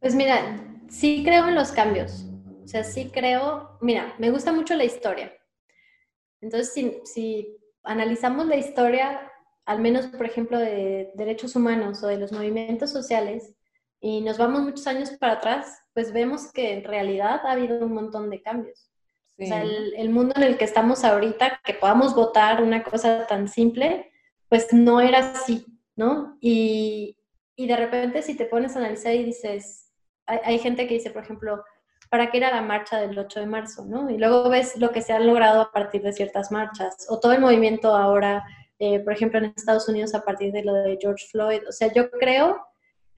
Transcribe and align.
Pues 0.00 0.14
mira, 0.14 0.60
sí 0.88 1.22
creo 1.24 1.48
en 1.48 1.54
los 1.54 1.72
cambios. 1.72 2.24
O 2.64 2.68
sea, 2.68 2.84
sí 2.84 3.10
creo, 3.12 3.78
mira, 3.80 4.14
me 4.18 4.30
gusta 4.30 4.52
mucho 4.52 4.74
la 4.74 4.84
historia. 4.84 5.32
Entonces, 6.40 6.72
si, 6.72 7.00
si 7.04 7.56
analizamos 7.82 8.46
la 8.46 8.56
historia, 8.56 9.32
al 9.64 9.80
menos, 9.80 10.06
por 10.06 10.26
ejemplo, 10.26 10.58
de 10.58 11.10
derechos 11.14 11.56
humanos 11.56 12.02
o 12.02 12.06
de 12.06 12.18
los 12.18 12.32
movimientos 12.32 12.90
sociales, 12.90 13.54
y 14.00 14.20
nos 14.20 14.38
vamos 14.38 14.62
muchos 14.62 14.86
años 14.86 15.10
para 15.10 15.34
atrás, 15.34 15.80
pues 15.92 16.12
vemos 16.12 16.52
que 16.52 16.72
en 16.74 16.84
realidad 16.84 17.40
ha 17.44 17.52
habido 17.52 17.84
un 17.84 17.94
montón 17.94 18.30
de 18.30 18.42
cambios. 18.42 18.90
O 19.40 19.46
sea, 19.46 19.62
el, 19.62 19.94
el, 19.96 20.10
mundo 20.10 20.34
en 20.36 20.42
el 20.42 20.58
que 20.58 20.64
estamos 20.64 21.04
ahorita, 21.04 21.60
que 21.64 21.74
podamos 21.74 22.14
votar 22.14 22.62
una 22.62 22.82
cosa 22.82 23.26
tan 23.26 23.48
simple, 23.48 24.10
pues 24.48 24.72
no 24.72 25.00
era 25.00 25.18
así, 25.18 25.64
¿no? 25.94 26.36
Y, 26.40 27.18
y 27.54 27.66
de 27.66 27.76
repente 27.76 28.22
si 28.22 28.36
te 28.36 28.46
pones 28.46 28.74
a 28.74 28.80
analizar 28.80 29.14
y 29.14 29.24
dices, 29.24 29.87
hay, 30.28 30.38
hay, 30.44 30.58
gente 30.58 30.86
que 30.86 30.94
dice, 30.94 31.10
por 31.10 31.24
ejemplo, 31.24 31.64
¿para 32.10 32.30
qué 32.30 32.38
era 32.38 32.50
la 32.50 32.62
marcha 32.62 33.00
del 33.00 33.18
8 33.18 33.40
de 33.40 33.46
marzo, 33.46 33.84
no? 33.84 34.10
Y 34.10 34.18
luego 34.18 34.48
ves 34.48 34.76
lo 34.76 34.90
que 34.90 35.02
se 35.02 35.12
ha 35.12 35.20
logrado 35.20 35.60
a 35.60 35.72
partir 35.72 36.02
de 36.02 36.12
ciertas 36.12 36.50
marchas, 36.52 37.06
o 37.08 37.18
todo 37.18 37.32
el 37.32 37.40
movimiento 37.40 37.94
ahora, 37.94 38.44
eh, 38.78 39.00
por 39.00 39.12
ejemplo, 39.12 39.38
en 39.38 39.46
Estados 39.56 39.88
Unidos 39.88 40.14
a 40.14 40.24
partir 40.24 40.52
de 40.52 40.62
lo 40.62 40.72
de 40.74 40.98
George 41.00 41.26
Floyd. 41.30 41.62
O 41.68 41.72
sea, 41.72 41.92
yo 41.92 42.10
creo 42.10 42.58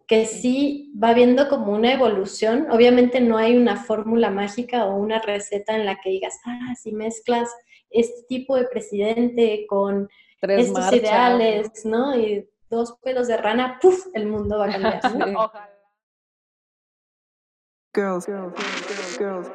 que 0.06 0.26
sí 0.26 0.92
va 1.00 1.12
viendo 1.14 1.48
como 1.48 1.72
una 1.72 1.92
evolución. 1.92 2.66
Obviamente 2.70 3.20
no 3.20 3.36
hay 3.36 3.56
una 3.56 3.76
fórmula 3.76 4.30
mágica 4.30 4.86
o 4.86 4.96
una 4.96 5.20
receta 5.20 5.76
en 5.76 5.86
la 5.86 6.00
que 6.00 6.10
digas, 6.10 6.36
ah, 6.46 6.74
si 6.80 6.92
mezclas 6.92 7.48
este 7.90 8.24
tipo 8.28 8.56
de 8.56 8.64
presidente 8.64 9.66
con 9.68 10.08
Tres 10.40 10.66
estos 10.66 10.80
marchas. 10.80 11.00
ideales, 11.00 11.84
¿no? 11.84 12.16
Y 12.16 12.48
dos 12.68 12.96
pelos 13.02 13.28
de 13.28 13.36
rana, 13.36 13.78
¡puf! 13.80 14.06
El 14.14 14.26
mundo 14.26 14.58
va 14.58 14.66
a 14.66 14.72
cambiar. 14.72 15.14
¿no? 15.14 15.44
Ojalá. 15.44 15.69
Girls, 17.92 18.24
girls, 18.24 18.52
girls, 19.18 19.18
girls, 19.18 19.48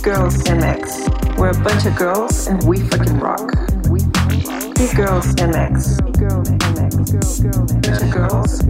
girls, 0.00 0.44
MX. 0.48 1.36
We're 1.36 1.50
a 1.50 1.62
bunch 1.62 1.84
of 1.84 1.94
girls 1.94 2.46
and 2.46 2.62
we 2.64 2.80
fucking 2.88 3.20
rock. 3.20 3.52
Girls, 4.96 5.26
MX. 5.36 6.00
Girls, 6.18 6.48
MX. 6.48 6.96
Bunch 7.82 8.00
of 8.00 8.10
girls. 8.10 8.62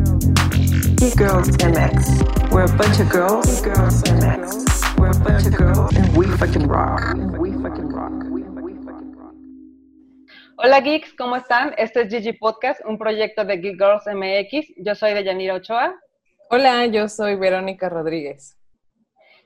Girls, 1.14 1.50
MX. 1.50 2.50
We're 2.50 2.64
a 2.64 2.76
bunch 2.76 2.98
of 2.98 3.08
girls. 3.10 3.60
Girls, 3.60 4.02
MX. 4.02 4.98
We're 4.98 5.10
a 5.10 5.20
bunch 5.20 5.46
of 5.46 5.56
girls 5.56 5.94
and 5.94 6.16
we 6.16 6.26
fucking 6.36 6.66
rock. 6.66 7.14
We 7.38 7.52
fucking 7.52 7.92
rock. 7.92 8.24
Hola 10.56 10.80
geeks, 10.80 11.14
¿cómo 11.14 11.36
están? 11.36 11.72
Este 11.78 12.00
es 12.00 12.08
Gigi 12.08 12.32
Podcast, 12.32 12.80
un 12.84 12.98
proyecto 12.98 13.44
de 13.44 13.58
Geek 13.58 13.78
Girls 13.78 14.02
MX. 14.08 14.74
Yo 14.78 14.96
soy 14.96 15.14
de 15.14 15.22
Yanira 15.22 15.54
Ochoa. 15.54 15.94
Hola, 16.50 16.86
yo 16.86 17.10
soy 17.10 17.34
Verónica 17.34 17.90
Rodríguez. 17.90 18.58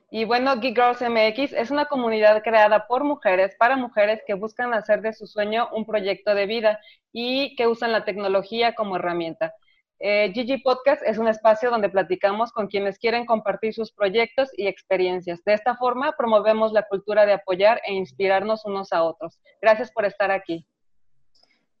Y 0.09 0.23
bueno, 0.23 0.61
Geek 0.61 0.73
Girls 0.73 1.01
MX 1.01 1.51
es 1.51 1.69
una 1.69 1.87
comunidad 1.87 2.41
creada 2.43 2.87
por 2.87 3.03
mujeres, 3.03 3.55
para 3.59 3.75
mujeres 3.75 4.21
que 4.25 4.35
buscan 4.35 4.73
hacer 4.73 5.01
de 5.01 5.11
su 5.11 5.27
sueño 5.27 5.67
un 5.73 5.85
proyecto 5.85 6.33
de 6.33 6.45
vida 6.45 6.79
y 7.11 7.57
que 7.57 7.67
usan 7.67 7.91
la 7.91 8.05
tecnología 8.05 8.73
como 8.73 8.95
herramienta. 8.95 9.53
Eh, 9.99 10.31
Gigi 10.33 10.59
Podcast 10.59 11.03
es 11.05 11.17
un 11.17 11.27
espacio 11.27 11.69
donde 11.69 11.89
platicamos 11.89 12.53
con 12.53 12.67
quienes 12.67 12.97
quieren 12.97 13.25
compartir 13.25 13.73
sus 13.73 13.91
proyectos 13.91 14.49
y 14.55 14.67
experiencias. 14.67 15.43
De 15.43 15.55
esta 15.55 15.75
forma, 15.75 16.13
promovemos 16.17 16.71
la 16.71 16.83
cultura 16.83 17.25
de 17.25 17.33
apoyar 17.33 17.81
e 17.85 17.91
inspirarnos 17.91 18.63
unos 18.63 18.93
a 18.93 19.03
otros. 19.03 19.41
Gracias 19.61 19.91
por 19.91 20.05
estar 20.05 20.31
aquí. 20.31 20.65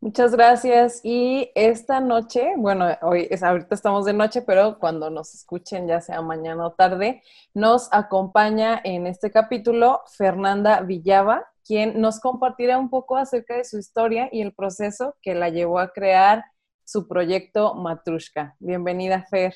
Muchas 0.03 0.35
gracias. 0.35 0.99
Y 1.01 1.49
esta 1.55 2.01
noche, 2.01 2.55
bueno, 2.57 2.87
hoy 3.03 3.25
es 3.31 3.41
ahorita 3.41 3.73
estamos 3.73 4.03
de 4.03 4.11
noche, 4.11 4.41
pero 4.41 4.77
cuando 4.77 5.09
nos 5.09 5.33
escuchen, 5.33 5.87
ya 5.87 6.01
sea 6.01 6.21
mañana 6.21 6.67
o 6.67 6.73
tarde, 6.73 7.23
nos 7.53 7.87
acompaña 7.89 8.81
en 8.83 9.07
este 9.07 9.31
capítulo 9.31 10.01
Fernanda 10.17 10.81
Villava, 10.81 11.47
quien 11.65 12.01
nos 12.01 12.19
compartirá 12.19 12.77
un 12.79 12.89
poco 12.89 13.15
acerca 13.15 13.55
de 13.55 13.63
su 13.63 13.79
historia 13.79 14.27
y 14.29 14.41
el 14.41 14.51
proceso 14.53 15.15
que 15.21 15.35
la 15.35 15.47
llevó 15.47 15.79
a 15.79 15.93
crear 15.93 16.43
su 16.83 17.07
proyecto 17.07 17.73
Matrushka. 17.73 18.57
Bienvenida, 18.59 19.25
Fer. 19.29 19.55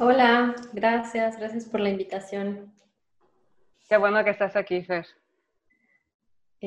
Hola, 0.00 0.54
gracias, 0.74 1.38
gracias 1.38 1.64
por 1.64 1.80
la 1.80 1.88
invitación. 1.88 2.74
Qué 3.88 3.96
bueno 3.96 4.22
que 4.22 4.30
estás 4.32 4.54
aquí, 4.54 4.84
Fer. 4.84 5.06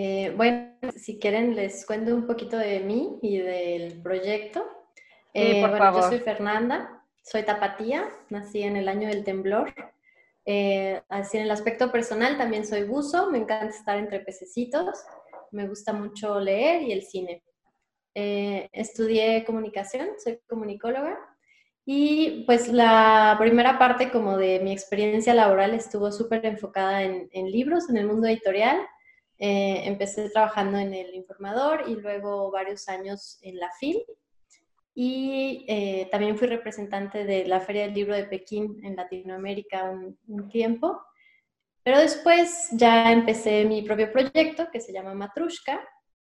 Eh, 0.02 0.34
bueno, 0.34 0.72
si 0.96 1.20
quieren 1.20 1.58
les 1.58 1.86
cuento 1.86 2.16
un 2.16 2.26
poquito 2.26 2.56
de 2.58 2.80
mí 2.80 3.20
y 3.22 3.40
del 3.40 4.02
proyecto. 4.02 4.64
Sí, 5.34 5.42
eh, 5.42 5.60
por 5.60 5.72
bueno, 5.72 5.86
favor. 5.86 6.04
yo 6.04 6.08
soy 6.08 6.20
Fernanda, 6.20 7.04
soy 7.22 7.44
tapatía, 7.44 8.10
nací 8.30 8.64
en 8.64 8.78
el 8.78 8.88
año 8.88 9.10
del 9.10 9.26
temblor. 9.26 9.74
Eh, 10.46 11.02
así 11.10 11.36
en 11.36 11.44
el 11.44 11.52
aspecto 11.52 11.92
personal 11.92 12.38
también 12.38 12.66
soy 12.66 12.84
buzo, 12.84 13.30
me 13.30 13.40
encanta 13.40 13.76
estar 13.76 13.98
entre 13.98 14.22
pececitos, 14.22 15.04
me 15.52 15.68
gusta 15.68 15.92
mucho 15.92 16.40
leer 16.40 16.84
y 16.84 16.94
el 16.94 17.04
cine. 17.04 17.44
Estudié 18.16 19.44
comunicación, 19.44 20.12
soy 20.24 20.40
comunicóloga 20.48 21.20
y 21.86 22.46
pues 22.46 22.70
la 22.70 23.36
primera 23.38 23.78
parte 23.78 24.12
como 24.12 24.38
de 24.38 24.62
mi 24.62 24.72
experiencia 24.72 25.34
laboral 25.34 25.74
estuvo 25.74 26.10
súper 26.14 26.46
enfocada 26.46 27.04
en, 27.04 27.28
en 27.34 27.52
libros, 27.52 27.90
en 27.90 27.98
el 27.98 28.08
mundo 28.08 28.28
editorial. 28.28 28.80
Eh, 29.40 29.84
empecé 29.86 30.30
trabajando 30.30 30.78
en 30.78 30.94
el 30.94 31.16
informador 31.16 31.86
y 31.88 31.96
luego 31.96 32.52
varios 32.52 32.90
años 32.90 33.40
en 33.42 33.58
la 33.58 33.72
FIL. 33.80 34.04
Y 34.94 35.66
eh, 35.70 36.10
también 36.12 36.38
fui 36.38 36.48
representante 36.48 37.24
de 37.24 37.46
la 37.46 37.62
Feria 37.62 37.84
del 37.84 37.94
Libro 37.94 38.16
de 38.16 38.26
Pekín 38.26 38.82
en 38.84 38.98
Latinoamérica 38.98 39.86
un, 39.86 40.18
un, 40.28 40.50
tiempo. 40.50 41.02
Pero 41.84 42.00
después 42.00 42.68
ya 42.74 43.12
empecé 43.14 43.64
mi 43.64 43.82
propio 43.82 44.12
proyecto 44.12 44.70
que 44.72 44.82
se 44.82 44.92
llama 44.92 45.14
Matrushka, 45.14 45.80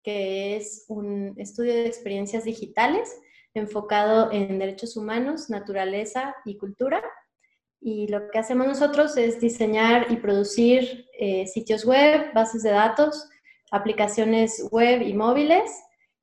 que 0.02 0.56
es 0.56 0.86
un 0.88 1.34
estudio 1.38 1.74
de 1.74 1.88
experiencias 1.88 2.46
digitales 2.46 3.20
enfocado 3.54 4.32
en 4.32 4.58
derechos 4.58 4.96
humanos, 4.96 5.50
naturaleza 5.50 6.34
y 6.46 6.58
cultura. 6.58 7.04
Y 7.84 8.08
lo 8.10 8.30
que 8.30 8.38
hacemos 8.38 8.68
nosotros 8.68 9.18
es 9.18 9.42
diseñar 9.42 10.12
y 10.12 10.18
producir 10.18 11.08
eh, 11.20 11.48
sitios 11.48 11.84
web, 11.84 12.32
bases 12.32 12.62
de 12.62 12.70
datos, 12.70 13.28
aplicaciones 13.72 14.68
web 14.72 15.02
y 15.02 15.14
móviles. 15.16 15.72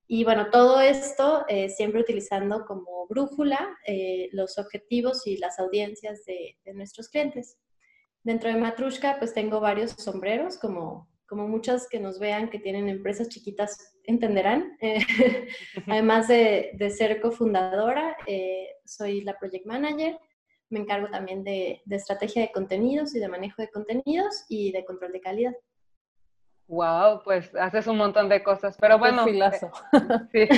Y 0.07 0.23
bueno, 0.23 0.51
todo 0.51 0.81
esto 0.81 1.45
eh, 1.49 1.69
siempre 1.69 2.01
utilizando 2.01 2.65
como 2.65 3.09
brújula 3.09 3.77
eh, 3.85 4.29
los 4.31 4.57
objetivos 4.57 5.27
y 5.27 5.37
las 5.39 5.59
audiencias 5.59 6.25
de, 6.25 6.57
de, 6.65 6.75
nuestros 6.75 7.09
clientes. 7.09 7.59
Dentro 8.23 8.51
de 8.51 8.57
Matrushka, 8.57 9.17
pues 9.19 9.35
tengo 9.35 9.59
varios 9.59 9.91
sombreros, 9.99 10.59
como, 10.59 11.09
como 11.27 11.49
muchas 11.49 11.89
que 11.89 11.99
nos 11.99 12.21
vean 12.21 12.51
que 12.51 12.61
tienen 12.61 12.89
empresas 12.89 13.29
chiquitas 13.29 13.97
entenderán. 14.05 14.79
Además 15.89 16.29
de, 16.29 16.71
de, 16.75 16.91
ser 16.91 17.21
cofundadora, 17.21 18.17
soy 18.85 19.23
la 19.23 19.37
project 19.37 19.67
manager 19.67 20.17
me 20.71 20.81
encargo 20.81 21.09
también 21.09 21.45
de, 21.45 21.83
de, 21.85 21.97
estrategia 21.97 22.43
de 22.43 22.53
contenidos 22.53 23.15
y 23.15 23.19
de 23.19 23.29
manejo 23.29 23.63
de 23.63 23.71
contenidos 23.71 24.45
y 24.49 24.73
de 24.73 24.85
control 24.85 25.13
de 25.13 25.21
calidad. 25.21 25.55
Wow, 26.69 27.23
pues 27.25 27.51
haces 27.55 27.87
un 27.87 27.97
montón 27.97 28.29
de 28.29 28.43
cosas, 28.43 28.77
pero 28.79 28.99
bueno. 28.99 29.25
Filazo. 29.25 29.71
Sí. 30.33 30.47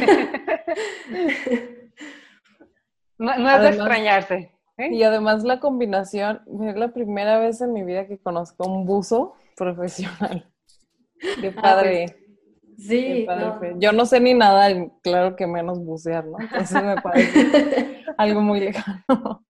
no, 3.18 3.26
no, 3.26 3.32
es 3.32 3.38
además, 3.38 3.62
de 3.62 3.68
extrañarse. 3.68 4.50
¿eh? 4.76 4.88
Y 4.92 5.04
además 5.04 5.44
la 5.44 5.60
combinación, 5.60 6.42
es 6.62 6.76
la 6.76 6.92
primera 6.92 7.38
vez 7.38 7.60
en 7.60 7.72
mi 7.72 7.84
vida 7.84 8.08
que 8.08 8.18
conozco 8.18 8.66
un 8.68 8.86
buzo 8.86 9.34
profesional. 9.56 10.50
Qué 11.40 11.52
padre. 11.52 12.06
Ah, 12.08 12.12
pues, 12.12 12.86
sí. 12.88 13.00
Qué 13.00 13.24
padre. 13.26 13.74
No. 13.74 13.80
Yo 13.80 13.92
no 13.92 14.04
sé 14.04 14.18
ni 14.18 14.34
nada, 14.34 14.68
claro 15.02 15.36
que 15.36 15.46
menos 15.46 15.78
bucear, 15.78 16.26
¿no? 16.26 16.40
Entonces 16.40 16.82
me 16.82 17.00
parece 17.00 18.02
algo 18.18 18.40
muy 18.40 18.58
lejano. 18.58 19.44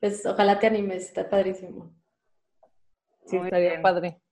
Pues 0.00 0.24
ojalá 0.26 0.60
te 0.60 0.66
animes, 0.68 1.06
está 1.06 1.28
padrísimo. 1.28 1.90
Sí, 3.26 3.36
Muy 3.36 3.46
estaría 3.48 3.70
bien. 3.70 3.82
padre. 3.82 4.22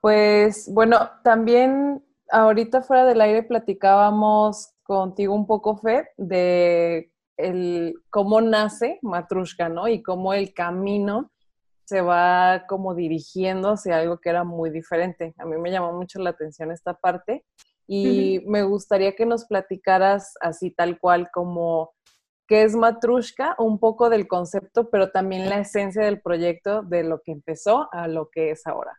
Pues 0.00 0.68
bueno, 0.72 1.10
también 1.24 2.04
ahorita 2.30 2.82
fuera 2.82 3.04
del 3.04 3.20
aire 3.20 3.42
platicábamos 3.44 4.74
contigo 4.82 5.34
un 5.34 5.46
poco, 5.46 5.76
Fe, 5.76 6.08
de 6.16 7.12
el, 7.36 7.94
cómo 8.10 8.40
nace 8.40 8.98
Matrushka, 9.02 9.68
¿no? 9.68 9.88
Y 9.88 10.02
cómo 10.02 10.34
el 10.34 10.52
camino 10.52 11.30
se 11.84 12.00
va 12.00 12.64
como 12.68 12.94
dirigiendo 12.94 13.70
hacia 13.70 13.98
algo 13.98 14.18
que 14.18 14.30
era 14.30 14.44
muy 14.44 14.70
diferente. 14.70 15.34
A 15.38 15.44
mí 15.44 15.56
me 15.56 15.70
llamó 15.70 15.92
mucho 15.92 16.18
la 16.20 16.30
atención 16.30 16.70
esta 16.70 16.94
parte 16.94 17.44
y 17.86 18.38
uh 18.38 18.42
-huh. 18.42 18.46
me 18.48 18.62
gustaría 18.62 19.14
que 19.14 19.26
nos 19.26 19.44
platicaras 19.46 20.34
así 20.40 20.70
tal 20.70 20.98
cual 20.98 21.30
como 21.32 21.92
que 22.46 22.62
es 22.62 22.74
Matrushka, 22.74 23.54
un 23.58 23.78
poco 23.78 24.10
del 24.10 24.26
concepto, 24.26 24.90
pero 24.90 25.10
también 25.10 25.48
la 25.48 25.60
esencia 25.60 26.04
del 26.04 26.20
proyecto, 26.20 26.82
de 26.82 27.02
lo 27.04 27.20
que 27.22 27.32
empezó 27.32 27.88
a 27.92 28.08
lo 28.08 28.28
que 28.30 28.50
es 28.50 28.66
ahora. 28.66 28.98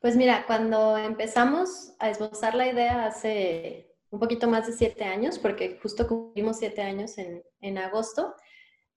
Pues 0.00 0.16
mira, 0.16 0.44
cuando 0.46 0.96
empezamos 0.96 1.94
a 1.98 2.08
esbozar 2.10 2.54
la 2.54 2.68
idea 2.68 3.06
hace 3.06 3.88
un 4.10 4.20
poquito 4.20 4.48
más 4.48 4.66
de 4.66 4.72
siete 4.72 5.04
años, 5.04 5.38
porque 5.38 5.78
justo 5.82 6.06
cumplimos 6.06 6.58
siete 6.58 6.82
años 6.82 7.16
en, 7.18 7.78
agosto. 7.78 8.34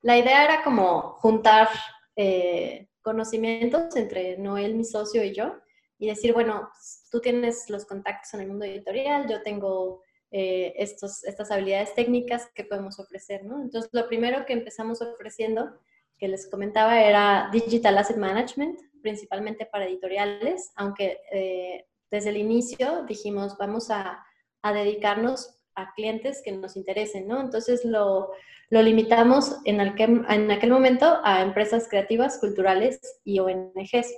La 0.02 0.18
idea 0.18 0.44
era 0.44 0.64
como 0.64 1.14
juntar 1.14 1.70
eh, 2.16 2.88
conocimientos 3.02 3.96
entre 3.96 4.38
Noel, 4.38 4.76
mi 4.76 4.86
socio, 4.86 5.24
y 5.24 5.34
yo, 5.34 5.56
y 5.98 6.08
decir, 6.08 6.34
bueno, 6.34 6.70
tú 7.12 7.20
tienes 7.20 7.70
los 7.70 7.86
contactos 7.86 8.34
en 8.34 8.42
el 8.42 8.48
mundo 8.48 8.66
editorial, 8.66 9.28
yo 9.28 9.42
tengo 9.44 10.04
eh, 10.34 10.74
estos, 10.78 11.26
estas 11.26 11.52
habilidades 11.52 11.94
técnicas 11.94 12.50
que 12.56 12.64
podemos 12.64 13.00
ofrecer, 13.00 13.44
¿no? 13.44 13.62
Entonces, 13.62 13.90
lo 13.92 14.08
primero 14.08 14.46
que 14.46 14.54
empezamos 14.54 15.02
ofreciendo, 15.02 15.78
que 16.18 16.30
les 16.30 16.50
comentaba, 16.50 17.02
era 17.02 17.50
Digital 17.52 17.98
Asset 17.98 18.16
Management, 18.16 18.80
principalmente 19.02 19.66
para 19.66 19.86
editoriales, 19.86 20.72
aunque 20.76 21.20
eh, 21.34 21.86
desde 22.10 22.30
el 22.30 22.38
inicio 22.38 23.04
dijimos, 23.06 23.58
vamos 23.58 23.92
a, 23.92 24.24
a, 24.62 24.74
dedicarnos 24.74 25.60
a 25.76 25.94
clientes 25.96 26.42
que 26.44 26.54
nos 26.54 26.78
interesen, 26.78 27.28
¿no? 27.28 27.42
Entonces, 27.42 27.84
lo, 27.84 28.32
lo 28.70 28.82
limitamos 28.82 29.58
en 29.66 29.82
en 29.82 30.52
aquel 30.52 30.70
momento 30.72 31.20
a 31.26 31.42
empresas 31.42 31.90
creativas, 31.90 32.40
culturales 32.40 33.02
y 33.26 33.40
ONGs. 33.40 34.16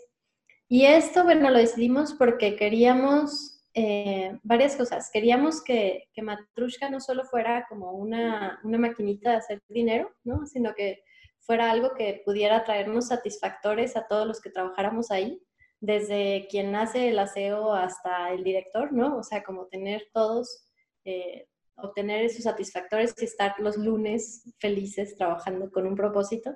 Y 0.69 0.85
esto, 0.85 1.23
bueno, 1.23 1.49
lo 1.49 1.57
decidimos 1.57 2.13
porque 2.13 2.55
queríamos 2.55 3.52
eh, 3.73 4.37
varias 4.43 4.75
cosas. 4.75 5.09
Queríamos 5.11 5.63
que, 5.63 6.09
que 6.13 6.21
Matrushka 6.21 6.89
no 6.89 6.99
solo 6.99 7.25
fuera 7.25 7.65
como 7.67 7.91
una, 7.93 8.59
una, 8.63 8.77
maquinita 8.77 9.31
de 9.31 9.37
hacer 9.37 9.61
dinero, 9.67 10.13
¿no? 10.23 10.45
sino 10.45 10.75
que 10.75 11.03
fuera 11.39 11.71
algo 11.71 11.93
que 11.95 12.21
pudiera 12.25 12.63
traernos 12.63 13.07
satisfactores 13.07 13.97
a 13.97 14.07
todos 14.07 14.27
los 14.27 14.41
que 14.41 14.49
trabajáramos 14.49 15.11
ahí, 15.11 15.41
desde 15.79 16.47
quien 16.49 16.75
hace 16.75 17.09
el 17.09 17.19
aseo 17.19 17.73
hasta 17.73 18.31
el 18.31 18.43
director, 18.43 18.93
¿no? 18.93 19.17
O 19.17 19.23
sea, 19.23 19.43
como 19.43 19.67
tener 19.67 20.03
todos, 20.13 20.69
eh, 21.03 21.47
obtener 21.75 22.23
esos 22.23 22.43
satisfactores 22.43 23.13
y 23.17 23.25
estar 23.25 23.55
los 23.59 23.75
lunes 23.75 24.53
felices 24.59 25.17
trabajando 25.17 25.69
con 25.71 25.85
un 25.85 25.95
propósito. 25.95 26.55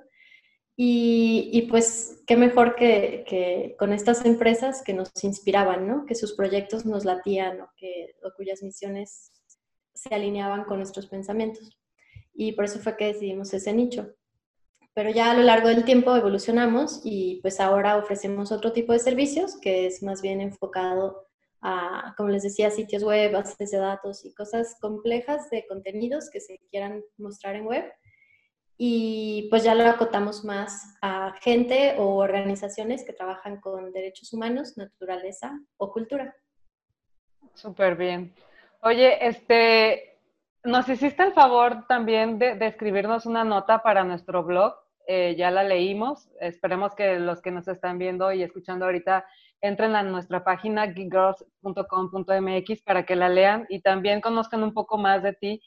Y, 0.79 1.63
pues 1.71 2.21
qué 2.27 2.37
mejor 2.37 2.75
que, 2.75 3.75
con 3.79 3.93
estas 3.93 4.23
empresas 4.25 4.83
que 4.83 4.93
nos 4.93 5.11
inspiraban, 5.23 5.87
¿no? 5.87 6.05
Que 6.05 6.13
sus 6.13 6.35
proyectos 6.35 6.85
nos 6.85 7.03
latían 7.03 7.61
o, 7.61 7.71
que, 7.75 8.15
cuyas 8.37 8.61
misiones 8.61 9.31
se 9.95 10.13
alineaban 10.13 10.65
con 10.65 10.77
nuestros 10.77 11.07
pensamientos. 11.07 11.75
Y 12.35 12.51
por 12.51 12.65
eso 12.65 12.77
fue 12.77 12.95
que 12.95 13.07
decidimos 13.07 13.51
ese 13.55 13.73
nicho. 13.73 14.13
Pero 14.93 15.09
ya 15.09 15.31
a 15.31 15.33
lo 15.33 15.41
largo 15.41 15.67
del 15.67 15.83
tiempo 15.83 16.15
evolucionamos 16.15 17.01
y 17.03 17.39
pues 17.41 17.59
ahora 17.59 17.97
ofrecemos 17.97 18.51
otro 18.51 18.71
tipo 18.71 18.93
de 18.93 18.99
servicios 18.99 19.57
que 19.59 19.87
es 19.87 20.03
más 20.03 20.21
bien 20.21 20.41
enfocado 20.41 21.27
a, 21.61 22.13
como 22.17 22.29
les 22.29 22.43
decía, 22.43 22.69
sitios 22.69 23.03
web, 23.03 23.31
bases 23.31 23.71
de 23.71 23.77
datos 23.77 24.25
y 24.25 24.33
cosas 24.35 24.75
complejas 24.79 25.49
de 25.49 25.65
contenidos 25.67 26.29
que 26.29 26.39
se 26.39 26.59
quieran 26.69 27.03
mostrar 27.17 27.55
en 27.55 27.65
web 27.65 27.85
y 28.77 29.47
pues 29.49 29.63
ya 29.63 29.73
lo 29.73 29.83
acotamos 29.85 30.45
más 30.45 30.95
a 31.01 31.33
gente 31.41 31.95
o 31.97 32.17
organizaciones 32.17 33.03
que 33.03 33.13
trabajan 33.13 33.59
con 33.59 33.91
derechos 33.91 34.31
humanos, 34.33 34.77
naturaleza 34.77 35.59
o 35.77 35.91
cultura. 35.91 36.35
Súper 37.55 37.95
bien. 37.95 38.35
Oye, 38.81 39.27
este, 39.27 40.19
nos 40.63 40.87
hiciste 40.87 41.23
el 41.23 41.33
favor 41.33 41.87
también 41.87 42.37
de, 42.37 42.55
escribirnos 42.67 43.25
una 43.25 43.43
nota 43.43 43.81
para 43.81 44.03
nuestro 44.03 44.43
blog. 44.43 44.75
Eh, 45.07 45.33
ya 45.35 45.49
la 45.49 45.63
leímos. 45.63 46.29
Esperemos 46.39 46.93
que 46.93 47.17
los 47.17 47.41
que 47.41 47.49
nos 47.49 47.67
están 47.67 47.97
viendo 47.97 48.31
y 48.31 48.43
escuchando 48.43 48.85
ahorita 48.85 49.25
entren 49.61 49.95
a 49.95 50.03
nuestra 50.03 50.43
página 50.43 50.85
geekgirls.com.mx 50.85 52.81
para 52.83 53.07
que 53.07 53.15
la 53.15 53.29
lean 53.29 53.65
y 53.69 53.81
también 53.81 54.21
conozcan 54.21 54.61
un 54.61 54.75
poco 54.75 54.99
más 54.99 55.23
de 55.23 55.33
ti 55.33 55.63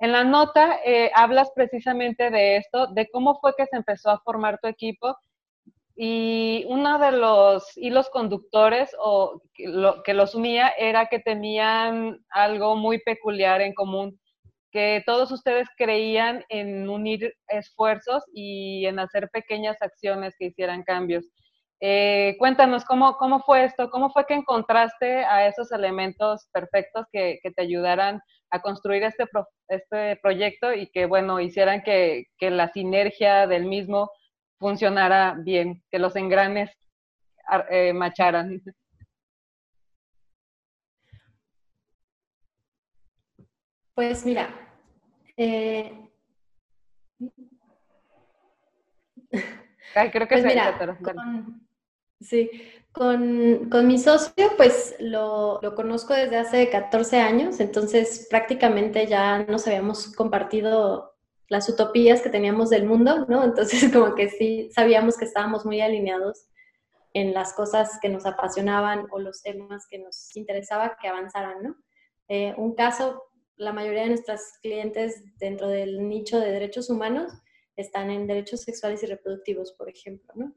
en 0.00 0.12
la 0.12 0.24
nota 0.24 0.78
eh, 0.84 1.10
hablas 1.14 1.50
precisamente 1.54 2.30
de 2.30 2.56
esto, 2.56 2.86
de 2.88 3.08
cómo 3.10 3.38
fue 3.40 3.54
que 3.56 3.66
se 3.66 3.76
empezó 3.76 4.10
a 4.10 4.20
formar 4.20 4.58
tu 4.60 4.68
equipo 4.68 5.16
y 5.96 6.64
uno 6.68 7.00
de 7.00 7.10
los 7.10 7.76
hilos 7.76 8.08
conductores 8.10 8.94
o 9.00 9.42
que 9.52 10.14
los 10.14 10.34
unía 10.36 10.68
era 10.78 11.06
que 11.06 11.18
tenían 11.18 12.24
algo 12.30 12.76
muy 12.76 13.00
peculiar 13.00 13.60
en 13.60 13.74
común, 13.74 14.20
que 14.70 15.02
todos 15.04 15.32
ustedes 15.32 15.66
creían 15.76 16.44
en 16.50 16.88
unir 16.88 17.34
esfuerzos 17.48 18.22
y 18.32 18.86
en 18.86 19.00
hacer 19.00 19.28
pequeñas 19.30 19.82
acciones 19.82 20.36
que 20.38 20.46
hicieran 20.46 20.84
cambios. 20.84 21.24
Eh, 21.80 22.36
cuéntanos 22.38 22.84
¿cómo, 22.84 23.16
cómo 23.16 23.40
fue 23.40 23.64
esto, 23.64 23.90
cómo 23.90 24.10
fue 24.10 24.24
que 24.26 24.34
encontraste 24.34 25.24
a 25.24 25.48
esos 25.48 25.72
elementos 25.72 26.48
perfectos 26.52 27.06
que, 27.12 27.40
que 27.42 27.50
te 27.50 27.62
ayudaran 27.62 28.20
a 28.50 28.60
construir 28.60 29.02
este, 29.02 29.24
este 29.68 30.16
proyecto 30.16 30.72
y 30.72 30.88
que, 30.88 31.06
bueno, 31.06 31.40
hicieran 31.40 31.82
que, 31.82 32.26
que, 32.38 32.50
la 32.50 32.68
sinergia 32.68 33.46
del 33.46 33.66
mismo 33.66 34.10
funcionara 34.58 35.36
bien, 35.38 35.82
que 35.90 35.98
los 35.98 36.16
engranes 36.16 36.70
eh, 37.70 37.92
macharan. 37.92 38.62
Pues 43.94 44.24
mira, 44.24 44.48
eh... 45.36 45.92
Ay, 49.94 50.10
creo 50.10 50.28
que 50.28 50.36
pues 50.36 50.44
mira, 50.44 50.78
Sí, 52.20 52.50
con, 52.92 53.70
con, 53.70 53.86
mi 53.86 53.96
socio, 53.98 54.50
pues 54.56 54.96
lo, 54.98 55.60
lo, 55.62 55.74
conozco 55.76 56.14
desde 56.14 56.36
hace 56.36 56.68
14 56.68 57.20
años, 57.20 57.60
entonces 57.60 58.26
prácticamente 58.28 59.06
ya 59.06 59.44
nos 59.44 59.68
habíamos 59.68 60.12
compartido 60.14 61.14
las 61.48 61.68
utopías 61.68 62.20
que 62.20 62.28
teníamos 62.28 62.70
del 62.70 62.86
mundo, 62.86 63.26
¿no? 63.28 63.44
Entonces 63.44 63.90
como 63.92 64.14
que 64.14 64.28
sí 64.28 64.70
sabíamos 64.72 65.16
que 65.16 65.24
estábamos 65.24 65.64
muy 65.64 65.80
alineados 65.80 66.46
en 67.14 67.32
las 67.32 67.52
cosas 67.54 67.98
que 68.00 68.08
nos 68.08 68.26
apasionaban 68.26 69.06
o 69.10 69.18
los 69.18 69.42
temas 69.42 69.86
que 69.88 69.98
nos 69.98 70.36
interesaba 70.36 70.96
que 71.00 71.08
avanzaran, 71.08 71.62
¿no? 71.62 71.76
Eh, 72.28 72.54
un 72.58 72.74
caso, 72.74 73.22
la 73.56 73.72
mayoría 73.72 74.02
de 74.02 74.10
nuestras 74.10 74.58
clientes 74.60 75.22
dentro 75.38 75.68
del 75.68 76.06
nicho 76.08 76.38
de 76.38 76.52
derechos 76.52 76.90
humanos 76.90 77.32
están 77.76 78.10
en 78.10 78.26
derechos 78.26 78.62
sexuales 78.62 79.02
y 79.02 79.06
reproductivos, 79.06 79.72
por 79.72 79.88
ejemplo, 79.88 80.32
¿no? 80.34 80.54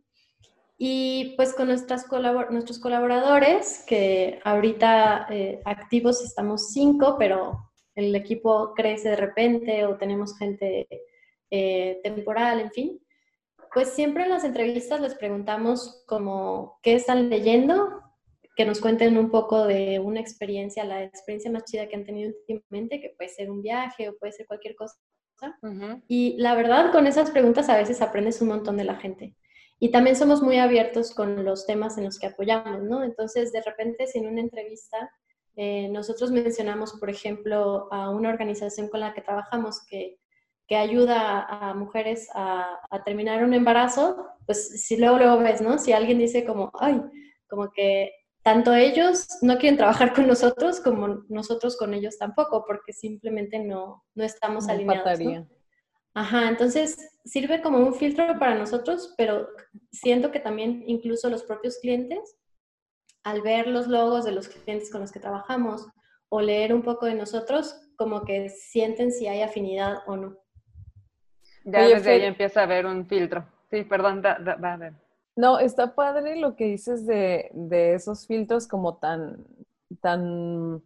Y 0.84 1.36
pues 1.36 1.54
con 1.54 1.68
nuestras 1.68 2.08
nuestros 2.50 2.80
colaboradores, 2.80 3.84
que 3.86 4.40
ahorita 4.44 5.28
eh, 5.30 5.62
activos 5.64 6.24
estamos 6.24 6.72
cinco, 6.72 7.18
pero 7.20 7.72
el 7.94 8.16
equipo 8.16 8.74
crece 8.74 9.10
de 9.10 9.16
repente 9.16 9.86
o 9.86 9.98
tenemos 9.98 10.36
gente 10.40 10.88
eh, 11.52 12.00
temporal, 12.02 12.62
en 12.62 12.72
fin, 12.72 13.00
pues 13.72 13.90
siempre 13.90 14.24
en 14.24 14.32
las 14.32 14.44
entrevistas 14.44 15.00
les 15.02 15.14
preguntamos 15.14 16.04
como 16.08 16.80
qué 16.82 16.96
están 16.96 17.30
leyendo, 17.30 18.02
que 18.56 18.66
nos 18.66 18.82
cuenten 18.82 19.20
un 19.20 19.30
poco 19.30 19.68
de 19.68 20.00
una 20.00 20.20
experiencia, 20.20 20.84
la 20.84 21.04
experiencia 21.04 21.52
más 21.52 21.66
chida 21.66 21.88
que 21.88 21.96
han 21.96 22.06
tenido 22.06 22.32
últimamente, 22.32 23.00
que 23.00 23.14
puede 23.16 23.30
ser 23.30 23.52
un 23.52 23.62
viaje 23.62 24.10
o 24.10 24.18
puede 24.18 24.34
ser 24.34 24.48
cualquier 24.48 24.74
cosa. 24.74 24.96
Y 26.08 26.38
la 26.40 26.56
verdad, 26.56 26.92
con 26.92 27.06
esas 27.06 27.30
preguntas 27.30 27.70
a 27.70 27.78
veces 27.78 28.02
aprendes 28.02 28.42
un 28.42 28.48
montón 28.48 28.78
de 28.78 28.86
la 28.86 28.96
gente. 28.96 29.36
Y 29.84 29.90
también 29.90 30.16
somos 30.16 30.44
muy 30.44 30.60
abiertos 30.60 31.12
con 31.12 31.44
los 31.44 31.66
temas 31.66 31.98
en 31.98 32.04
los 32.04 32.20
que 32.20 32.28
apoyamos, 32.28 32.84
¿no? 32.84 33.04
Entonces, 33.04 33.52
de 33.52 33.64
repente, 33.64 34.06
si 34.06 34.20
en 34.20 34.28
una 34.28 34.40
entrevista 34.40 35.12
eh, 35.56 35.90
nosotros 35.90 36.30
mencionamos, 36.30 36.94
por 37.00 37.10
ejemplo, 37.10 37.92
a 37.92 38.12
una 38.12 38.30
organización 38.30 38.90
con 38.90 39.00
la 39.00 39.16
que 39.16 39.24
trabajamos 39.24 39.84
que, 39.88 40.20
que 40.68 40.76
ayuda 40.76 41.42
a, 41.50 41.74
mujeres 41.74 42.30
a, 42.36 42.80
a, 42.92 43.04
terminar 43.04 43.44
un 43.44 43.56
embarazo, 43.56 44.24
pues 44.46 44.84
si 44.86 44.98
luego, 44.98 45.18
luego 45.18 45.40
ves, 45.40 45.62
¿no? 45.62 45.80
Si 45.80 45.94
alguien 45.94 46.20
dice 46.20 46.46
como, 46.46 46.70
ay, 46.80 47.02
como 47.48 47.72
que 47.72 48.12
tanto 48.44 48.76
ellos 48.76 49.28
no 49.42 49.58
quieren 49.58 49.78
trabajar 49.78 50.14
con 50.14 50.28
nosotros 50.28 50.80
como 50.80 51.24
nosotros 51.28 51.76
con 51.76 51.96
ellos 51.96 52.20
tampoco, 52.20 52.66
porque 52.68 52.94
simplemente 52.94 53.58
no, 53.58 54.04
no 54.14 54.24
estamos 54.24 54.70
alineados. 54.70 55.20
¿no? 55.22 55.61
Ajá, 56.14 56.50
entonces 56.50 56.98
sirve 57.24 57.62
como 57.62 57.78
un 57.78 57.94
filtro 57.94 58.38
para 58.38 58.56
nosotros, 58.56 59.14
pero 59.18 59.48
siento 59.92 60.32
que 60.32 60.40
también 60.40 60.84
incluso 60.88 61.30
los 61.30 61.44
propios 61.44 61.78
clientes, 61.80 62.38
al 63.24 63.42
ver 63.42 63.68
los 63.68 63.88
logos 63.88 64.26
de 64.26 64.32
los 64.32 64.48
clientes 64.50 64.92
con 64.92 65.02
los 65.02 65.12
que 65.12 65.20
trabajamos 65.20 65.88
o 66.30 66.42
leer 66.42 66.74
un 66.74 66.82
poco 66.82 67.06
de 67.06 67.14
nosotros, 67.14 67.80
como 67.98 68.26
que 68.26 68.50
sienten 68.50 69.12
si 69.12 69.28
hay 69.28 69.42
afinidad 69.42 70.00
o 70.08 70.18
no. 70.18 70.38
Ya 71.64 71.88
desde 71.88 72.12
ahí 72.12 72.24
empieza 72.24 72.62
a 72.62 72.64
haber 72.64 72.86
un 72.86 73.06
filtro. 73.06 73.46
Sí, 73.70 73.84
perdón, 73.84 74.22
va 74.24 74.74
a 74.74 74.78
ver. 74.78 74.94
No, 75.36 75.60
está 75.60 75.96
padre 75.96 76.36
lo 76.36 76.56
que 76.56 76.66
dices 76.66 77.06
de, 77.06 77.50
de 77.54 77.94
esos 77.94 78.28
filtros 78.28 78.68
como 78.68 78.98
tan, 78.98 79.46
tan 80.02 80.84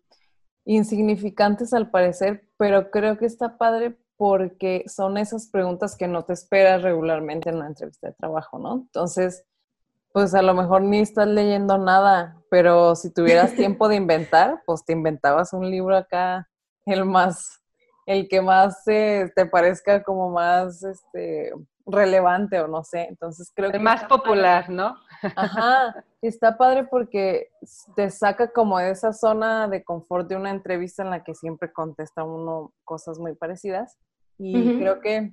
insignificantes 0.65 1.73
al 1.73 1.89
parecer, 1.89 2.47
pero 2.57 2.91
creo 2.91 3.17
que 3.17 3.25
está 3.25 3.57
padre 3.57 3.97
porque 4.17 4.83
son 4.87 5.17
esas 5.17 5.47
preguntas 5.47 5.95
que 5.95 6.07
no 6.07 6.23
te 6.23 6.33
esperas 6.33 6.81
regularmente 6.81 7.49
en 7.49 7.57
una 7.57 7.67
entrevista 7.67 8.07
de 8.07 8.13
trabajo, 8.13 8.59
¿no? 8.59 8.75
Entonces, 8.75 9.45
pues 10.13 10.33
a 10.33 10.41
lo 10.41 10.53
mejor 10.53 10.81
ni 10.81 10.99
estás 10.99 11.27
leyendo 11.27 11.77
nada, 11.77 12.41
pero 12.49 12.95
si 12.95 13.11
tuvieras 13.11 13.53
tiempo 13.55 13.87
de 13.87 13.97
inventar, 13.97 14.61
pues 14.65 14.85
te 14.85 14.93
inventabas 14.93 15.53
un 15.53 15.69
libro 15.69 15.95
acá 15.95 16.49
el 16.85 17.03
más, 17.05 17.61
el 18.05 18.27
que 18.27 18.41
más 18.41 18.83
te 18.85 19.45
parezca 19.51 20.03
como 20.03 20.29
más 20.29 20.83
este, 20.83 21.51
relevante 21.85 22.59
o 22.59 22.67
no 22.67 22.83
sé. 22.83 23.07
Entonces 23.09 23.51
creo 23.55 23.71
que... 23.71 23.77
El 23.77 23.83
más 23.83 24.05
popular, 24.05 24.69
¿no? 24.69 24.95
Ajá, 25.35 26.03
está 26.21 26.57
padre 26.57 26.85
porque 26.85 27.49
te 27.95 28.09
saca 28.09 28.51
como 28.51 28.79
de 28.79 28.91
esa 28.91 29.13
zona 29.13 29.67
de 29.67 29.83
confort 29.83 30.27
de 30.27 30.35
una 30.35 30.49
entrevista 30.49 31.03
en 31.03 31.11
la 31.11 31.23
que 31.23 31.35
siempre 31.35 31.71
contesta 31.71 32.23
uno 32.23 32.73
cosas 32.83 33.19
muy 33.19 33.35
parecidas. 33.35 33.97
Y 34.37 34.79
creo 34.79 34.99
que 34.99 35.31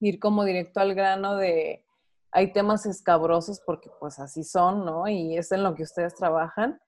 ir 0.00 0.18
como 0.18 0.44
directo 0.44 0.80
al 0.80 0.94
grano 0.94 1.36
de 1.36 1.84
hay 2.30 2.52
temas 2.52 2.84
escabrosos 2.84 3.60
porque 3.64 3.90
pues 4.00 4.18
así 4.18 4.44
son, 4.44 4.84
¿no? 4.84 5.08
Y 5.08 5.38
es 5.38 5.50
en 5.52 5.62
lo 5.62 5.74
que 5.74 5.82
ustedes 5.82 6.14
trabajan. 6.14 6.78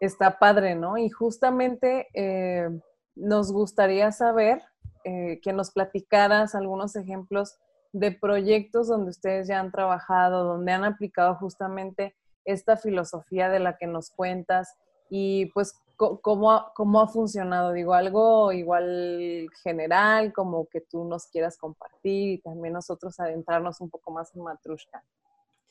Está 0.00 0.38
padre, 0.38 0.74
¿no? 0.74 0.96
Y 0.96 1.10
justamente 1.10 2.08
eh, 2.14 2.68
nos 3.14 3.52
gustaría 3.52 4.12
saber 4.12 4.62
eh, 5.04 5.40
que 5.42 5.52
nos 5.52 5.72
platicaras 5.72 6.54
algunos 6.54 6.96
ejemplos 6.96 7.58
de 7.92 8.12
proyectos 8.12 8.88
donde 8.88 9.10
ustedes 9.10 9.48
ya 9.48 9.60
han 9.60 9.70
trabajado, 9.70 10.44
donde 10.44 10.72
han 10.72 10.84
aplicado 10.84 11.34
justamente 11.36 12.14
esta 12.44 12.76
filosofía 12.76 13.48
de 13.48 13.60
la 13.60 13.76
que 13.76 13.86
nos 13.86 14.10
cuentas 14.10 14.76
y 15.10 15.46
pues 15.46 15.74
cómo, 15.96 16.72
cómo 16.74 17.00
ha 17.00 17.08
funcionado, 17.08 17.72
digo, 17.72 17.92
algo 17.92 18.52
igual 18.52 19.48
general, 19.62 20.32
como 20.32 20.66
que 20.66 20.80
tú 20.80 21.04
nos 21.04 21.26
quieras 21.26 21.58
compartir 21.58 22.34
y 22.34 22.38
también 22.38 22.74
nosotros 22.74 23.18
adentrarnos 23.18 23.80
un 23.80 23.90
poco 23.90 24.12
más 24.12 24.34
en 24.34 24.42
Matrushka. 24.42 25.02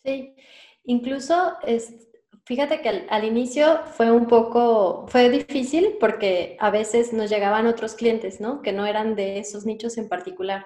Sí, 0.03 0.35
incluso 0.83 1.53
es, 1.63 2.09
fíjate 2.45 2.81
que 2.81 2.89
al, 2.89 3.07
al, 3.09 3.23
inicio 3.23 3.85
fue 3.85 4.11
un 4.11 4.27
poco, 4.27 5.05
fue 5.07 5.29
difícil 5.29 5.97
porque 5.99 6.57
a 6.59 6.71
veces 6.71 7.13
nos 7.13 7.29
llegaban 7.29 7.67
otros 7.67 7.95
clientes, 7.95 8.41
¿no? 8.41 8.61
Que 8.61 8.73
no 8.73 8.85
eran 8.85 9.15
de 9.15 9.39
esos 9.39 9.65
nichos 9.65 9.97
en 9.97 10.09
particular 10.09 10.65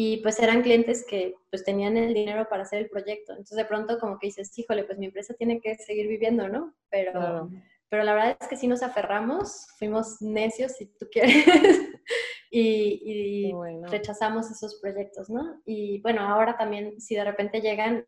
y 0.00 0.18
pues 0.18 0.38
eran 0.38 0.62
clientes 0.62 1.04
que 1.04 1.34
pues 1.50 1.64
tenían 1.64 1.96
el 1.96 2.14
dinero 2.14 2.48
para 2.48 2.62
hacer 2.62 2.82
el 2.82 2.88
proyecto. 2.88 3.32
Entonces 3.32 3.56
de 3.56 3.64
pronto 3.64 3.98
como 3.98 4.16
que 4.16 4.28
dices, 4.28 4.56
híjole, 4.56 4.84
pues 4.84 4.96
mi 4.96 5.06
empresa 5.06 5.34
tiene 5.34 5.60
que 5.60 5.74
seguir 5.74 6.06
viviendo, 6.06 6.46
¿no? 6.46 6.72
Pero, 6.88 7.50
pero 7.88 8.04
la 8.04 8.14
verdad 8.14 8.36
es 8.40 8.46
que 8.46 8.56
sí 8.56 8.68
nos 8.68 8.84
aferramos, 8.84 9.66
fuimos 9.76 10.22
necios 10.22 10.76
si 10.76 10.86
tú 10.86 11.08
quieres 11.10 11.34
y, 12.52 13.52
rechazamos 13.88 14.48
esos 14.52 14.78
proyectos, 14.80 15.30
¿no? 15.30 15.60
Y 15.66 16.00
bueno, 16.00 16.20
ahora 16.20 16.56
también 16.56 17.00
si 17.00 17.16
de 17.16 17.24
repente 17.24 17.60
llegan, 17.60 18.06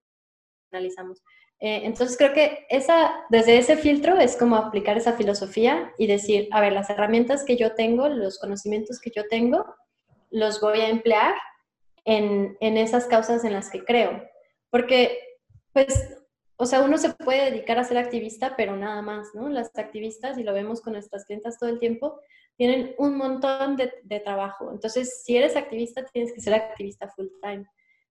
analizamos. 0.70 1.24
Eh, 1.58 1.80
entonces 1.82 2.16
creo 2.16 2.32
que 2.32 2.66
esa, 2.70 3.24
desde 3.30 3.58
ese 3.58 3.76
filtro 3.76 4.16
es 4.16 4.36
como 4.36 4.54
aplicar 4.54 4.96
esa 4.96 5.14
filosofía 5.14 5.92
y 5.98 6.06
decir, 6.06 6.46
a 6.52 6.60
ver, 6.60 6.72
las 6.72 6.88
herramientas 6.88 7.42
que 7.44 7.56
yo 7.56 7.74
tengo, 7.74 8.08
los 8.08 8.38
conocimientos 8.38 9.00
que 9.00 9.10
yo 9.10 9.26
tengo, 9.26 9.74
los 10.30 10.60
voy 10.60 10.82
a 10.82 10.88
emplear 10.88 11.34
en, 12.04 12.56
esas 12.60 13.06
causas 13.06 13.44
en 13.44 13.52
las 13.52 13.70
que 13.70 13.84
creo. 13.84 14.22
Porque, 14.70 15.18
pues, 15.72 16.16
o 16.56 16.66
sea, 16.66 16.82
uno 16.82 16.98
se 16.98 17.14
puede 17.14 17.50
dedicar 17.50 17.78
a 17.78 17.84
ser 17.84 17.98
activista, 17.98 18.54
pero 18.56 18.76
nada 18.76 19.02
más, 19.02 19.28
¿no? 19.34 19.48
Las 19.48 19.70
activistas, 19.76 20.38
y 20.38 20.42
lo 20.42 20.52
vemos 20.52 20.80
con 20.80 20.92
nuestras 20.92 21.24
clientas 21.24 21.58
todo 21.58 21.70
el 21.70 21.78
tiempo, 21.78 22.20
tienen 22.56 22.94
un 22.98 23.16
montón 23.16 23.76
de, 23.76 23.92
de, 24.02 24.20
trabajo. 24.20 24.70
Entonces, 24.70 25.22
si 25.24 25.36
eres 25.36 25.56
activista, 25.56 26.04
tienes 26.04 26.32
que 26.32 26.40
ser 26.40 26.54
activista 26.54 27.08
full 27.08 27.28
time. 27.42 27.64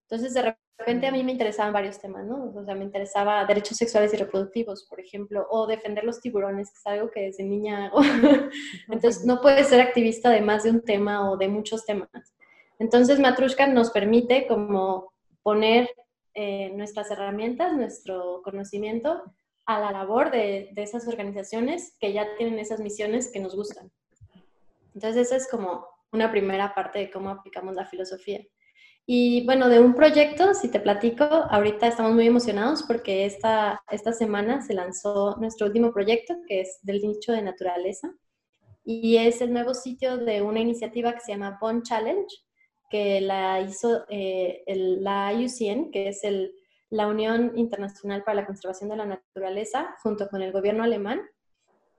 Entonces, 0.10 0.34
de 0.34 0.56
repente 0.80 1.06
a 1.06 1.12
mí 1.12 1.24
me 1.24 1.34
interesaban 1.34 1.72
varios 1.72 2.00
temas, 2.00 2.26
¿no? 2.26 2.52
O 2.56 2.66
sea, 2.66 2.74
me 2.74 2.84
interesaba 2.84 3.46
derechos 3.46 3.78
sexuales 3.78 4.14
y 4.14 4.18
reproductivos, 4.18 4.88
por 4.90 5.00
ejemplo, 5.00 5.46
o 5.52 5.68
defender 5.68 6.04
los 6.04 6.20
tiburones, 6.20 6.72
que 6.72 6.78
es 6.78 6.88
algo 6.88 7.12
que 7.12 7.22
desde 7.22 7.44
niña 7.44 7.86
hago. 7.86 8.02
Entonces, 8.88 9.24
no 9.26 9.40
puedes 9.42 9.68
ser 9.68 9.82
activista 9.82 10.32
de 10.32 10.42
más 10.42 10.64
de 10.64 10.72
un 10.72 10.82
tema 10.82 11.30
o 11.30 11.38
de 11.38 11.48
muchos 11.48 11.86
temas. 11.86 12.10
Entonces, 12.80 13.20
Matrushka 13.20 13.68
nos 13.68 13.92
permite 13.92 14.48
como 14.48 15.14
poner 15.44 15.90
eh, 16.34 16.72
nuestras 16.76 17.12
herramientas, 17.12 17.74
nuestro 17.74 18.42
conocimiento 18.44 19.22
a 19.66 19.80
la 19.80 19.92
labor 19.92 20.32
de, 20.32 20.72
esas 20.78 21.08
organizaciones 21.08 21.96
que 22.00 22.14
ya 22.14 22.26
tienen 22.38 22.58
esas 22.58 22.80
misiones 22.80 23.32
que 23.32 23.40
nos 23.40 23.56
gustan. 23.56 23.92
Entonces, 24.96 25.28
esa 25.28 25.36
es 25.36 25.48
como 25.50 25.86
una 26.12 26.32
primera 26.32 26.74
parte 26.74 27.00
de 27.00 27.12
cómo 27.12 27.30
aplicamos 27.30 27.76
la 27.76 27.86
filosofía. 27.86 28.42
Y 29.06 29.46
bueno, 29.46 29.70
de 29.70 29.80
un 29.80 29.94
proyecto, 29.94 30.54
si 30.54 30.70
te 30.70 30.80
platico, 30.80 31.24
ahorita 31.24 31.88
estamos 31.88 32.14
muy 32.14 32.28
emocionados 32.28 32.84
porque 32.84 33.26
esta, 33.26 33.84
esta 33.92 34.14
semana 34.14 34.62
se 34.62 34.74
lanzó 34.74 35.36
nuestro 35.40 35.68
último 35.68 35.92
proyecto, 35.92 36.36
que 36.48 36.62
es 36.62 36.80
del 36.84 37.02
nicho 37.02 37.32
de 37.32 37.42
naturaleza, 37.42 38.12
y 38.86 39.18
es 39.18 39.42
el 39.42 39.52
nuevo 39.52 39.74
sitio 39.74 40.18
de 40.18 40.42
una 40.42 40.60
iniciativa 40.60 41.14
que 41.14 41.20
se 41.20 41.32
llama 41.32 41.58
Bond 41.60 41.84
Challenge, 41.84 42.36
que 42.90 43.22
la 43.22 43.62
hizo 43.62 44.06
eh, 44.10 44.64
la 44.68 45.32
IUCN, 45.34 45.92
que 45.92 46.10
es 46.10 46.22
la 46.90 47.08
Unión 47.08 47.54
Internacional 47.56 48.24
para 48.24 48.42
la 48.42 48.46
Conservación 48.46 48.90
de 48.90 48.98
la 48.98 49.06
Naturaleza, 49.06 49.96
junto 50.02 50.28
con 50.28 50.42
el 50.42 50.52
gobierno 50.52 50.84
alemán. 50.84 51.22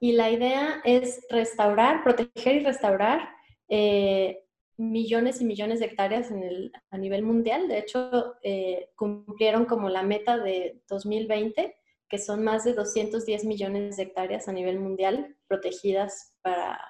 Y 0.01 0.13
la 0.13 0.31
idea 0.31 0.81
es 0.85 1.27
restaurar, 1.31 2.03
proteger 2.03 2.57
y 2.57 2.65
restaurar 2.65 3.29
eh, 3.69 4.45
millones 4.77 5.41
y 5.41 5.45
millones 5.45 5.79
de 5.79 5.87
hectáreas 5.87 6.31
en 6.31 6.43
el, 6.43 6.73
a 6.91 6.99
nivel 6.99 7.23
mundial. 7.23 7.69
De 7.69 7.79
hecho, 7.79 8.35
eh, 8.43 8.91
cumplieron 8.97 9.67
como 9.67 9.89
la 9.91 10.03
meta 10.03 10.39
de 10.39 10.83
2020, 10.89 11.77
que 12.09 12.19
son 12.19 12.43
más 12.43 12.65
de 12.65 12.73
210 12.73 13.45
millones 13.45 13.97
de 13.97 14.05
hectáreas 14.05 14.49
a 14.49 14.53
nivel 14.53 14.81
mundial 14.81 15.37
protegidas 15.47 16.35
para 16.43 16.81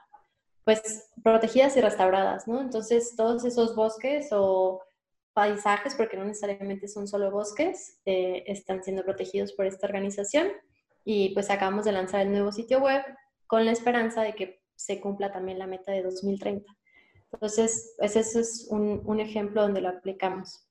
pues 0.71 1.11
protegidas 1.25 1.77
y 1.77 1.81
restauradas, 1.81 2.47
¿no? 2.47 2.61
Entonces 2.61 3.15
todos 3.17 3.45
esos 3.45 3.75
bosques 3.75 4.29
o 4.31 4.81
paisajes, 5.33 5.97
porque 5.97 6.17
no 6.17 6.25
necesariamente 6.25 6.87
son 6.87 7.09
solo 7.09 7.33
bosques, 7.33 7.99
eh, 8.05 8.45
están 8.47 8.85
siendo 8.85 9.03
protegidos 9.03 9.53
por 9.53 9.67
esta 9.67 9.89
organización 9.89 10.49
y 11.05 11.31
pues 11.35 11.51
acabamos 11.51 11.87
de 11.87 11.93
lanzar 11.93 12.21
el 12.21 12.31
nuevo 12.31 12.53
sitio 12.53 12.79
web 12.81 13.03
con 13.49 13.65
la 13.65 13.73
esperanza 13.73 14.23
de 14.23 14.35
que 14.35 14.63
se 14.77 15.01
cumpla 15.01 15.33
también 15.33 15.59
la 15.59 15.67
meta 15.67 15.91
de 15.91 16.05
2030. 16.05 16.73
Entonces, 17.33 17.95
pues 17.99 18.15
ese 18.15 18.41
es 18.41 18.69
un, 18.71 19.03
un 19.05 19.19
ejemplo 19.19 19.63
donde 19.63 19.81
lo 19.81 19.89
aplicamos. 19.89 20.69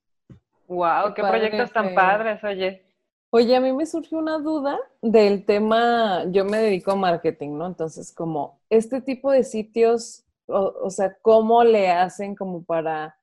¡Wow! 0.68 1.14
¡Qué, 1.14 1.24
proyectos 1.24 1.74
tan 1.74 1.94
padres, 1.94 2.42
oye! 2.46 2.86
Oye, 3.32 3.56
a 3.56 3.62
mí 3.62 3.72
me 3.74 3.86
surgió 3.86 4.18
una 4.18 4.40
duda 4.40 4.80
del 5.04 5.46
tema, 5.46 6.26
yo 6.32 6.46
me 6.46 6.58
dedico 6.58 6.92
a 6.92 6.96
marketing, 6.96 7.60
¿no? 7.60 7.68
Entonces, 7.68 8.12
como 8.12 8.60
este 8.72 9.02
tipo 9.02 9.32
de 9.32 9.44
sitios, 9.44 10.26
o, 10.48 10.90
sea, 10.90 11.16
¿cómo 11.22 11.64
le 11.64 11.92
hacen 11.92 12.36
como 12.36 12.64
para 12.64 13.16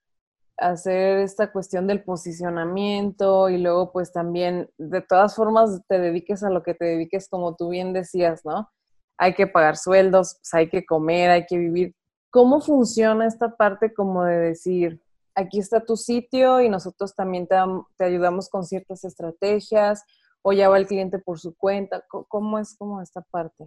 hacer 0.58 1.18
esta 1.18 1.50
cuestión 1.50 1.88
del 1.88 2.04
posicionamiento 2.04 3.48
y 3.48 3.58
luego 3.58 3.92
pues 3.92 4.12
también, 4.12 4.70
de 4.78 5.02
todas 5.02 5.34
formas, 5.34 5.82
te 5.88 5.98
dediques 5.98 6.44
a 6.44 6.50
lo 6.50 6.62
que 6.62 6.74
te 6.74 6.84
dediques, 6.84 7.28
como 7.28 7.56
tú 7.56 7.70
bien 7.70 7.92
decías, 7.92 8.44
¿no? 8.44 8.70
Hay 9.18 9.34
que 9.34 9.48
pagar 9.48 9.76
sueldos, 9.76 10.36
pues, 10.40 10.54
hay 10.54 10.68
que 10.68 10.86
comer, 10.86 11.30
hay 11.30 11.46
que 11.46 11.58
vivir. 11.58 11.96
¿Cómo 12.30 12.60
funciona 12.60 13.26
esta 13.26 13.56
parte 13.56 13.92
como 13.92 14.22
de 14.24 14.38
decir, 14.38 15.02
aquí 15.36 15.60
está 15.60 15.84
tu 15.84 15.96
sitio 15.96 16.60
y 16.60 16.68
nosotros 16.68 17.14
también 17.14 17.46
te, 17.46 18.04
ayudamos 18.04 18.48
con 18.48 18.64
ciertas 18.64 19.04
estrategias 19.04 20.02
o 20.42 20.52
ya 20.52 20.68
va 20.68 20.78
el 20.78 20.86
cliente 20.86 21.18
por 21.18 21.38
su 21.38 21.54
cuenta? 21.54 22.04
¿Cómo 22.08 22.58
es 22.58 22.76
como 22.76 23.00
esta 23.00 23.20
parte? 23.20 23.64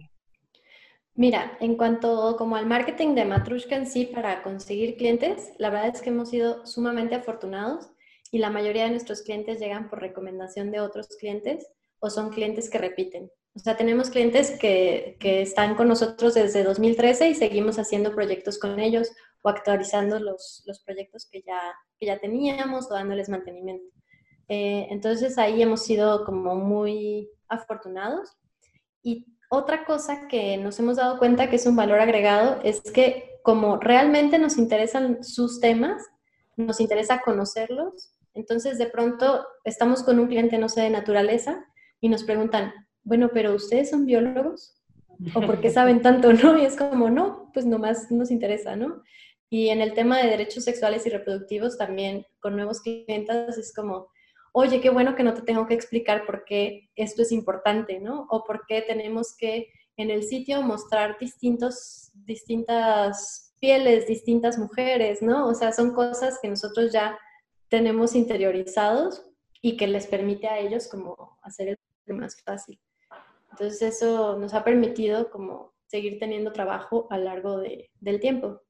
Mira, 1.14 1.56
en 1.60 1.76
cuanto 1.76 2.36
como 2.36 2.56
al 2.56 2.66
marketing 2.66 3.14
de 3.14 3.24
Matrushka 3.24 3.76
en 3.76 3.86
sí 3.86 4.06
para 4.06 4.42
conseguir 4.42 4.96
clientes, 4.96 5.52
la 5.58 5.70
verdad 5.70 5.94
es 5.94 6.02
que 6.02 6.10
hemos 6.10 6.30
sido 6.30 6.66
sumamente 6.66 7.14
afortunados 7.14 7.90
y 8.30 8.38
la 8.38 8.50
mayoría 8.50 8.84
de 8.84 8.90
nuestros 8.90 9.22
clientes 9.22 9.58
llegan 9.58 9.88
por 9.88 10.00
recomendación 10.00 10.70
de 10.70 10.80
otros 10.80 11.08
clientes 11.18 11.66
o 11.98 12.10
son 12.10 12.30
clientes 12.30 12.70
que 12.70 12.78
repiten. 12.78 13.30
O 13.54 13.58
sea, 13.58 13.76
tenemos 13.76 14.10
clientes 14.10 14.52
que, 14.58 15.16
que 15.18 15.42
están 15.42 15.74
con 15.74 15.88
nosotros 15.88 16.34
desde 16.34 16.62
2013 16.62 17.30
y 17.30 17.34
seguimos 17.34 17.78
haciendo 17.78 18.14
proyectos 18.14 18.58
con 18.58 18.78
ellos 18.78 19.10
o 19.42 19.48
actualizando 19.48 20.18
los, 20.18 20.62
los 20.66 20.80
proyectos 20.80 21.28
que 21.30 21.42
ya, 21.42 21.60
que 21.98 22.06
ya 22.06 22.18
teníamos 22.18 22.90
o 22.90 22.94
dándoles 22.94 23.28
mantenimiento. 23.28 23.86
Eh, 24.48 24.88
entonces 24.90 25.38
ahí 25.38 25.62
hemos 25.62 25.84
sido 25.84 26.24
como 26.24 26.56
muy 26.56 27.30
afortunados. 27.48 28.36
Y 29.02 29.26
otra 29.50 29.84
cosa 29.84 30.28
que 30.28 30.56
nos 30.56 30.78
hemos 30.78 30.96
dado 30.96 31.18
cuenta 31.18 31.48
que 31.48 31.56
es 31.56 31.66
un 31.66 31.76
valor 31.76 32.00
agregado 32.00 32.60
es 32.64 32.80
que 32.80 33.38
como 33.42 33.76
realmente 33.78 34.38
nos 34.38 34.58
interesan 34.58 35.24
sus 35.24 35.60
temas, 35.60 36.02
nos 36.56 36.80
interesa 36.80 37.22
conocerlos, 37.24 38.12
entonces 38.34 38.78
de 38.78 38.86
pronto 38.86 39.44
estamos 39.64 40.02
con 40.02 40.18
un 40.18 40.28
cliente, 40.28 40.58
no 40.58 40.68
sé, 40.68 40.82
de 40.82 40.90
naturaleza 40.90 41.64
y 42.00 42.08
nos 42.08 42.24
preguntan, 42.24 42.72
bueno, 43.02 43.30
pero 43.32 43.54
ustedes 43.54 43.90
son 43.90 44.06
biólogos 44.06 44.80
o 45.34 45.40
por 45.40 45.60
qué 45.60 45.70
saben 45.70 46.02
tanto, 46.02 46.32
¿no? 46.32 46.58
Y 46.58 46.64
es 46.64 46.76
como, 46.76 47.10
no, 47.10 47.50
pues 47.52 47.66
nomás 47.66 48.10
nos 48.10 48.30
interesa, 48.30 48.76
¿no? 48.76 49.02
Y 49.50 49.70
en 49.70 49.80
el 49.80 49.94
tema 49.94 50.18
de 50.18 50.30
derechos 50.30 50.64
sexuales 50.64 51.04
y 51.06 51.10
reproductivos 51.10 51.76
también 51.76 52.24
con 52.38 52.54
nuevos 52.54 52.80
clientes 52.80 53.58
es 53.58 53.74
como, 53.74 54.06
oye, 54.52 54.80
qué 54.80 54.90
bueno 54.90 55.16
que 55.16 55.24
no 55.24 55.34
te 55.34 55.42
tengo 55.42 55.66
que 55.66 55.74
explicar 55.74 56.24
por 56.24 56.44
qué 56.44 56.88
esto 56.94 57.22
es 57.22 57.32
importante, 57.32 57.98
¿no? 57.98 58.26
O 58.30 58.44
por 58.44 58.64
qué 58.66 58.80
tenemos 58.82 59.36
que 59.36 59.68
en 59.96 60.10
el 60.10 60.22
sitio 60.22 60.62
mostrar 60.62 61.18
distintos, 61.18 62.12
distintas 62.14 63.52
pieles, 63.60 64.06
distintas 64.06 64.56
mujeres, 64.56 65.20
¿no? 65.20 65.48
O 65.48 65.54
sea, 65.54 65.72
son 65.72 65.92
cosas 65.94 66.38
que 66.40 66.48
nosotros 66.48 66.92
ya 66.92 67.18
tenemos 67.68 68.14
interiorizados 68.14 69.26
y 69.60 69.76
que 69.76 69.88
les 69.88 70.06
permite 70.06 70.46
a 70.46 70.58
ellos 70.58 70.88
como 70.88 71.38
hacer 71.42 71.78
el 72.06 72.14
más 72.14 72.40
fácil. 72.42 72.80
Entonces 73.50 73.82
eso 73.82 74.38
nos 74.38 74.54
ha 74.54 74.64
permitido 74.64 75.30
como 75.30 75.74
seguir 75.86 76.18
teniendo 76.18 76.52
trabajo 76.52 77.08
a 77.10 77.18
lo 77.18 77.24
largo 77.24 77.58
de, 77.58 77.90
del 78.00 78.20
tiempo. 78.20 78.62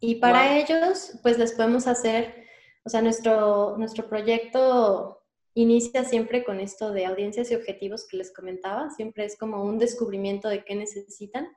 Y 0.00 0.16
para 0.16 0.58
ellos, 0.58 1.18
pues 1.22 1.38
les 1.38 1.52
podemos 1.52 1.86
hacer, 1.86 2.46
o 2.84 2.90
sea, 2.90 3.00
nuestro, 3.00 3.76
nuestro 3.78 4.08
proyecto 4.08 5.22
inicia 5.54 6.04
siempre 6.04 6.44
con 6.44 6.60
esto 6.60 6.92
de 6.92 7.06
audiencias 7.06 7.50
y 7.50 7.54
objetivos 7.54 8.06
que 8.08 8.16
les 8.16 8.32
comentaba, 8.32 8.90
siempre 8.90 9.24
es 9.24 9.38
como 9.38 9.62
un 9.62 9.78
descubrimiento 9.78 10.48
de 10.48 10.64
qué 10.64 10.74
necesitan 10.74 11.48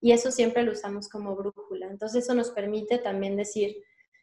y 0.00 0.12
eso 0.12 0.30
siempre 0.30 0.62
lo 0.62 0.72
usamos 0.72 1.08
como 1.08 1.34
brújula. 1.34 1.86
Entonces 1.86 2.24
eso 2.24 2.34
nos 2.34 2.50
permite 2.50 2.98
también 2.98 3.36
decir 3.36 3.76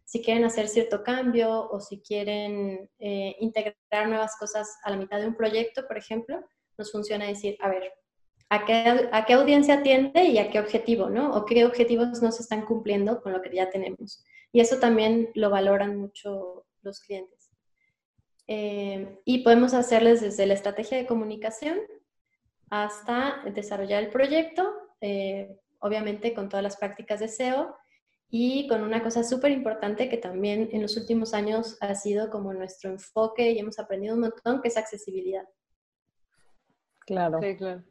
si 0.06 0.22
quieren 0.22 0.46
hacer 0.46 0.68
cierto 0.68 1.04
cambio 1.04 1.68
o 1.70 1.80
si 1.80 2.00
quieren 2.02 2.90
eh, 3.00 3.36
integrar 3.40 4.08
nuevas 4.08 4.38
cosas 4.38 4.78
a 4.84 4.92
la 4.92 4.98
mitad 4.98 5.20
de 5.20 5.28
un 5.28 5.36
proyecto, 5.36 5.88
por 5.88 5.98
ejemplo, 5.98 6.40
nos 6.78 6.92
funciona 6.92 7.26
decir, 7.26 7.58
a 7.60 7.70
ver, 7.70 7.92
¿a 8.50 8.66
qué, 8.66 9.10
a 9.12 9.26
qué 9.26 9.34
audiencia 9.34 9.76
atiende 9.76 10.26
y 10.26 10.38
a 10.38 10.50
qué 10.50 10.60
objetivo, 10.60 11.10
¿no? 11.10 11.34
O 11.36 11.46
qué 11.46 11.66
objetivos 11.66 12.22
no 12.22 12.32
se 12.32 12.44
están 12.44 12.66
cumpliendo 12.66 13.22
con 13.22 13.34
lo 13.34 13.42
que 13.42 13.56
ya 13.56 13.70
tenemos. 13.70 14.24
Y 14.52 14.60
eso 14.62 14.80
también 14.80 15.30
lo 15.34 15.50
valoran 15.50 15.98
mucho 15.98 16.66
los 16.82 17.00
clientes. 17.00 17.52
Eh, 18.48 19.20
y 19.26 19.40
podemos 19.40 19.74
hacerles 19.74 20.22
desde 20.22 20.46
la 20.46 20.54
estrategia 20.54 20.98
de 20.98 21.08
comunicación 21.08 21.80
hasta 22.70 23.42
desarrollar 23.54 24.04
el 24.04 24.10
proyecto, 24.10 24.72
eh, 25.02 25.58
obviamente 25.80 26.34
con 26.34 26.48
todas 26.48 26.64
las 26.64 26.78
prácticas 26.78 27.20
de 27.20 27.28
SEO 27.28 27.76
y 28.30 28.68
con 28.68 28.84
una 28.84 29.04
cosa 29.04 29.24
súper 29.24 29.52
importante 29.52 30.10
que 30.10 30.18
también 30.18 30.70
en 30.72 30.82
los 30.82 30.98
últimos 30.98 31.34
años 31.34 31.78
ha 31.82 31.94
sido 31.96 32.30
como 32.30 32.54
nuestro 32.54 32.92
enfoque 32.92 33.52
y 33.52 33.60
hemos 33.60 33.80
aprendido 33.80 34.16
un 34.16 34.22
montón, 34.22 34.62
que 34.62 34.68
es 34.68 34.78
accesibilidad. 34.78 35.48
Claro. 37.00 37.40
Sí, 37.42 37.56
claro. 37.56 37.84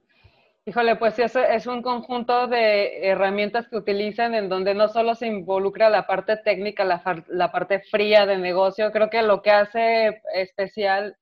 Híjole, 0.66 0.96
pues 0.96 1.18
es, 1.18 1.36
es 1.36 1.66
un 1.66 1.82
conjunto 1.82 2.46
de 2.46 3.06
herramientas 3.06 3.68
que 3.68 3.76
utilizan 3.76 4.34
en 4.34 4.48
donde 4.48 4.74
no 4.74 4.88
solo 4.88 5.14
se 5.14 5.26
involucra 5.26 5.90
la 5.90 6.06
parte 6.06 6.38
técnica, 6.38 6.84
la, 6.84 7.02
la 7.28 7.52
parte 7.52 7.80
fría 7.80 8.24
de 8.24 8.38
negocio, 8.38 8.90
creo 8.90 9.10
que 9.10 9.20
lo 9.22 9.42
que 9.42 9.50
hace 9.50 10.22
especial 10.34 11.16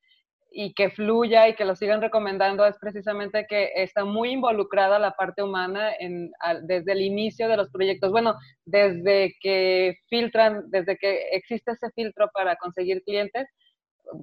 y 0.53 0.75
que 0.75 0.91
fluya 0.91 1.49
y 1.49 1.55
que 1.55 1.65
lo 1.65 1.75
sigan 1.75 2.01
recomendando 2.03 2.65
es 2.67 2.79
precisamente 2.79 3.47
que 3.49 3.73
está 3.75 4.05
muy 4.05 4.31
involucrada 4.31 4.99
la 5.01 5.13
parte 5.13 5.43
humana 5.43 5.93
desde 6.63 6.93
el 6.93 7.01
inicio 7.01 7.49
de 7.49 7.57
los 7.57 7.71
proyectos. 7.71 8.13
Bueno, 8.13 8.37
desde 8.65 9.35
que 9.41 9.97
filtran, 10.09 10.71
desde 10.71 10.97
que 10.99 11.31
existe 11.33 11.73
ese 11.73 11.91
filtro 11.97 12.31
para 12.33 12.57
conseguir 12.57 13.03
clientes, 13.03 13.49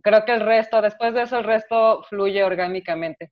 creo 0.04 0.24
que 0.26 0.34
el 0.34 0.42
resto, 0.42 0.82
después 0.82 1.14
de 1.14 1.24
eso, 1.24 1.40
el 1.40 1.46
resto 1.46 2.04
fluye 2.04 2.44
orgánicamente. 2.44 3.32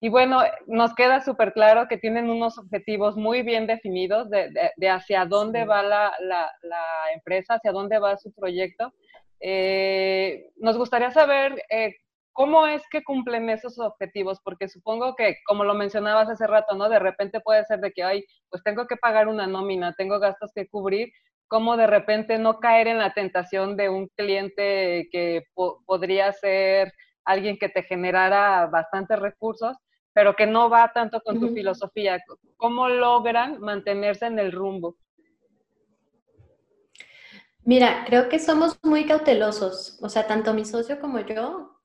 Y 0.00 0.10
bueno, 0.10 0.42
nos 0.68 0.94
queda 0.94 1.20
súper 1.20 1.52
claro 1.52 1.88
que 1.88 1.98
tienen 1.98 2.30
unos 2.30 2.56
objetivos 2.56 3.16
muy 3.16 3.42
bien 3.42 3.66
definidos 3.66 4.30
de, 4.30 4.50
de, 4.76 4.88
hacia 4.88 5.24
dónde 5.24 5.64
va 5.64 5.82
la, 5.82 6.12
la, 6.20 6.52
la, 6.62 7.12
empresa, 7.14 7.54
hacia 7.54 7.72
dónde 7.72 7.98
va 7.98 8.16
su 8.16 8.32
proyecto. 8.32 8.92
Eh, 9.40 10.50
nos 10.56 10.76
gustaría 10.78 11.10
saber 11.10 11.60
eh, 11.70 11.96
cómo 12.32 12.68
es 12.68 12.82
que 12.92 13.02
cumplen 13.02 13.50
esos 13.50 13.80
objetivos, 13.80 14.38
porque 14.44 14.68
supongo 14.68 15.16
que, 15.16 15.38
como 15.44 15.64
lo 15.64 15.74
mencionabas 15.74 16.28
hace 16.28 16.46
rato, 16.46 16.76
¿no? 16.76 16.88
De 16.88 17.00
repente 17.00 17.40
puede 17.40 17.64
ser 17.64 17.80
de 17.80 17.90
que, 17.90 18.04
ay, 18.04 18.24
pues 18.50 18.62
tengo 18.62 18.86
que 18.86 18.96
pagar 18.96 19.26
una 19.26 19.48
nómina, 19.48 19.94
tengo 19.94 20.20
gastos 20.20 20.52
que 20.54 20.68
cubrir, 20.68 21.10
cómo 21.48 21.76
de 21.76 21.88
repente 21.88 22.38
no 22.38 22.60
caer 22.60 22.86
en 22.86 22.98
la 22.98 23.14
tentación 23.14 23.76
de 23.76 23.88
un 23.88 24.06
cliente 24.16 25.08
que 25.10 25.42
podría 25.86 26.32
ser 26.32 26.92
alguien 27.24 27.58
que 27.58 27.68
te 27.68 27.82
generara 27.82 28.66
bastantes 28.66 29.18
recursos 29.18 29.76
pero 30.18 30.34
que 30.34 30.48
no 30.48 30.68
va 30.68 30.92
tanto 30.92 31.20
con 31.20 31.38
tu 31.38 31.54
filosofía. 31.54 32.20
¿Cómo 32.56 32.88
logran 32.88 33.60
mantenerse 33.60 34.26
en 34.26 34.40
el 34.40 34.50
rumbo? 34.50 34.96
Mira, 37.62 38.02
creo 38.04 38.28
que 38.28 38.40
somos 38.40 38.80
muy 38.82 39.06
cautelosos, 39.06 39.96
o 40.02 40.08
sea, 40.08 40.26
tanto 40.26 40.54
mi 40.54 40.64
socio 40.64 40.98
como 41.00 41.20
yo, 41.20 41.78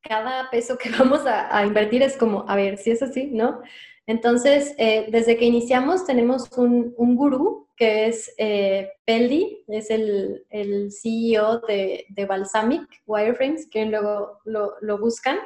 cada 0.00 0.48
peso 0.48 0.78
que 0.78 0.90
vamos 0.96 1.22
a, 1.26 1.66
invertir 1.66 2.04
es 2.04 2.16
como, 2.16 2.44
a 2.48 2.54
ver, 2.54 2.78
si 2.78 2.92
es 2.92 3.02
así, 3.02 3.30
¿no? 3.32 3.60
Entonces, 4.06 4.76
eh, 4.78 5.08
desde 5.10 5.36
que 5.36 5.46
iniciamos 5.46 6.06
tenemos 6.06 6.48
un, 6.56 6.94
un 6.96 7.16
gurú 7.16 7.68
que 7.76 8.06
es 8.06 8.32
eh, 8.38 8.92
Peldi, 9.04 9.64
es 9.66 9.90
el, 9.90 10.46
el 10.50 10.92
CEO 10.92 11.58
de, 11.66 12.06
de, 12.10 12.26
Balsamic 12.26 13.02
Wireframes, 13.06 13.66
que 13.68 13.86
luego 13.86 14.38
lo, 14.44 14.74
lo 14.82 14.98
buscan. 14.98 15.40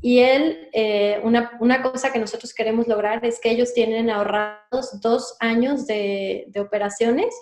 Y 0.00 0.20
él, 0.20 0.68
eh, 0.72 1.20
una, 1.24 1.58
una, 1.60 1.82
cosa 1.82 2.12
que 2.12 2.20
nosotros 2.20 2.54
queremos 2.54 2.86
lograr 2.86 3.24
es 3.24 3.40
que 3.40 3.50
ellos 3.50 3.74
tienen 3.74 4.10
ahorrados 4.10 5.00
dos 5.00 5.36
años 5.40 5.86
de, 5.86 6.44
de 6.48 6.60
operaciones 6.60 7.34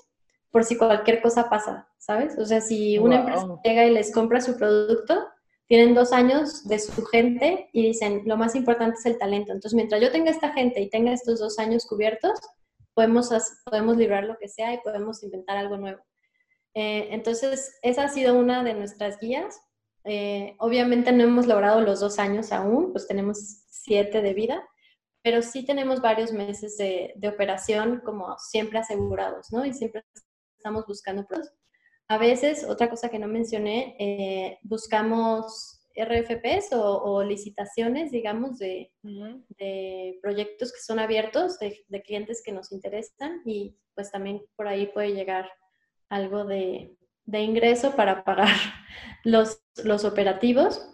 por 0.50 0.64
si 0.64 0.78
cualquier 0.78 1.20
cosa 1.20 1.50
pasa, 1.50 1.86
¿sabes? 1.98 2.38
O 2.38 2.46
sea, 2.46 2.62
si 2.62 2.98
una 2.98 3.20
empresa 3.20 3.46
llega 3.62 3.84
y 3.84 3.90
les 3.90 4.10
compra 4.10 4.40
su 4.40 4.56
producto, 4.56 5.28
tienen 5.66 5.94
dos 5.94 6.12
años 6.12 6.66
de 6.66 6.78
su 6.78 7.04
gente 7.04 7.68
y 7.72 7.82
dicen, 7.82 8.22
lo 8.24 8.36
más 8.36 8.54
importante 8.54 8.96
es 8.98 9.06
el 9.06 9.18
talento. 9.18 9.52
Entonces, 9.52 9.74
mientras 9.74 10.00
yo 10.00 10.10
tenga 10.10 10.30
esta 10.30 10.52
gente 10.52 10.80
y 10.80 10.88
tenga 10.88 11.12
estos 11.12 11.40
dos 11.40 11.58
años 11.58 11.84
cubiertos, 11.86 12.38
podemos, 12.94 13.28
podemos 13.64 13.96
librar 13.96 14.24
lo 14.24 14.38
que 14.38 14.48
sea 14.48 14.72
y 14.72 14.78
podemos 14.78 15.22
inventar 15.22 15.58
algo 15.58 15.76
nuevo. 15.76 16.00
Eh, 16.74 17.08
entonces, 17.10 17.78
esa 17.82 18.04
ha 18.04 18.08
sido 18.08 18.38
una 18.38 18.62
de 18.62 18.74
nuestras 18.74 19.18
guías 19.18 19.60
eh, 20.06 20.54
obviamente 20.58 21.10
no 21.10 21.24
hemos 21.24 21.46
logrado 21.46 21.80
los 21.80 21.98
dos 21.98 22.20
años 22.20 22.52
aún, 22.52 22.92
pues 22.92 23.08
tenemos 23.08 23.64
siete 23.68 24.22
de 24.22 24.34
vida, 24.34 24.64
pero 25.22 25.42
sí 25.42 25.66
tenemos 25.66 26.00
varios 26.00 26.32
meses 26.32 26.76
de, 26.76 27.12
operación 27.28 28.00
como 28.04 28.38
siempre 28.38 28.78
asegurados, 28.78 29.50
¿no? 29.50 29.64
Y 29.64 29.72
siempre 29.72 30.04
estamos 30.56 30.86
buscando 30.86 31.26
pros. 31.26 31.50
A 32.06 32.18
veces, 32.18 32.64
otra 32.64 32.88
cosa 32.88 33.08
que 33.08 33.18
no 33.18 33.26
mencioné, 33.26 33.96
eh, 33.98 34.58
buscamos 34.62 35.80
RFPs 35.96 36.72
o, 36.72 37.24
licitaciones, 37.24 38.12
digamos, 38.12 38.58
de, 38.58 38.92
de, 39.02 40.18
proyectos 40.22 40.72
que 40.72 40.80
son 40.80 41.00
abiertos, 41.00 41.58
de, 41.58 41.84
de, 41.88 42.02
clientes 42.02 42.42
que 42.44 42.52
nos 42.52 42.70
interesan 42.70 43.42
y 43.44 43.76
pues 43.96 44.12
también 44.12 44.42
por 44.54 44.68
ahí 44.68 44.86
puede 44.86 45.14
llegar 45.14 45.50
algo 46.08 46.44
de, 46.44 46.96
de 47.26 47.40
ingreso 47.40 47.94
para 47.94 48.24
pagar 48.24 48.48
los, 49.24 49.60
los 49.84 50.04
operativos. 50.04 50.88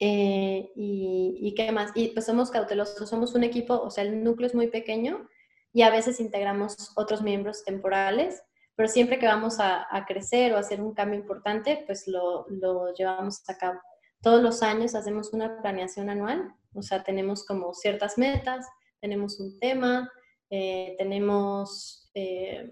Eh, 0.00 0.72
y, 0.74 1.54
qué 1.56 1.72
más? 1.72 1.92
Y 1.94 2.08
pues 2.08 2.26
somos 2.26 2.50
cautelosos, 2.50 3.08
somos 3.08 3.34
un 3.34 3.44
equipo, 3.44 3.80
o 3.80 3.90
sea, 3.90 4.04
el 4.04 4.22
núcleo 4.22 4.48
es 4.48 4.54
muy 4.54 4.66
pequeño 4.66 5.28
y 5.72 5.82
a 5.82 5.90
veces 5.90 6.20
integramos 6.20 6.92
otros 6.96 7.22
miembros 7.22 7.64
temporales, 7.64 8.42
pero 8.74 8.88
siempre 8.88 9.18
que 9.18 9.26
vamos 9.26 9.56
a, 9.60 9.86
crecer 10.06 10.52
o 10.52 10.58
hacer 10.58 10.80
un 10.82 10.94
cambio 10.94 11.18
importante, 11.18 11.84
pues 11.86 12.08
lo, 12.08 12.44
lo, 12.50 12.92
llevamos 12.92 13.48
a 13.48 13.56
cabo. 13.56 13.80
Todos 14.20 14.42
los 14.42 14.62
años 14.62 14.94
hacemos 14.94 15.32
una 15.32 15.62
planeación 15.62 16.10
anual, 16.10 16.52
o 16.74 16.82
sea, 16.82 17.02
tenemos 17.04 17.46
como 17.46 17.72
ciertas 17.72 18.18
metas, 18.18 18.66
tenemos 19.00 19.38
un 19.38 19.58
tema, 19.60 20.10
eh, 20.50 20.96
tenemos 20.98 22.10
eh, 22.14 22.70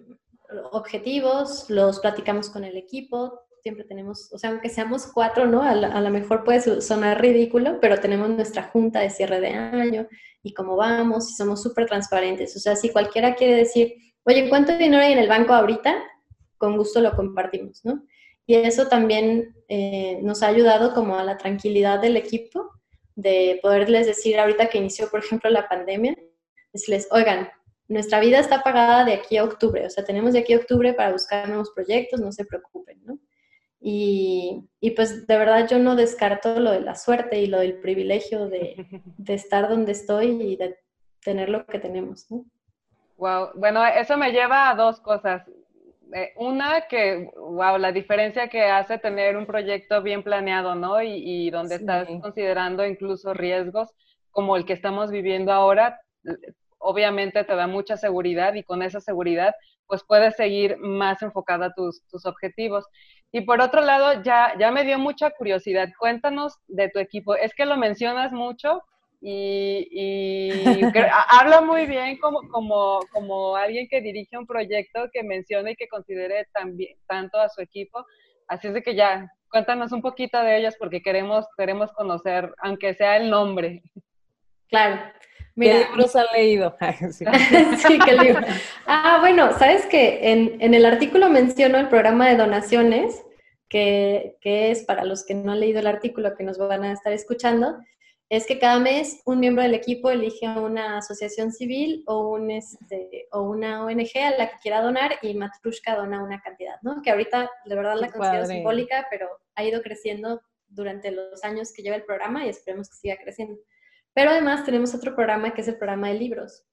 objetivos, 0.72 1.68
los 1.68 2.00
platicamos 2.00 2.50
con 2.50 2.64
el 2.64 2.76
equipo, 2.76 3.40
siempre 3.62 3.84
tenemos, 3.84 4.32
o 4.32 4.38
sea, 4.38 4.50
aunque 4.50 4.68
seamos 4.68 5.06
cuatro, 5.06 5.46
¿no? 5.46 5.62
A 5.62 5.74
lo 5.74 6.10
mejor 6.10 6.42
puede 6.42 6.80
sonar 6.80 7.20
ridículo, 7.20 7.78
pero 7.80 8.00
tenemos 8.00 8.28
nuestra 8.28 8.64
junta 8.64 9.00
de 9.00 9.10
cierre 9.10 9.40
de 9.40 9.50
año 9.50 10.08
y 10.42 10.52
cómo 10.52 10.76
vamos 10.76 11.30
y 11.30 11.34
somos 11.34 11.62
súper 11.62 11.86
transparentes. 11.86 12.56
O 12.56 12.58
sea, 12.58 12.74
si 12.74 12.90
cualquiera 12.90 13.36
quiere 13.36 13.54
decir, 13.54 13.94
oye, 14.24 14.48
¿cuánto 14.48 14.76
dinero 14.76 15.02
hay 15.02 15.12
en 15.12 15.18
el 15.18 15.28
banco 15.28 15.52
ahorita? 15.52 15.94
Con 16.58 16.76
gusto 16.76 17.00
lo 17.00 17.14
compartimos, 17.14 17.84
¿no? 17.84 18.02
Y 18.46 18.56
eso 18.56 18.88
también 18.88 19.54
eh, 19.68 20.18
nos 20.22 20.42
ha 20.42 20.48
ayudado 20.48 20.92
como 20.92 21.16
a 21.16 21.22
la 21.22 21.36
tranquilidad 21.36 22.00
del 22.00 22.16
equipo, 22.16 22.68
de 23.14 23.60
poderles 23.62 24.06
decir 24.06 24.40
ahorita 24.40 24.68
que 24.68 24.78
inició, 24.78 25.08
por 25.08 25.20
ejemplo, 25.20 25.48
la 25.50 25.68
pandemia, 25.68 26.16
decirles, 26.72 27.06
oigan, 27.12 27.48
nuestra 27.88 28.20
vida 28.20 28.38
está 28.38 28.62
pagada 28.62 29.04
de 29.04 29.14
aquí 29.14 29.36
a 29.36 29.44
octubre, 29.44 29.86
o 29.86 29.90
sea, 29.90 30.04
tenemos 30.04 30.32
de 30.32 30.40
aquí 30.40 30.52
a 30.52 30.58
octubre 30.58 30.94
para 30.94 31.12
buscar 31.12 31.48
nuevos 31.48 31.70
proyectos, 31.70 32.20
no 32.20 32.32
se 32.32 32.44
preocupen, 32.44 33.02
¿no? 33.04 33.18
Y, 33.80 34.68
y 34.80 34.92
pues 34.92 35.26
de 35.26 35.36
verdad 35.36 35.68
yo 35.68 35.78
no 35.80 35.96
descarto 35.96 36.60
lo 36.60 36.70
de 36.70 36.80
la 36.80 36.94
suerte 36.94 37.40
y 37.40 37.46
lo 37.46 37.58
del 37.58 37.80
privilegio 37.80 38.48
de, 38.48 38.76
de 39.18 39.34
estar 39.34 39.68
donde 39.68 39.92
estoy 39.92 40.40
y 40.40 40.56
de 40.56 40.78
tener 41.24 41.48
lo 41.48 41.66
que 41.66 41.78
tenemos, 41.78 42.30
¿no? 42.30 42.44
Wow, 43.16 43.50
bueno, 43.54 43.84
eso 43.84 44.16
me 44.16 44.32
lleva 44.32 44.70
a 44.70 44.74
dos 44.74 45.00
cosas. 45.00 45.42
Eh, 46.12 46.32
una, 46.36 46.82
que, 46.88 47.30
wow, 47.36 47.78
la 47.78 47.92
diferencia 47.92 48.48
que 48.48 48.62
hace 48.62 48.98
tener 48.98 49.36
un 49.36 49.46
proyecto 49.46 50.02
bien 50.02 50.22
planeado, 50.22 50.74
¿no? 50.74 51.02
Y, 51.02 51.46
y 51.46 51.50
donde 51.50 51.76
estás 51.76 52.08
considerando 52.20 52.84
incluso 52.86 53.32
riesgos 53.34 53.90
como 54.30 54.56
el 54.56 54.64
que 54.64 54.72
estamos 54.72 55.10
viviendo 55.10 55.52
ahora, 55.52 56.00
obviamente 56.82 57.44
te 57.44 57.54
da 57.54 57.66
mucha 57.66 57.96
seguridad 57.96 58.54
y 58.54 58.64
con 58.64 58.82
esa 58.82 59.00
seguridad 59.00 59.54
pues 59.86 60.02
puedes 60.04 60.36
seguir 60.36 60.78
más 60.78 61.22
enfocada 61.22 61.66
a 61.66 61.74
tus, 61.74 62.02
tus 62.08 62.24
objetivos. 62.24 62.86
Y 63.30 63.42
por 63.42 63.60
otro 63.60 63.82
lado, 63.82 64.22
ya, 64.22 64.54
ya 64.58 64.70
me 64.70 64.84
dio 64.84 64.98
mucha 64.98 65.30
curiosidad. 65.30 65.90
Cuéntanos 65.98 66.58
de 66.66 66.88
tu 66.88 66.98
equipo. 66.98 67.34
Es 67.34 67.54
que 67.54 67.66
lo 67.66 67.76
mencionas 67.76 68.32
mucho 68.32 68.82
y, 69.20 69.86
y 69.90 70.50
habla 71.30 71.60
muy 71.60 71.86
bien 71.86 72.18
como, 72.18 72.48
como, 72.48 73.00
como 73.12 73.54
alguien 73.56 73.86
que 73.88 74.00
dirige 74.00 74.36
un 74.38 74.46
proyecto 74.46 75.10
que 75.12 75.22
mencione 75.22 75.72
y 75.72 75.76
que 75.76 75.88
considere 75.88 76.46
también, 76.52 76.96
tanto 77.06 77.38
a 77.38 77.48
su 77.48 77.60
equipo. 77.60 78.04
Así 78.48 78.68
es 78.68 78.74
de 78.74 78.82
que 78.82 78.94
ya, 78.94 79.30
cuéntanos 79.50 79.92
un 79.92 80.02
poquito 80.02 80.42
de 80.42 80.56
ellas 80.56 80.76
porque 80.78 81.02
queremos, 81.02 81.46
queremos 81.56 81.92
conocer, 81.92 82.54
aunque 82.58 82.94
sea 82.94 83.16
el 83.16 83.30
nombre. 83.30 83.82
Claro. 84.68 85.12
Mira, 85.54 85.74
¿Qué 85.74 85.88
libros 85.90 86.16
han 86.16 86.26
leído? 86.32 86.76
sí. 87.12 87.98
qué 88.04 88.12
libro. 88.12 88.46
Ah, 88.86 89.18
bueno, 89.20 89.56
sabes 89.58 89.86
que 89.86 90.32
en, 90.32 90.56
en, 90.60 90.74
el 90.74 90.84
artículo 90.86 91.28
menciono 91.28 91.78
el 91.78 91.88
programa 91.88 92.28
de 92.28 92.36
donaciones, 92.36 93.22
que, 93.68 94.36
que, 94.40 94.70
es 94.70 94.84
para 94.84 95.04
los 95.04 95.24
que 95.24 95.34
no 95.34 95.52
han 95.52 95.60
leído 95.60 95.80
el 95.80 95.86
artículo 95.86 96.34
que 96.34 96.44
nos 96.44 96.58
van 96.58 96.84
a 96.84 96.92
estar 96.92 97.12
escuchando, 97.12 97.78
es 98.32 98.46
que 98.46 98.58
cada 98.58 98.78
mes 98.78 99.20
un 99.26 99.40
miembro 99.40 99.62
del 99.62 99.74
equipo 99.74 100.10
elige 100.10 100.48
una 100.48 100.96
asociación 100.96 101.52
civil 101.52 102.02
o, 102.06 102.30
un, 102.30 102.50
este, 102.50 103.28
o 103.30 103.42
una 103.42 103.84
ONG 103.84 104.16
a 104.24 104.30
la 104.30 104.48
que 104.48 104.56
quiera 104.62 104.80
donar 104.80 105.18
y 105.20 105.34
Matrushka 105.34 105.96
dona 105.96 106.22
una 106.24 106.40
cantidad, 106.40 106.76
¿no? 106.80 107.02
Que 107.02 107.10
ahorita 107.10 107.50
de 107.66 107.74
verdad 107.74 107.96
la 108.00 108.10
considero 108.10 108.46
simbólica, 108.46 109.06
pero 109.10 109.28
ha 109.54 109.64
ido 109.64 109.82
creciendo 109.82 110.40
durante 110.66 111.10
los 111.10 111.44
años 111.44 111.74
que 111.74 111.82
lleva 111.82 111.96
el 111.96 112.04
programa 112.04 112.46
y 112.46 112.48
esperemos 112.48 112.88
que 112.88 112.96
siga 112.96 113.18
creciendo. 113.22 113.58
Pero 114.14 114.30
además 114.30 114.64
tenemos 114.64 114.94
otro 114.94 115.14
programa 115.14 115.54
que 115.54 115.62
es 115.62 115.68
el 115.68 115.76
programa 115.76 116.08
de 116.08 116.14
libros. 116.14 116.64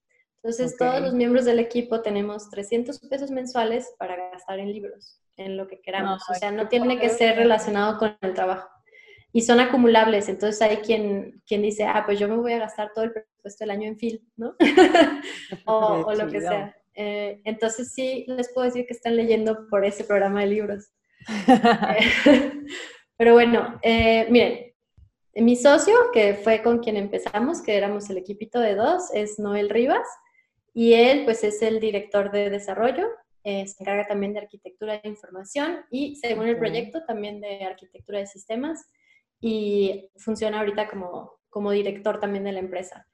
Entonces 0.42 0.76
todos 0.78 1.00
los 1.02 1.12
miembros 1.12 1.44
del 1.44 1.58
equipo 1.58 2.00
tenemos 2.00 2.48
300 2.48 2.98
pesos 3.00 3.30
mensuales 3.30 3.92
para 3.98 4.16
gastar 4.30 4.58
en 4.58 4.72
libros, 4.72 5.20
en 5.36 5.56
lo 5.56 5.66
que 5.68 5.80
queramos. 5.80 6.22
o 6.30 6.34
sea, 6.34 6.50
no 6.50 6.68
tiene 6.68 6.98
que 6.98 7.10
ser 7.10 7.36
relacionado 7.36 7.98
con 7.98 8.16
el 8.22 8.34
trabajo 8.34 8.68
y 9.32 9.42
son 9.42 9.60
acumulables. 9.60 10.28
Entonces 10.28 10.60
hay 10.62 10.78
quien, 10.78 11.42
quien 11.46 11.62
dice, 11.62 11.84
ah, 11.84 12.02
pues 12.04 12.18
yo 12.18 12.28
me 12.28 12.36
voy 12.36 12.52
a 12.52 12.58
gastar 12.58 12.92
todo 12.94 13.04
el 13.04 13.12
presupuesto 13.12 13.64
del 13.64 13.70
año 13.70 13.88
en 13.88 13.98
film, 13.98 14.22
¿no? 14.36 14.54
o, 15.66 16.12
lo 16.14 16.28
que 16.28 16.40
sea. 16.40 16.76
Eh, 16.94 17.40
entonces 17.44 17.92
sí, 17.92 18.24
les 18.28 18.52
puedo 18.52 18.66
decir 18.66 18.86
que 18.86 18.94
están 18.94 19.16
leyendo 19.16 19.66
por 19.68 19.84
ese 19.84 20.04
programa 20.04 20.40
de 20.40 20.46
libros. 20.46 20.90
Pero 23.16 23.34
bueno, 23.34 23.78
eh, 23.82 24.26
miren, 24.30 24.69
mi 25.34 25.56
socio, 25.56 25.94
que 26.12 26.34
fue 26.34 26.62
con 26.62 26.78
quien 26.78 26.96
empezamos, 26.96 27.62
que 27.62 27.76
éramos 27.76 28.10
el 28.10 28.18
equipito 28.18 28.58
de 28.60 28.74
dos, 28.74 29.10
es 29.14 29.38
Noel 29.38 29.70
Rivas, 29.70 30.06
y 30.74 30.94
él 30.94 31.24
pues 31.24 31.44
es 31.44 31.62
el 31.62 31.80
director 31.80 32.30
de 32.30 32.50
desarrollo, 32.50 33.08
eh, 33.42 33.66
se 33.66 33.82
encarga 33.82 34.06
también 34.06 34.34
de 34.34 34.40
arquitectura 34.40 35.00
de 35.00 35.08
información 35.08 35.80
y 35.90 36.16
según 36.16 36.46
el 36.46 36.58
proyecto 36.58 37.04
también 37.06 37.40
de 37.40 37.64
arquitectura 37.64 38.18
de 38.18 38.26
sistemas 38.26 38.86
y 39.40 40.10
funciona 40.18 40.58
ahorita 40.58 40.90
como, 40.90 41.38
como 41.48 41.70
director 41.70 42.20
también 42.20 42.44
de 42.44 42.52
la 42.52 42.58
empresa. 42.58 43.06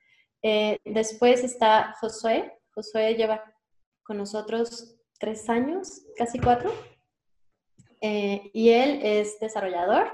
Eh, 0.42 0.80
después 0.84 1.44
está 1.44 1.94
Josué. 2.00 2.52
Josué 2.74 3.14
lleva 3.14 3.44
con 4.02 4.18
nosotros 4.18 4.96
tres 5.18 5.48
años, 5.48 6.02
casi 6.16 6.40
cuatro. 6.40 6.72
Eh, 8.00 8.50
y 8.52 8.70
él 8.70 9.00
es 9.02 9.38
desarrollador 9.38 10.10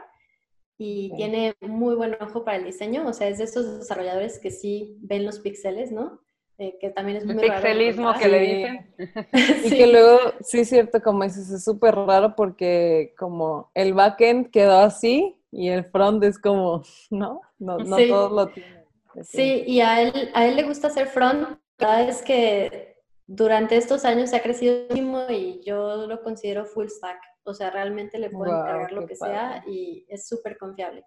y 0.83 1.13
tiene 1.15 1.55
muy 1.61 1.95
buen 1.95 2.17
ojo 2.21 2.45
para 2.45 2.57
el 2.57 2.65
diseño. 2.65 3.07
O 3.07 3.13
sea, 3.13 3.29
es 3.29 3.39
de 3.39 3.45
esos 3.45 3.79
desarrolladores 3.79 4.41
que 4.41 4.51
sí 4.51 4.97
ven 5.01 5.25
los 5.25 5.39
píxeles, 5.39 5.93
¿no? 5.93 6.21
Eh, 6.59 6.77
que 6.81 6.91
también 6.91 7.19
es 7.19 7.25
muy 7.25 7.35
el 7.35 7.41
pixelismo 7.41 8.13
que 8.15 8.29
le 8.29 8.41
dicen. 8.41 8.95
y 9.65 9.71
que 9.71 9.87
luego, 9.87 10.19
sí, 10.41 10.61
es 10.61 10.69
cierto, 10.69 11.01
como 11.01 11.23
dices, 11.23 11.51
es 11.51 11.63
súper 11.63 11.95
raro 11.95 12.35
porque 12.35 13.15
como 13.17 13.71
el 13.75 13.95
backend 13.95 14.51
quedó 14.51 14.81
así 14.81 15.37
y 15.53 15.69
el 15.69 15.85
front 15.85 16.25
es 16.25 16.39
como, 16.39 16.83
¿no? 17.11 17.41
No, 17.61 17.79
no 17.79 17.97
todos 17.97 18.33
lo 18.33 18.47
tienen. 18.49 18.83
Sí, 19.23 19.63
y 19.67 19.81
a 19.81 20.03
él, 20.03 20.31
a 20.35 20.47
él 20.47 20.57
le 20.57 20.65
gusta 20.65 20.89
hacer 20.89 21.07
front. 21.07 21.59
La 21.79 22.03
es 22.03 22.23
que 22.23 22.92
durante 23.35 23.77
estos 23.77 24.05
años 24.05 24.29
se 24.29 24.37
ha 24.37 24.43
crecido 24.43 24.83
muchísimo 24.83 25.25
y 25.31 25.63
yo 25.65 26.07
lo 26.07 26.23
considero 26.23 26.67
full 26.67 26.89
stack. 26.89 27.19
O 27.45 27.55
sea, 27.55 27.71
realmente 27.71 28.19
le 28.19 28.29
puedo 28.29 28.53
encargar 28.53 28.93
lo 28.93 29.07
que 29.07 29.17
sea 29.17 29.65
y 29.67 30.05
es 30.09 30.29
súper 30.29 30.59
confiable. 30.59 31.05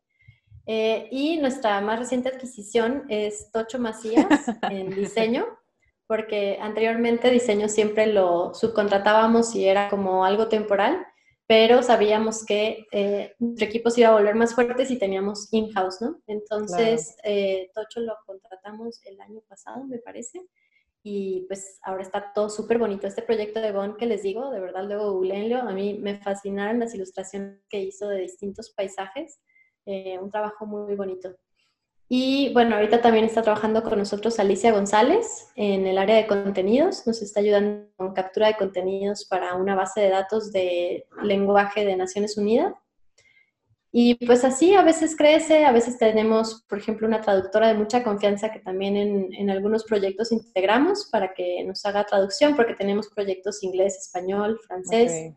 Eh, 0.66 1.08
y 1.12 1.38
nuestra 1.38 1.80
más 1.82 2.00
reciente 2.00 2.30
adquisición 2.30 3.04
es 3.10 3.52
Tocho 3.52 3.78
Macías 3.78 4.28
en 4.72 4.90
diseño, 4.90 5.46
porque 6.08 6.58
anteriormente 6.60 7.30
diseño 7.30 7.70
siempre 7.70 8.08
lo 8.08 8.56
subcontratábamos 8.56 9.54
y 9.54 9.68
era 9.68 9.88
como 9.90 10.26
algo 10.26 10.48
temporal 10.48 11.06
pero 11.48 11.84
sabíamos 11.84 12.44
que 12.44 12.88
eh, 12.92 13.36
nuestro 13.38 13.68
equipo 13.68 13.90
se 13.92 14.02
iba 14.02 14.10
a 14.10 14.14
volver 14.14 14.36
más 14.36 14.56
fuerte 14.56 14.86
si 14.86 14.98
teníamos 14.98 15.48
in-house, 15.52 16.02
¿no? 16.02 16.20
Entonces, 16.26 17.16
eh, 17.24 17.70
Tocho 17.76 18.00
lo 18.00 18.16
contratamos 18.26 19.00
el 19.06 19.22
año 19.22 19.42
pasado, 19.48 19.86
me 19.86 20.00
parece, 20.00 20.42
y 21.08 21.46
pues 21.48 21.78
ahora 21.84 22.02
está 22.02 22.32
todo 22.34 22.50
súper 22.50 22.80
bonito. 22.80 23.06
Este 23.06 23.22
proyecto 23.22 23.62
de 23.62 23.72
Bon 23.72 23.96
que 23.96 24.08
les 24.08 24.24
digo, 24.24 24.50
de 24.50 24.60
verdad, 24.60 24.86
luego 24.86 25.14
googleenlo, 25.14 25.60
a 25.60 25.72
mí 25.72 26.00
me 26.02 26.18
fascinaron 26.18 26.80
las 26.80 26.96
ilustraciones 26.96 27.60
que 27.70 27.80
hizo 27.80 28.10
de 28.10 28.22
distintos 28.22 28.72
paisajes, 28.76 29.40
eh, 29.86 30.18
un 30.20 30.32
trabajo 30.32 30.66
muy 30.66 30.96
bonito. 30.96 31.36
Y 32.10 32.52
bueno, 32.54 32.76
ahorita 32.76 33.02
también 33.02 33.26
está 33.26 33.44
trabajando 33.44 33.84
con 33.84 34.00
nosotros 34.00 34.40
Alicia 34.40 34.72
González 34.72 35.52
en 35.56 35.86
el 35.86 36.00
área 36.00 36.16
de 36.16 36.26
contenidos. 36.26 37.06
Nos 37.06 37.22
está 37.22 37.40
ayudando 37.40 37.88
con 37.98 38.16
captura 38.16 38.48
de 38.48 38.58
contenidos 38.58 39.26
para 39.26 39.54
una 39.54 39.76
base 39.76 40.02
de 40.02 40.10
datos 40.10 40.52
de 40.52 41.06
lenguaje 41.22 41.86
de 41.86 41.98
Naciones 41.98 42.36
Unidas. 42.36 42.74
Y 43.98 44.16
pues 44.26 44.44
así 44.44 44.74
a 44.74 44.82
veces 44.82 45.16
crece, 45.16 45.64
a 45.64 45.72
veces 45.72 45.98
tenemos, 45.98 46.66
por 46.68 46.80
ejemplo, 46.80 47.08
una 47.08 47.22
traductora 47.22 47.70
de 47.70 47.76
mucha 47.76 48.04
confianza 48.04 48.52
que 48.52 48.60
también 48.60 48.98
en, 48.98 49.34
en 49.34 49.50
algunos 49.50 49.86
proyectos 49.86 50.34
integramos 50.34 51.08
para 51.10 51.34
que 51.34 51.64
nos 51.64 51.86
haga 51.86 52.06
traducción, 52.06 52.58
porque 52.58 52.74
tenemos 52.74 53.08
proyectos 53.08 53.64
inglés, 53.64 53.96
español, 53.96 54.60
francés. 54.68 55.32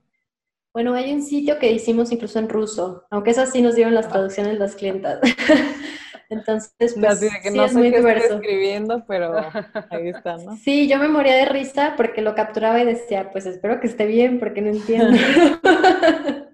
Bueno, 0.73 0.94
hay 0.94 1.12
un 1.12 1.23
sitio 1.23 1.61
que 1.61 1.71
hicimos 1.71 2.11
incluso 2.11 2.40
en 2.40 2.49
ruso, 2.49 3.05
aunque 3.11 3.31
eso 3.31 3.47
sí 3.47 3.62
nos 3.62 3.77
dieron 3.77 3.94
las 3.94 4.07
ah. 4.07 4.11
traducciones 4.11 4.59
las 4.59 4.75
clientas. 4.75 5.21
Entonces, 6.29 6.97
pues, 6.99 7.21
que 7.40 7.53
no 7.53 7.64
es 7.64 7.71
sé 7.71 7.79
muy 7.79 7.92
qué 7.92 7.99
diverso. 7.99 8.35
escribiendo, 8.35 9.05
pero 9.07 9.37
ahí 9.90 10.09
está, 10.09 10.37
¿no? 10.37 10.57
Sí, 10.57 10.88
yo 10.88 10.99
me 10.99 11.07
moría 11.07 11.37
de 11.37 11.44
risa 11.44 11.94
porque 11.97 12.23
lo 12.23 12.35
capturaba 12.35 12.81
y 12.81 12.87
decía, 12.87 13.31
pues 13.31 13.47
espero 13.47 13.79
que 13.79 13.87
esté 13.87 14.07
bien 14.07 14.40
porque 14.40 14.62
no 14.62 14.71
entiendo. 14.71 15.16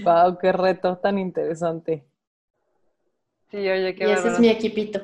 wow, 0.00 0.38
qué 0.38 0.52
reto 0.52 0.96
tan 0.98 1.18
interesante. 1.18 2.04
Sí, 3.50 3.56
oye, 3.56 3.94
qué 3.94 4.08
Y 4.08 4.10
ese 4.10 4.28
es 4.28 4.40
mi 4.40 4.48
equipito. 4.48 5.00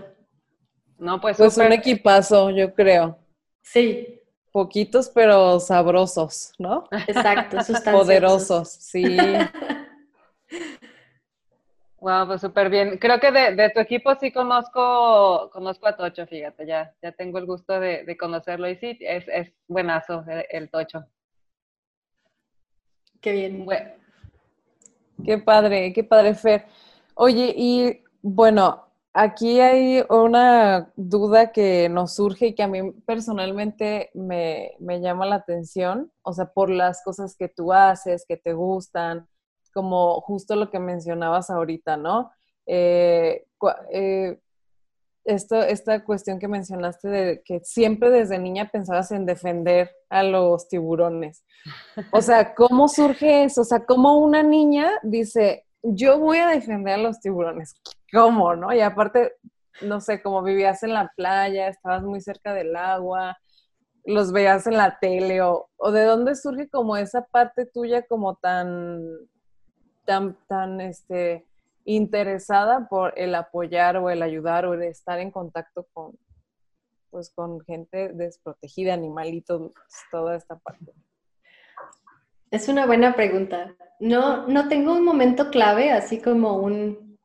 No, 0.99 1.21
pues, 1.21 1.37
pues 1.37 1.57
un 1.59 1.73
equipazo, 1.73 2.51
yo 2.51 2.73
creo. 2.73 3.19
Sí. 3.63 4.21
Poquitos, 4.53 5.11
pero 5.11 5.61
sabrosos, 5.61 6.53
¿no? 6.59 6.89
Exacto, 7.07 7.59
Poderosos, 7.93 8.69
sí. 8.71 9.35
Wow, 11.99 12.27
pues 12.27 12.41
súper 12.41 12.71
bien. 12.71 12.99
Creo 12.99 13.19
que 13.19 13.33
de, 13.33 13.71
tu 13.71 13.81
equipo 13.81 14.15
sí 14.15 14.31
conozco, 14.31 15.51
conozco 15.53 15.89
a 15.89 15.97
Tocho, 15.97 16.27
fíjate, 16.27 16.67
ya, 16.67 16.95
ya 17.03 17.11
tengo 17.13 17.39
el 17.39 17.47
gusto 17.47 17.81
de, 17.81 18.17
conocerlo 18.17 18.69
y 18.69 18.77
sí, 18.77 18.99
es, 19.01 19.25
es 19.27 19.53
buenazo 19.67 20.25
el, 20.51 20.71
Tocho. 20.71 21.05
Qué 23.21 23.33
bien. 23.33 23.67
Qué 25.25 25.39
padre, 25.39 25.93
qué 25.93 26.05
padre, 26.05 26.35
Fer. 26.35 26.67
Oye, 27.15 27.53
y 27.57 28.01
bueno, 28.23 28.87
aquí 29.13 29.61
hay 29.61 30.05
una 30.11 30.93
duda 30.97 31.53
que 31.53 31.89
nos 31.89 32.15
surge 32.15 32.49
y 32.49 32.55
que 32.55 32.63
a 32.63 32.69
mí 32.69 32.93
personalmente 33.07 34.11
me, 34.15 34.73
me 34.79 35.01
llama 35.01 35.27
la 35.27 35.37
atención, 35.37 36.13
o 36.23 36.33
sea, 36.33 36.47
por 36.53 36.71
las 36.71 37.03
cosas 37.03 37.35
que 37.37 37.49
tú 37.49 37.73
haces, 37.73 38.25
que 38.29 38.37
te 38.37 38.53
gustan, 38.53 39.27
como 39.75 40.21
justo 40.21 40.55
lo 40.57 40.71
que 40.71 40.79
mencionabas 40.79 41.51
ahorita, 41.51 41.97
¿no? 41.97 42.31
Eh, 42.67 43.47
eh, 43.93 44.39
esto, 45.27 45.63
esta 45.63 46.05
cuestión 46.05 46.39
que 46.39 46.49
mencionaste 46.49 47.09
de 47.09 47.43
que 47.45 47.61
siempre 47.65 48.11
desde 48.11 48.39
niña 48.39 48.71
pensabas 48.71 49.11
en 49.13 49.27
defender 49.27 49.91
a 50.09 50.23
los 50.23 50.69
tiburones. 50.69 51.45
O 52.13 52.23
sea, 52.23 52.55
¿cómo 52.55 52.89
surge 52.89 53.45
eso? 53.45 53.63
O 53.63 53.65
sea, 53.65 53.85
¿cómo 53.85 54.19
una 54.19 54.43
niña 54.43 54.91
dice, 55.03 55.67
yo 55.83 56.19
voy 56.19 56.39
a 56.39 56.49
defender 56.49 56.95
a 56.95 57.03
los 57.03 57.21
tiburones? 57.21 57.75
¿Cómo, 58.13 58.55
no? 58.57 58.73
Y 58.73 58.81
aparte, 58.81 59.35
no 59.83 60.01
sé, 60.01 60.23
como 60.23 60.43
vivías 60.43 60.83
en 60.83 60.95
la 60.95 61.13
playa, 61.17 61.69
estabas 61.69 62.03
muy 62.03 62.21
cerca 62.21 62.55
del 62.55 62.75
agua, 62.77 63.37
los 64.05 64.33
veías 64.33 64.67
en 64.67 64.77
la 64.77 64.99
tele, 65.01 65.43
o, 65.43 65.69
o 65.77 65.91
de 65.91 66.05
dónde 66.05 66.37
surge 66.37 66.69
como 66.69 66.97
esa 66.97 67.23
parte 67.23 67.67
tuya 67.67 68.03
como 68.07 68.37
tan 68.37 69.03
tan, 70.07 70.39
tan 70.49 70.81
este, 70.81 71.45
interesada 71.87 72.89
por 72.89 73.15
el 73.17 73.35
apoyar 73.35 73.97
o 73.97 74.11
el 74.11 74.23
ayudar 74.23 74.67
o 74.67 74.75
el 74.75 74.83
estar 74.83 75.21
en 75.21 75.31
contacto 75.31 75.87
con, 75.93 76.19
pues 77.11 77.31
con 77.31 77.61
gente 77.61 78.11
desprotegida, 78.13 78.93
animalitos, 78.93 79.73
toda 80.11 80.37
esta 80.37 80.59
parte. 80.59 80.93
Es 82.51 82.69
una 82.69 82.87
buena 82.87 83.15
pregunta. 83.15 83.75
No, 84.01 84.47
no 84.47 84.69
tengo 84.69 84.93
un 84.93 85.05
momento 85.05 85.51
clave, 85.51 85.91
así 85.91 86.21
como 86.21 86.59
un 86.59 87.19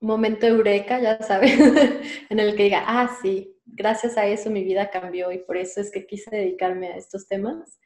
momento 0.00 0.46
eureka, 0.46 1.00
ya 1.00 1.20
sabes, 1.22 1.52
en 2.30 2.40
el 2.40 2.56
que 2.56 2.64
diga, 2.64 2.84
ah, 2.86 3.16
sí, 3.22 3.56
gracias 3.66 4.16
a 4.16 4.26
eso 4.26 4.50
mi 4.50 4.64
vida 4.64 4.90
cambió 4.90 5.30
y 5.32 5.38
por 5.38 5.56
eso 5.56 5.80
es 5.80 5.90
que 5.90 6.06
quise 6.06 6.34
dedicarme 6.34 6.88
a 6.88 6.96
estos 6.96 7.28
temas. 7.28 7.78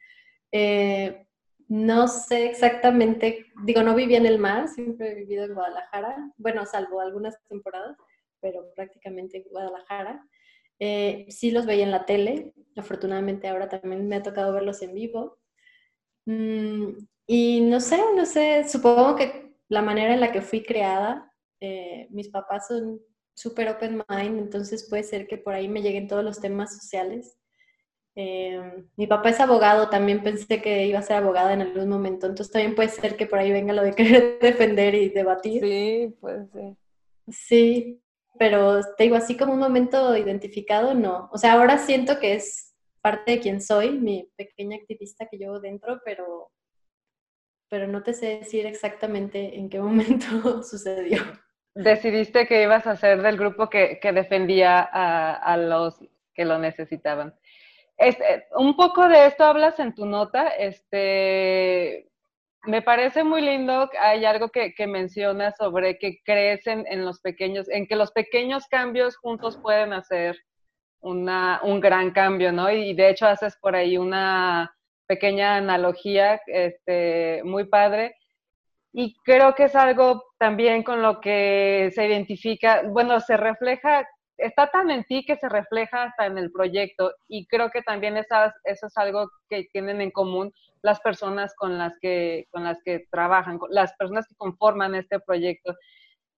Eh, 0.51 1.25
no 1.71 2.09
sé 2.09 2.47
exactamente, 2.47 3.45
digo, 3.63 3.81
no 3.81 3.95
viví 3.95 4.15
en 4.15 4.25
el 4.25 4.39
mar, 4.39 4.67
siempre 4.67 5.11
he 5.11 5.15
vivido 5.15 5.45
en 5.45 5.53
Guadalajara, 5.53 6.17
bueno, 6.35 6.65
salvo 6.65 6.99
algunas 6.99 7.37
temporadas, 7.47 7.95
pero 8.41 8.73
prácticamente 8.75 9.37
en 9.37 9.43
Guadalajara. 9.49 10.21
Eh, 10.79 11.27
sí 11.29 11.49
los 11.49 11.65
veía 11.65 11.85
en 11.85 11.91
la 11.91 12.05
tele, 12.05 12.51
afortunadamente 12.75 13.47
ahora 13.47 13.69
también 13.69 14.05
me 14.05 14.17
ha 14.17 14.21
tocado 14.21 14.51
verlos 14.51 14.81
en 14.81 14.93
vivo. 14.93 15.39
Mm, 16.25 16.89
y 17.25 17.61
no 17.61 17.79
sé, 17.79 18.01
no 18.17 18.25
sé, 18.25 18.67
supongo 18.67 19.15
que 19.15 19.55
la 19.69 19.81
manera 19.81 20.13
en 20.13 20.19
la 20.19 20.33
que 20.33 20.41
fui 20.41 20.63
creada, 20.63 21.31
eh, 21.61 22.05
mis 22.09 22.27
papás 22.27 22.67
son 22.67 22.99
súper 23.33 23.69
open 23.69 24.03
mind, 24.09 24.39
entonces 24.39 24.89
puede 24.89 25.03
ser 25.03 25.25
que 25.25 25.37
por 25.37 25.53
ahí 25.53 25.69
me 25.69 25.81
lleguen 25.81 26.09
todos 26.09 26.25
los 26.25 26.41
temas 26.41 26.75
sociales. 26.75 27.37
Eh, 28.15 28.85
mi 28.97 29.07
papá 29.07 29.29
es 29.29 29.39
abogado, 29.39 29.89
también 29.89 30.21
pensé 30.21 30.61
que 30.61 30.85
iba 30.85 30.99
a 30.99 31.03
ser 31.03 31.17
abogada 31.17 31.53
en 31.53 31.61
algún 31.61 31.87
momento, 31.87 32.27
entonces 32.27 32.51
también 32.51 32.75
puede 32.75 32.89
ser 32.89 33.15
que 33.15 33.25
por 33.25 33.39
ahí 33.39 33.51
venga 33.51 33.73
lo 33.73 33.83
de 33.83 33.93
querer 33.95 34.39
defender 34.39 34.95
y 34.95 35.09
debatir. 35.09 35.61
Sí, 35.61 36.15
puede 36.19 36.47
ser. 36.47 36.75
Sí, 37.29 38.01
pero 38.37 38.81
te 38.97 39.03
digo, 39.03 39.15
así 39.15 39.37
como 39.37 39.53
un 39.53 39.59
momento 39.59 40.15
identificado, 40.17 40.93
no. 40.93 41.29
O 41.31 41.37
sea, 41.37 41.53
ahora 41.53 41.77
siento 41.77 42.19
que 42.19 42.33
es 42.33 42.73
parte 43.01 43.31
de 43.31 43.39
quien 43.39 43.61
soy, 43.61 43.91
mi 43.91 44.29
pequeña 44.35 44.77
activista 44.77 45.27
que 45.29 45.37
llevo 45.37 45.59
dentro, 45.59 46.01
pero, 46.05 46.51
pero 47.69 47.87
no 47.87 48.03
te 48.03 48.13
sé 48.13 48.39
decir 48.39 48.65
exactamente 48.65 49.57
en 49.57 49.69
qué 49.69 49.79
momento 49.81 50.63
sucedió. 50.63 51.19
Decidiste 51.73 52.47
que 52.47 52.63
ibas 52.63 52.85
a 52.85 52.97
ser 52.97 53.21
del 53.21 53.37
grupo 53.37 53.69
que, 53.69 53.99
que 54.01 54.11
defendía 54.11 54.81
a, 54.81 55.33
a, 55.33 55.55
los 55.55 55.99
que 56.33 56.43
lo 56.43 56.59
necesitaban. 56.59 57.33
Este, 57.97 58.45
un 58.55 58.75
poco 58.75 59.07
de 59.07 59.27
esto 59.27 59.43
hablas 59.43 59.79
en 59.79 59.93
tu 59.93 60.05
nota, 60.05 60.47
este, 60.49 62.09
me 62.63 62.81
parece 62.81 63.23
muy 63.23 63.41
lindo, 63.41 63.89
hay 63.99 64.25
algo 64.25 64.49
que, 64.49 64.73
que 64.73 64.87
mencionas 64.87 65.55
sobre 65.57 65.97
que 65.97 66.19
crecen 66.23 66.85
en 66.87 67.05
los 67.05 67.19
pequeños, 67.21 67.69
en 67.69 67.87
que 67.87 67.95
los 67.95 68.11
pequeños 68.11 68.67
cambios 68.67 69.17
juntos 69.17 69.59
pueden 69.61 69.93
hacer 69.93 70.37
una, 71.01 71.59
un 71.63 71.79
gran 71.79 72.11
cambio, 72.11 72.51
¿no? 72.51 72.71
Y 72.71 72.93
de 72.93 73.09
hecho 73.09 73.27
haces 73.27 73.57
por 73.59 73.75
ahí 73.75 73.97
una 73.97 74.73
pequeña 75.07 75.55
analogía 75.57 76.39
este, 76.47 77.41
muy 77.43 77.65
padre. 77.65 78.15
Y 78.93 79.15
creo 79.23 79.55
que 79.55 79.65
es 79.65 79.75
algo 79.75 80.23
también 80.37 80.83
con 80.83 81.01
lo 81.01 81.19
que 81.21 81.91
se 81.93 82.05
identifica, 82.07 82.83
bueno, 82.87 83.19
se 83.19 83.37
refleja, 83.37 84.07
está 84.41 84.67
tan 84.69 84.89
en 84.89 85.03
ti 85.03 85.23
que 85.25 85.37
se 85.37 85.47
refleja 85.47 86.03
hasta 86.03 86.25
en 86.25 86.37
el 86.37 86.51
proyecto. 86.51 87.13
Y 87.27 87.45
creo 87.47 87.69
que 87.69 87.81
también 87.81 88.17
esas, 88.17 88.53
eso 88.63 88.87
es 88.87 88.97
algo 88.97 89.29
que 89.49 89.67
tienen 89.71 90.01
en 90.01 90.11
común 90.11 90.51
las 90.81 90.99
personas 90.99 91.53
con 91.55 91.77
las 91.77 91.93
que, 92.01 92.47
trabajan, 93.11 93.59
las 93.69 93.93
personas 93.93 94.27
que 94.27 94.35
conforman 94.35 94.95
este 94.95 95.19
proyecto. 95.19 95.75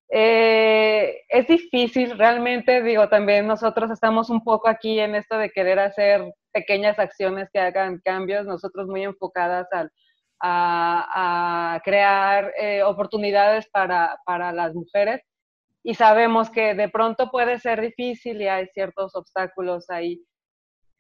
Eh, 0.10 1.22
es 1.30 1.48
difícil, 1.48 2.18
realmente, 2.18 2.84
digo, 2.84 3.10
también 3.10 3.48
nosotros 3.48 3.90
estamos 3.90 4.30
un 4.30 4.44
poco 4.44 4.68
aquí 4.68 5.00
en 5.00 5.16
esto 5.16 5.38
de 5.38 5.50
querer 5.50 5.80
hacer 5.80 6.34
pequeñas 6.52 7.00
acciones 7.00 7.50
que 7.52 7.60
hagan 7.60 8.00
cambios, 8.04 8.46
nosotros 8.46 8.88
muy 8.88 9.04
enfocadas 9.04 9.68
a, 9.72 9.90
crear 11.86 12.54
eh, 12.60 12.84
oportunidades 12.84 13.68
para 13.72 14.52
las 14.52 14.74
mujeres 14.76 15.22
y 15.84 15.96
sabemos 15.96 16.50
que 16.50 16.74
de 16.74 16.90
pronto 16.90 17.30
puede 17.30 17.60
ser 17.60 17.82
difícil 17.82 18.42
y 18.42 18.48
hay 18.48 18.68
ciertos 18.68 19.14
obstáculos 19.16 19.90
ahí. 19.90 20.24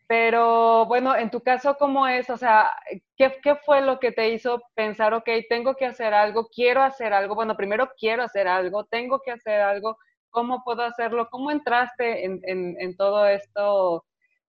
Pero 0.07 0.85
bueno, 0.85 1.15
en 1.15 1.31
tu 1.31 1.41
caso, 1.41 1.75
¿cómo 1.79 2.05
es? 2.05 2.29
O 2.29 2.37
sea, 2.37 2.71
¿qué, 3.15 3.39
¿qué, 3.41 3.55
fue 3.55 3.81
lo 3.81 3.99
que 3.99 4.11
te 4.11 4.29
hizo 4.29 4.61
pensar, 4.75 5.13
ok, 5.13 5.29
tengo 5.49 5.75
que 5.75 5.85
hacer 5.85 6.13
algo, 6.13 6.47
quiero 6.53 6.83
hacer 6.83 7.13
algo? 7.13 7.33
Bueno, 7.33 7.55
primero 7.55 7.89
quiero 7.97 8.23
hacer 8.23 8.47
algo, 8.47 8.83
tengo 8.83 9.21
que 9.21 9.31
hacer 9.31 9.61
algo, 9.61 9.97
¿cómo 10.29 10.63
puedo 10.65 10.83
hacerlo? 10.83 11.29
¿Cómo 11.31 11.51
entraste 11.51 12.25
en, 12.25 12.41
en, 12.43 12.75
en 12.79 12.97
todo 12.97 13.25
esto 13.27 14.05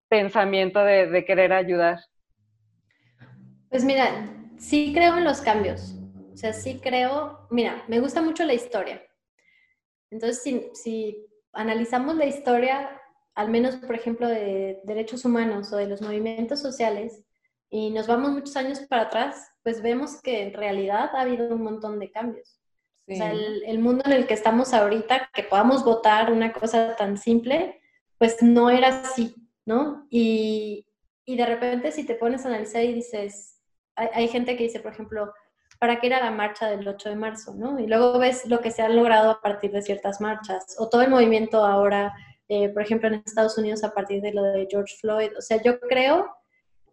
pensamiento 0.09 0.81
de, 0.81 1.07
de, 1.07 1.25
querer 1.25 1.53
ayudar? 1.53 2.01
Pues 3.70 3.85
mira, 3.85 4.29
sí 4.59 4.92
creo 4.92 5.16
en 5.16 5.25
los 5.25 5.40
cambios. 5.40 5.94
O 6.33 6.37
sea, 6.37 6.53
sí 6.53 6.81
creo, 6.83 7.47
mira, 7.51 7.85
me 7.87 8.01
gusta 8.01 8.20
mucho 8.20 8.44
la 8.44 8.55
historia. 8.55 9.01
Entonces, 10.11 10.43
si, 10.43 10.71
si 10.75 11.27
analizamos 11.53 12.17
la 12.17 12.27
historia, 12.27 13.01
al 13.35 13.51
menos, 13.51 13.77
por 13.77 13.95
ejemplo, 13.95 14.29
de 14.29 14.81
derechos 14.85 15.25
humanos 15.25 15.73
o 15.73 15.77
de 15.77 15.88
los 15.88 16.03
movimientos 16.03 16.61
sociales, 16.61 17.25
y 17.71 17.90
nos 17.90 18.07
vamos 18.07 18.31
muchos 18.31 18.57
años 18.57 18.81
para 18.81 19.03
atrás, 19.03 19.51
pues 19.62 19.83
vemos 19.83 20.21
que 20.23 20.43
en 20.43 20.55
realidad 20.55 21.11
ha 21.14 21.23
habido 21.23 21.53
un 21.55 21.62
montón 21.62 21.99
de 21.99 22.11
cambios. 22.11 22.61
Sí. 23.07 23.14
O 23.14 23.17
sea, 23.17 23.33
el, 23.33 23.64
el, 23.64 23.79
mundo 23.81 24.05
en 24.07 24.12
el 24.12 24.27
que 24.27 24.35
estamos 24.35 24.73
ahorita, 24.73 25.31
que 25.35 25.43
podamos 25.43 25.85
votar 25.85 26.33
una 26.33 26.53
cosa 26.53 26.95
tan 26.97 27.19
simple, 27.19 27.81
pues 28.17 28.43
no 28.43 28.71
era 28.71 28.88
así, 28.88 29.35
¿no? 29.67 30.07
Y, 30.09 30.87
y 31.25 31.37
de 31.37 31.47
repente 31.47 31.90
si 31.90 32.05
te 32.05 32.14
pones 32.14 32.45
a 32.45 32.49
analizar 32.49 32.83
y 32.85 32.95
dices, 32.95 33.61
hay, 33.97 34.09
hay, 34.12 34.29
gente 34.29 34.57
que 34.57 34.64
dice, 34.64 34.81
por 34.81 34.93
ejemplo, 34.93 35.33
¿para 35.79 36.01
qué 36.01 36.07
era 36.09 36.21
la 36.21 36.31
marcha 36.31 36.69
del 36.69 36.87
8 36.87 37.09
de 37.11 37.17
marzo, 37.17 37.55
¿no? 37.55 37.79
Y 37.79 37.87
luego 37.87 38.19
ves 38.19 38.47
lo 38.47 38.61
que 38.61 38.71
se 38.71 38.83
ha 38.83 38.89
logrado 38.89 39.31
a 39.31 39.41
partir 39.41 39.71
de 39.73 39.83
ciertas 39.83 40.21
marchas, 40.21 40.77
o 40.79 40.89
todo 40.89 41.03
el 41.03 41.11
movimiento 41.11 41.65
ahora 41.65 42.15
eh, 42.49 42.69
por 42.69 42.83
ejemplo, 42.83 43.09
en 43.09 43.15
Estados 43.15 43.57
Unidos 43.57 43.85
a 43.85 43.95
partir 43.95 44.21
de 44.21 44.33
lo 44.33 44.43
de 44.43 44.69
George 44.71 44.97
Floyd. 45.01 45.31
O 45.39 45.41
sea, 45.41 45.63
yo 45.63 45.81
creo 45.81 46.29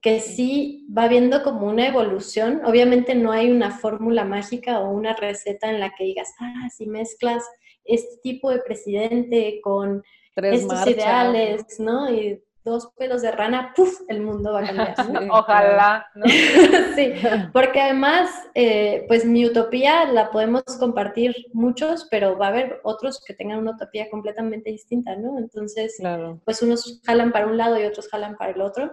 que 0.01 0.19
sí 0.19 0.87
va 0.97 1.07
viendo 1.07 1.43
como 1.43 1.67
una 1.67 1.87
evolución. 1.87 2.61
Obviamente 2.65 3.15
no 3.15 3.31
hay 3.31 3.51
una 3.51 3.71
fórmula 3.71 4.23
mágica 4.23 4.79
o 4.79 4.89
una 4.91 5.13
receta 5.13 5.69
en 5.69 5.79
la 5.79 5.93
que 5.93 6.05
digas, 6.05 6.33
ah, 6.39 6.69
si 6.75 6.87
mezclas 6.87 7.43
este 7.83 8.17
tipo 8.23 8.49
de 8.49 8.59
presidente 8.59 9.59
con 9.61 10.03
Tres 10.33 10.61
estos 10.61 10.75
marchas. 10.75 10.95
ideales, 10.95 11.79
¿no? 11.79 12.09
Y 12.09 12.41
dos 12.63 12.91
pelos 12.97 13.21
de 13.21 13.31
rana, 13.31 13.73
¡puf! 13.75 14.01
el 14.07 14.21
mundo 14.21 14.53
va 14.53 14.61
a 14.61 14.65
cambiar. 14.65 14.95
Ojalá, 15.31 16.07
¿no? 16.15 16.25
sí, 16.95 17.13
porque 17.53 17.81
además, 17.81 18.29
eh, 18.53 19.05
pues 19.07 19.25
mi 19.25 19.45
utopía 19.45 20.05
la 20.05 20.29
podemos 20.31 20.63
compartir 20.79 21.35
muchos, 21.53 22.07
pero 22.11 22.37
va 22.37 22.47
a 22.47 22.49
haber 22.49 22.79
otros 22.83 23.23
que 23.25 23.33
tengan 23.33 23.59
una 23.59 23.71
utopía 23.71 24.09
completamente 24.09 24.69
distinta, 24.69 25.15
¿no? 25.15 25.37
Entonces, 25.39 25.95
claro. 25.99 26.39
pues 26.45 26.61
unos 26.61 27.01
jalan 27.05 27.31
para 27.31 27.47
un 27.47 27.57
lado 27.57 27.79
y 27.79 27.85
otros 27.85 28.07
jalan 28.09 28.37
para 28.37 28.51
el 28.51 28.61
otro. 28.61 28.91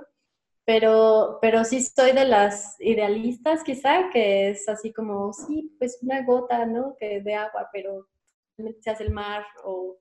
Pero, 0.64 1.38
pero 1.40 1.64
sí 1.64 1.80
soy 1.80 2.12
de 2.12 2.26
las 2.26 2.78
idealistas, 2.78 3.64
quizá, 3.64 4.10
que 4.10 4.50
es 4.50 4.68
así 4.68 4.92
como, 4.92 5.32
sí, 5.32 5.74
pues 5.78 5.98
una 6.02 6.22
gota, 6.24 6.66
¿no? 6.66 6.94
Que 6.98 7.22
de 7.22 7.34
agua, 7.34 7.70
pero 7.72 8.06
se 8.80 8.90
hace 8.90 9.04
el 9.04 9.12
mar 9.12 9.44
o 9.64 9.96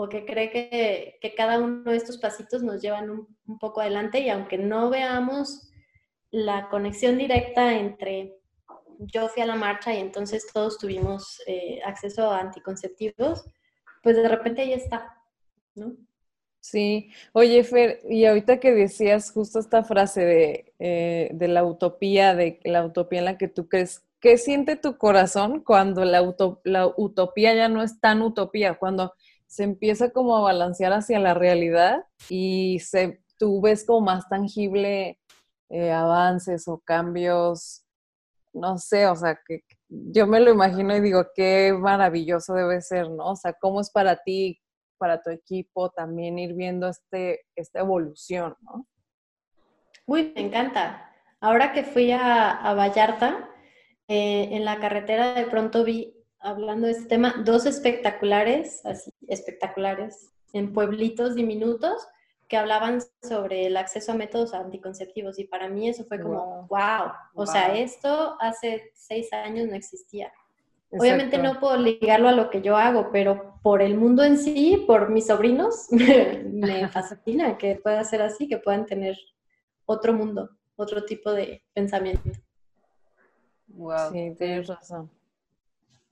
o 0.00 0.08
que 0.08 0.24
cree 0.24 0.48
que, 0.50 1.18
que, 1.20 1.34
cada 1.34 1.58
uno 1.58 1.90
de 1.90 1.96
estos 1.96 2.18
pasitos 2.18 2.62
nos 2.62 2.80
llevan 2.80 3.10
un, 3.10 3.58
poco 3.58 3.80
adelante 3.80 4.20
y 4.20 4.28
aunque 4.28 4.56
no 4.56 4.90
veamos 4.90 5.72
la 6.30 6.68
conexión 6.68 7.18
directa 7.18 7.76
entre 7.76 8.36
yo 9.00 9.28
fui 9.28 9.42
a 9.42 9.46
la 9.46 9.56
marcha 9.56 9.92
y 9.92 9.98
entonces 9.98 10.46
todos 10.52 10.78
tuvimos 10.78 11.42
eh, 11.48 11.80
acceso 11.84 12.30
a 12.30 12.38
anticonceptivos, 12.38 13.44
pues 14.00 14.14
de 14.14 14.28
repente 14.28 14.62
ahí 14.62 14.72
está, 14.72 15.16
¿no? 15.74 15.96
Sí, 16.60 17.10
oye 17.32 17.64
Fer, 17.64 18.00
y 18.08 18.24
ahorita 18.24 18.60
que 18.60 18.72
decías 18.72 19.32
justo 19.32 19.58
esta 19.58 19.82
frase 19.82 20.24
de, 20.24 20.74
eh, 20.78 21.30
de 21.32 21.48
la 21.48 21.64
utopía, 21.64 22.36
de 22.36 22.60
la 22.62 22.84
utopía 22.84 23.18
en 23.18 23.24
la 23.24 23.38
que 23.38 23.48
tú 23.48 23.68
crees, 23.68 24.04
¿qué 24.20 24.38
siente 24.38 24.76
tu 24.76 24.96
corazón 24.96 25.64
cuando 25.64 26.04
la, 26.04 26.22
utop 26.22 26.64
la 26.64 26.86
utopía 26.86 27.52
ya 27.54 27.68
no 27.68 27.82
es 27.82 28.00
tan 28.00 28.22
utopía? 28.22 28.74
Cuando 28.74 29.14
se 29.48 29.64
empieza 29.64 30.10
como 30.10 30.36
a 30.36 30.42
balancear 30.42 30.92
hacia 30.92 31.18
la 31.18 31.34
realidad 31.34 32.04
y 32.28 32.78
se, 32.80 33.22
tú 33.38 33.60
ves 33.60 33.84
como 33.84 34.02
más 34.02 34.28
tangible 34.28 35.18
eh, 35.70 35.90
avances 35.90 36.68
o 36.68 36.78
cambios, 36.80 37.84
no 38.52 38.78
sé, 38.78 39.06
o 39.06 39.16
sea, 39.16 39.40
que 39.46 39.62
yo 39.88 40.26
me 40.26 40.40
lo 40.40 40.52
imagino 40.52 40.94
y 40.94 41.00
digo, 41.00 41.26
qué 41.34 41.74
maravilloso 41.76 42.54
debe 42.54 42.82
ser, 42.82 43.10
¿no? 43.10 43.30
O 43.32 43.36
sea, 43.36 43.54
¿cómo 43.54 43.80
es 43.80 43.90
para 43.90 44.16
ti, 44.16 44.60
para 44.98 45.22
tu 45.22 45.30
equipo 45.30 45.90
también 45.90 46.38
ir 46.38 46.54
viendo 46.54 46.88
este, 46.88 47.46
esta 47.56 47.80
evolución, 47.80 48.54
¿no? 48.60 48.86
Uy, 50.06 50.32
me 50.34 50.42
encanta. 50.42 51.10
Ahora 51.40 51.72
que 51.72 51.84
fui 51.84 52.12
a, 52.12 52.74
Vallarta, 52.74 53.48
eh, 54.08 54.48
en 54.52 54.64
la 54.64 54.78
carretera 54.78 55.34
de 55.34 55.46
pronto 55.46 55.84
vi 55.84 56.17
hablando 56.40 56.86
de 56.86 56.92
este 56.92 57.06
tema, 57.06 57.42
dos 57.44 57.66
espectaculares, 57.66 58.84
así, 58.84 59.12
espectaculares, 59.26 60.32
en 60.52 60.72
pueblitos 60.72 61.34
diminutos, 61.34 62.06
que 62.48 62.56
hablaban 62.56 63.00
sobre 63.22 63.66
el 63.66 63.76
acceso 63.76 64.12
a 64.12 64.14
métodos 64.14 64.54
anticonceptivos 64.54 65.38
y 65.38 65.44
para 65.44 65.68
mí 65.68 65.88
eso 65.88 66.04
fue 66.04 66.20
como, 66.20 66.66
wow, 66.68 67.12
o 67.34 67.44
sea, 67.44 67.76
esto 67.76 68.36
hace 68.40 68.90
seis 68.94 69.30
años 69.34 69.68
no 69.68 69.74
existía. 69.74 70.32
Obviamente 70.90 71.36
no 71.36 71.60
puedo 71.60 71.76
ligarlo 71.76 72.28
a 72.28 72.32
lo 72.32 72.48
que 72.48 72.62
yo 72.62 72.74
hago, 72.74 73.10
pero 73.12 73.60
por 73.62 73.82
el 73.82 73.98
mundo 73.98 74.24
en 74.24 74.38
sí, 74.38 74.82
por 74.86 75.10
mis 75.10 75.26
sobrinos, 75.26 75.88
me 75.90 76.88
fascina 76.92 77.58
que 77.58 77.76
pueda 77.76 78.02
ser 78.04 78.22
así, 78.22 78.48
que 78.48 78.56
puedan 78.56 78.86
tener 78.86 79.18
otro 79.84 80.14
mundo, 80.14 80.48
otro 80.76 81.04
tipo 81.04 81.32
de 81.32 81.62
pensamiento. 81.74 82.30
Wow, 83.66 84.10
sí, 84.10 84.34
tienes 84.38 84.66
razón. 84.66 85.10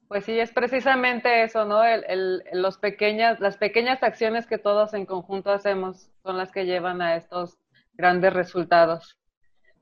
Pues 0.09 0.25
sí, 0.25 0.39
es 0.39 0.53
precisamente 0.53 1.43
eso, 1.43 1.65
¿no? 1.65 1.85
El, 1.85 2.45
los 2.53 2.79
pequeñas, 2.79 3.41
las 3.41 3.57
pequeñas 3.57 4.03
acciones 4.03 4.47
que 4.47 4.59
todos 4.59 4.95
en 4.95 5.05
conjunto 5.05 5.51
hacemos 5.51 6.11
son 6.23 6.39
las 6.39 6.53
que 6.53 6.65
llevan 6.65 7.03
a 7.03 7.17
estos 7.17 7.59
grandes 7.95 8.33
resultados. 8.33 9.19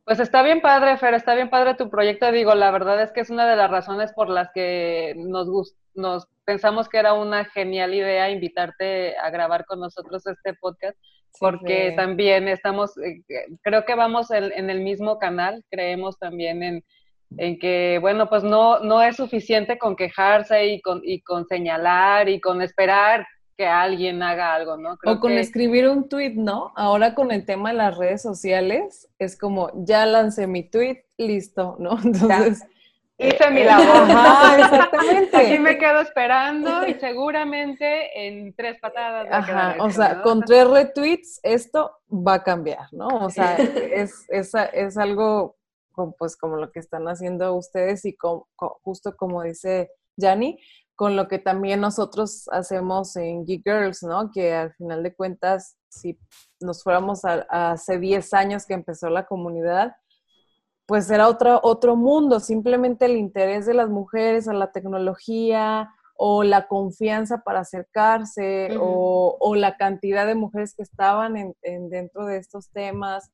Pues 0.04 0.20
está 0.20 0.42
bien 0.42 0.60
padre, 0.60 0.96
Fer, 0.96 1.14
está 1.14 1.34
bien 1.34 1.50
padre 1.50 1.74
tu 1.74 1.90
proyecto. 1.90 2.30
Digo, 2.30 2.54
la 2.54 2.70
verdad 2.70 3.02
es 3.02 3.12
que 3.12 3.20
es 3.20 3.30
una 3.30 3.48
de 3.48 3.56
las 3.56 3.70
razones 3.70 4.12
por 4.12 4.28
las 4.28 4.50
que 4.52 5.14
nos, 5.16 5.48
nos 5.94 6.26
pensamos 6.44 6.88
que 6.88 6.98
era 6.98 7.14
una 7.14 7.44
genial 7.46 7.94
idea 7.94 8.30
invitarte 8.30 9.16
a 9.18 9.30
grabar 9.30 9.66
con 9.66 9.80
nosotros 9.80 10.26
este 10.26 10.54
podcast, 10.54 10.96
porque 11.38 11.92
también 11.96 12.48
estamos, 12.48 12.96
eh, 12.98 13.22
creo 13.62 13.84
que 13.84 13.94
vamos 13.94 14.30
en 14.30 14.70
el 14.70 14.80
mismo 14.80 15.18
canal, 15.18 15.64
creemos 15.70 16.18
también 16.18 16.62
en 16.62 16.84
en 17.38 17.58
que, 17.58 17.98
bueno, 18.00 18.28
pues 18.28 18.42
no, 18.42 18.80
no 18.80 19.02
es 19.02 19.16
suficiente 19.16 19.78
con 19.78 19.96
quejarse 19.96 20.66
y 20.66 20.80
con, 20.80 21.00
y 21.04 21.20
con 21.22 21.46
señalar 21.46 22.28
y 22.28 22.40
con 22.40 22.62
esperar 22.62 23.26
que 23.56 23.66
alguien 23.66 24.22
haga 24.22 24.54
algo, 24.54 24.76
¿no? 24.76 24.96
o 25.04 25.20
con 25.20 25.32
escribir 25.32 25.88
un 25.88 26.08
tweet, 26.08 26.34
¿no? 26.34 26.72
Ahora 26.74 27.14
con 27.14 27.30
el 27.30 27.44
tema 27.44 27.70
de 27.70 27.76
las 27.76 27.96
redes 27.96 28.22
sociales, 28.22 29.08
es 29.18 29.38
como, 29.38 29.70
ya 29.74 30.06
lancé 30.06 30.46
mi 30.46 30.68
tweet, 30.68 31.04
listo, 31.16 31.76
¿no? 31.78 31.98
Entonces... 32.04 32.64
Hice 33.16 33.48
mi 33.52 33.62
labor. 33.62 33.86
Ajá, 34.10 34.58
exactamente. 34.58 35.36
Aquí 35.36 35.58
me 35.60 35.78
quedo 35.78 36.00
esperando 36.00 36.84
y 36.84 36.94
seguramente 36.94 38.26
en 38.26 38.52
tres 38.54 38.80
patadas. 38.80 39.28
Ajá, 39.30 39.76
o 39.78 39.88
sea, 39.88 40.20
con 40.20 40.40
tres 40.40 40.68
retweets 40.68 41.38
esto 41.44 41.92
va 42.10 42.34
a 42.34 42.42
cambiar, 42.42 42.92
¿no? 42.92 43.06
O 43.06 43.30
sea, 43.30 43.54
es, 43.54 44.26
es, 44.28 44.50
es 44.72 44.96
algo 44.96 45.54
pues 46.18 46.36
como 46.36 46.56
lo 46.56 46.70
que 46.72 46.80
están 46.80 47.06
haciendo 47.06 47.54
ustedes 47.54 48.04
y 48.04 48.16
justo 48.82 49.16
como 49.16 49.42
dice 49.42 49.90
Yanni, 50.16 50.58
con 50.94 51.16
lo 51.16 51.28
que 51.28 51.38
también 51.38 51.80
nosotros 51.80 52.48
hacemos 52.52 53.16
en 53.16 53.44
Geek 53.44 53.64
Girls, 53.64 54.02
¿no? 54.02 54.30
Que 54.30 54.54
al 54.54 54.72
final 54.74 55.02
de 55.02 55.14
cuentas, 55.14 55.76
si 55.88 56.18
nos 56.60 56.82
fuéramos 56.82 57.24
a, 57.24 57.46
hace 57.48 57.98
10 57.98 58.32
años 58.34 58.66
que 58.66 58.74
empezó 58.74 59.08
la 59.08 59.26
comunidad, 59.26 59.96
pues 60.86 61.10
era 61.10 61.28
otro, 61.28 61.60
otro 61.62 61.96
mundo, 61.96 62.40
simplemente 62.40 63.06
el 63.06 63.16
interés 63.16 63.66
de 63.66 63.74
las 63.74 63.88
mujeres 63.88 64.48
a 64.48 64.52
la 64.52 64.70
tecnología 64.70 65.90
o 66.16 66.44
la 66.44 66.68
confianza 66.68 67.38
para 67.38 67.60
acercarse 67.60 68.68
o, 68.78 69.54
la 69.56 69.76
cantidad 69.76 70.26
de 70.26 70.34
mujeres 70.34 70.74
que 70.74 70.82
estaban 70.82 71.36
en, 71.36 71.54
dentro 71.88 72.26
de 72.26 72.36
estos 72.36 72.70
temas 72.70 73.30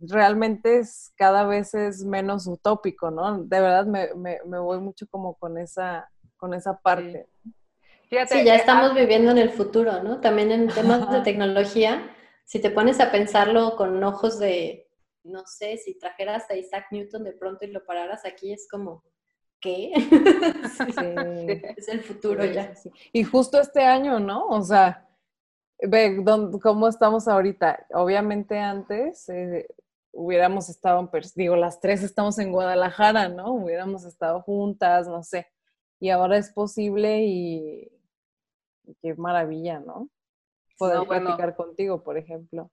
realmente 0.00 0.78
es 0.78 1.12
cada 1.16 1.44
vez 1.44 1.74
es 1.74 2.04
menos 2.04 2.46
utópico, 2.46 3.10
¿no? 3.10 3.42
De 3.44 3.60
verdad 3.60 3.86
me, 3.86 4.08
me, 4.14 4.58
voy 4.58 4.80
mucho 4.80 5.06
como 5.08 5.34
con 5.34 5.58
esa, 5.58 6.10
con 6.36 6.54
esa 6.54 6.78
parte. 6.78 7.28
Sí. 7.42 8.16
sí, 8.28 8.44
ya 8.44 8.54
estamos 8.54 8.94
viviendo 8.94 9.30
en 9.30 9.38
el 9.38 9.50
futuro, 9.50 10.02
¿no? 10.02 10.20
También 10.20 10.52
en 10.52 10.68
temas 10.68 11.10
de 11.10 11.20
tecnología, 11.20 12.14
si 12.44 12.60
te 12.60 12.70
pones 12.70 13.00
a 13.00 13.10
pensarlo 13.10 13.76
con 13.76 14.02
ojos 14.02 14.38
de, 14.38 14.88
no 15.24 15.46
sé, 15.46 15.76
si 15.76 15.98
trajeras 15.98 16.48
a 16.50 16.56
Isaac 16.56 16.86
Newton 16.90 17.24
de 17.24 17.32
pronto 17.32 17.64
y 17.64 17.70
lo 17.70 17.84
pararas 17.84 18.24
aquí, 18.24 18.52
es 18.52 18.66
como, 18.70 19.04
¿qué? 19.60 19.92
sí, 20.76 20.94
es 21.76 21.88
el 21.88 22.02
futuro 22.02 22.44
ya. 22.44 22.72
Y 23.12 23.24
justo 23.24 23.60
este 23.60 23.82
año, 23.82 24.20
¿no? 24.20 24.46
O 24.46 24.62
sea, 24.62 25.08
ve 25.80 26.24
cómo 26.62 26.88
estamos 26.88 27.28
ahorita. 27.28 27.86
Obviamente 27.90 28.58
antes 28.58 29.28
eh, 29.28 29.66
hubiéramos 30.18 30.68
estado, 30.68 31.08
digo, 31.36 31.54
las 31.56 31.80
tres 31.80 32.02
estamos 32.02 32.38
en 32.38 32.50
Guadalajara, 32.50 33.28
¿no? 33.28 33.52
Hubiéramos 33.52 34.04
estado 34.04 34.42
juntas, 34.42 35.06
no 35.06 35.22
sé. 35.22 35.46
Y 36.00 36.10
ahora 36.10 36.36
es 36.36 36.50
posible 36.52 37.24
y, 37.24 37.88
qué 39.00 39.14
maravilla, 39.14 39.78
¿no? 39.78 40.08
Poder 40.76 41.06
platicar 41.06 41.54
contigo, 41.54 42.02
por 42.02 42.18
ejemplo. 42.18 42.70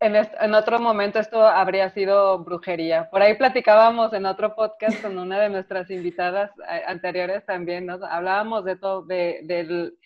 En, 0.00 0.14
en, 0.16 0.54
otro 0.54 0.78
momento 0.78 1.18
esto 1.18 1.44
habría 1.44 1.90
sido 1.90 2.38
brujería. 2.40 3.08
Por 3.10 3.22
ahí 3.22 3.34
platicábamos 3.36 4.12
en 4.12 4.26
otro 4.26 4.54
podcast 4.54 5.00
con 5.02 5.18
una 5.18 5.40
de 5.40 5.48
nuestras 5.48 5.90
invitadas 5.90 6.50
eh, 6.68 6.82
anteriores 6.86 7.44
también, 7.46 7.86
¿no? 7.86 7.98
Hablábamos 8.04 8.64
de 8.64 8.76
todo, 8.76 9.02
de, 9.02 9.40
del 9.44 9.98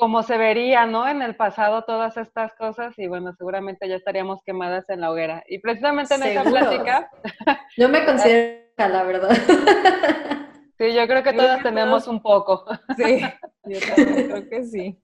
como 0.00 0.22
se 0.22 0.38
vería, 0.38 0.86
¿no? 0.86 1.06
En 1.06 1.20
el 1.20 1.36
pasado 1.36 1.84
todas 1.84 2.16
estas 2.16 2.54
cosas 2.54 2.98
y 2.98 3.06
bueno, 3.06 3.34
seguramente 3.34 3.86
ya 3.86 3.96
estaríamos 3.96 4.42
quemadas 4.44 4.88
en 4.88 5.02
la 5.02 5.10
hoguera. 5.10 5.44
Y 5.46 5.58
precisamente 5.58 6.14
en 6.14 6.22
esa 6.22 6.42
plática... 6.42 7.10
Yo 7.76 7.88
me 7.90 8.04
considero 8.06 8.64
la 8.78 9.04
verdad. 9.04 9.30
Sí, 10.78 10.94
yo 10.94 11.06
creo 11.06 11.22
que 11.22 11.34
todas 11.34 11.62
tenemos 11.62 12.08
un 12.08 12.22
poco. 12.22 12.64
Sí, 12.96 13.20
yo 13.66 13.78
también 13.80 14.28
creo 14.30 14.48
que 14.48 14.64
sí. 14.64 14.98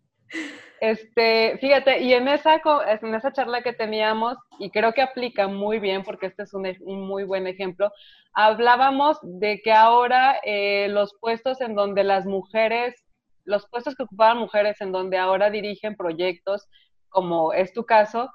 Este, 0.80 1.59
fíjate, 1.59 2.00
y 2.00 2.14
en 2.14 2.28
esa, 2.28 2.62
en 3.02 3.14
esa 3.14 3.30
charla 3.30 3.61
que 3.61 3.74
teníamos, 3.74 4.38
y 4.59 4.70
creo 4.70 4.94
que 4.94 5.02
aplica 5.02 5.48
muy 5.48 5.78
bien 5.78 6.02
porque 6.02 6.28
este 6.28 6.44
es 6.44 6.54
un, 6.54 6.66
un 6.80 7.06
muy 7.06 7.24
buen 7.24 7.46
ejemplo, 7.46 7.92
hablábamos 8.32 9.18
de 9.22 9.61
que 9.62 9.72
ahora 9.72 10.38
eh, 10.44 10.88
los 10.88 11.14
puestos 11.20 11.61
en 11.61 11.74
donde 11.74 12.04
las 12.04 12.24
mujeres 12.24 13.06
los 13.46 13.66
puestos 13.68 13.94
que 13.94 14.02
ocupaban 14.02 14.38
mujeres 14.38 14.80
en 14.80 14.92
donde 14.92 15.16
ahora 15.16 15.50
dirigen 15.50 15.96
proyectos, 15.96 16.68
como 17.09 17.52
es 17.52 17.72
tu 17.72 17.85
caso, 17.85 18.30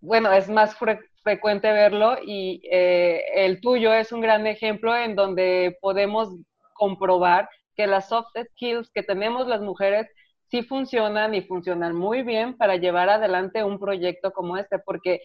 bueno, 0.00 0.32
es 0.32 0.48
más 0.48 0.76
frecuente 1.24 1.72
verlo 1.72 2.16
y 2.24 2.62
eh, 2.70 3.22
el 3.34 3.60
tuyo 3.60 3.92
es 3.92 4.12
un 4.12 4.20
gran 4.20 4.46
ejemplo 4.46 4.96
en 4.96 5.16
donde 5.16 5.76
podemos 5.80 6.28
comprobar 6.74 7.48
que 7.74 7.86
las 7.86 8.08
soft 8.08 8.30
skills 8.52 8.90
que 8.90 9.02
tenemos 9.02 9.48
las 9.48 9.60
mujeres 9.60 10.08
sí 10.46 10.62
funcionan 10.62 11.34
y 11.34 11.42
funcionan 11.42 11.94
muy 11.94 12.22
bien 12.22 12.56
para 12.56 12.76
llevar 12.76 13.08
adelante 13.08 13.64
un 13.64 13.78
proyecto 13.78 14.32
como 14.32 14.56
este, 14.56 14.78
porque 14.78 15.20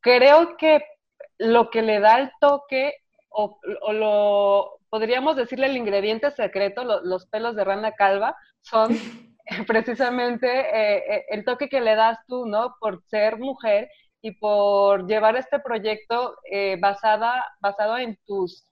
creo 0.00 0.56
que 0.56 0.82
lo 1.38 1.70
que 1.70 1.82
le 1.82 2.00
da 2.00 2.18
el 2.18 2.30
toque 2.40 2.94
o, 3.28 3.58
o 3.82 3.92
lo, 3.92 4.75
podríamos 4.90 5.36
decirle 5.36 5.66
el 5.66 5.76
ingrediente 5.76 6.30
secreto, 6.30 6.84
los 6.84 7.26
pelos 7.26 7.56
de 7.56 7.64
rana 7.64 7.92
calva, 7.92 8.36
son 8.60 8.88
precisamente 9.66 10.48
eh, 10.48 11.04
eh, 11.08 11.24
el 11.30 11.44
toque 11.44 11.68
que 11.68 11.80
le 11.80 11.94
das 11.94 12.18
tú, 12.26 12.46
¿no? 12.46 12.76
Por 12.80 13.02
ser 13.04 13.38
mujer 13.38 13.88
y 14.20 14.32
por 14.32 15.06
llevar 15.06 15.36
este 15.36 15.60
proyecto 15.60 16.36
eh, 16.50 16.76
basada, 16.80 17.44
basado 17.60 17.96
en 17.98 18.18
tus 18.26 18.66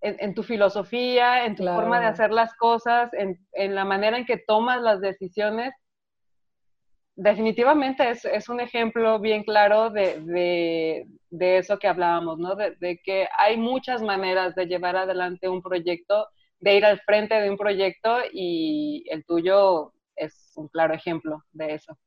en, 0.00 0.32
tu 0.32 0.44
filosofía, 0.44 1.44
en 1.44 1.56
tu 1.56 1.64
forma 1.64 1.98
de 1.98 2.06
hacer 2.06 2.30
las 2.30 2.54
cosas, 2.54 3.12
en, 3.14 3.36
en, 3.50 3.74
la 3.74 3.84
manera 3.84 4.16
en 4.16 4.26
que 4.26 4.36
tomas 4.36 4.80
las 4.80 5.00
decisiones 5.00 5.74
definitivamente 7.18 8.08
es, 8.08 8.24
es, 8.24 8.48
un 8.48 8.60
ejemplo 8.60 9.18
bien 9.18 9.42
claro 9.42 9.90
de, 9.90 11.04
de, 11.30 11.58
eso 11.58 11.78
que 11.78 11.88
hablábamos, 11.88 12.38
¿no? 12.38 12.54
De, 12.54 12.76
de, 12.76 13.00
que 13.02 13.26
hay 13.36 13.56
muchas 13.56 14.00
maneras 14.02 14.54
de 14.54 14.66
llevar 14.66 14.96
adelante 14.96 15.48
un 15.48 15.60
proyecto, 15.60 16.28
de 16.60 16.76
ir 16.76 16.84
al 16.84 17.00
frente 17.00 17.34
de 17.34 17.50
un 17.50 17.56
proyecto 17.56 18.18
y 18.32 19.04
el 19.10 19.24
tuyo 19.24 19.92
es 20.14 20.52
un 20.54 20.68
claro 20.68 20.94
ejemplo 20.94 21.44
de 21.52 21.74
eso. 21.74 21.98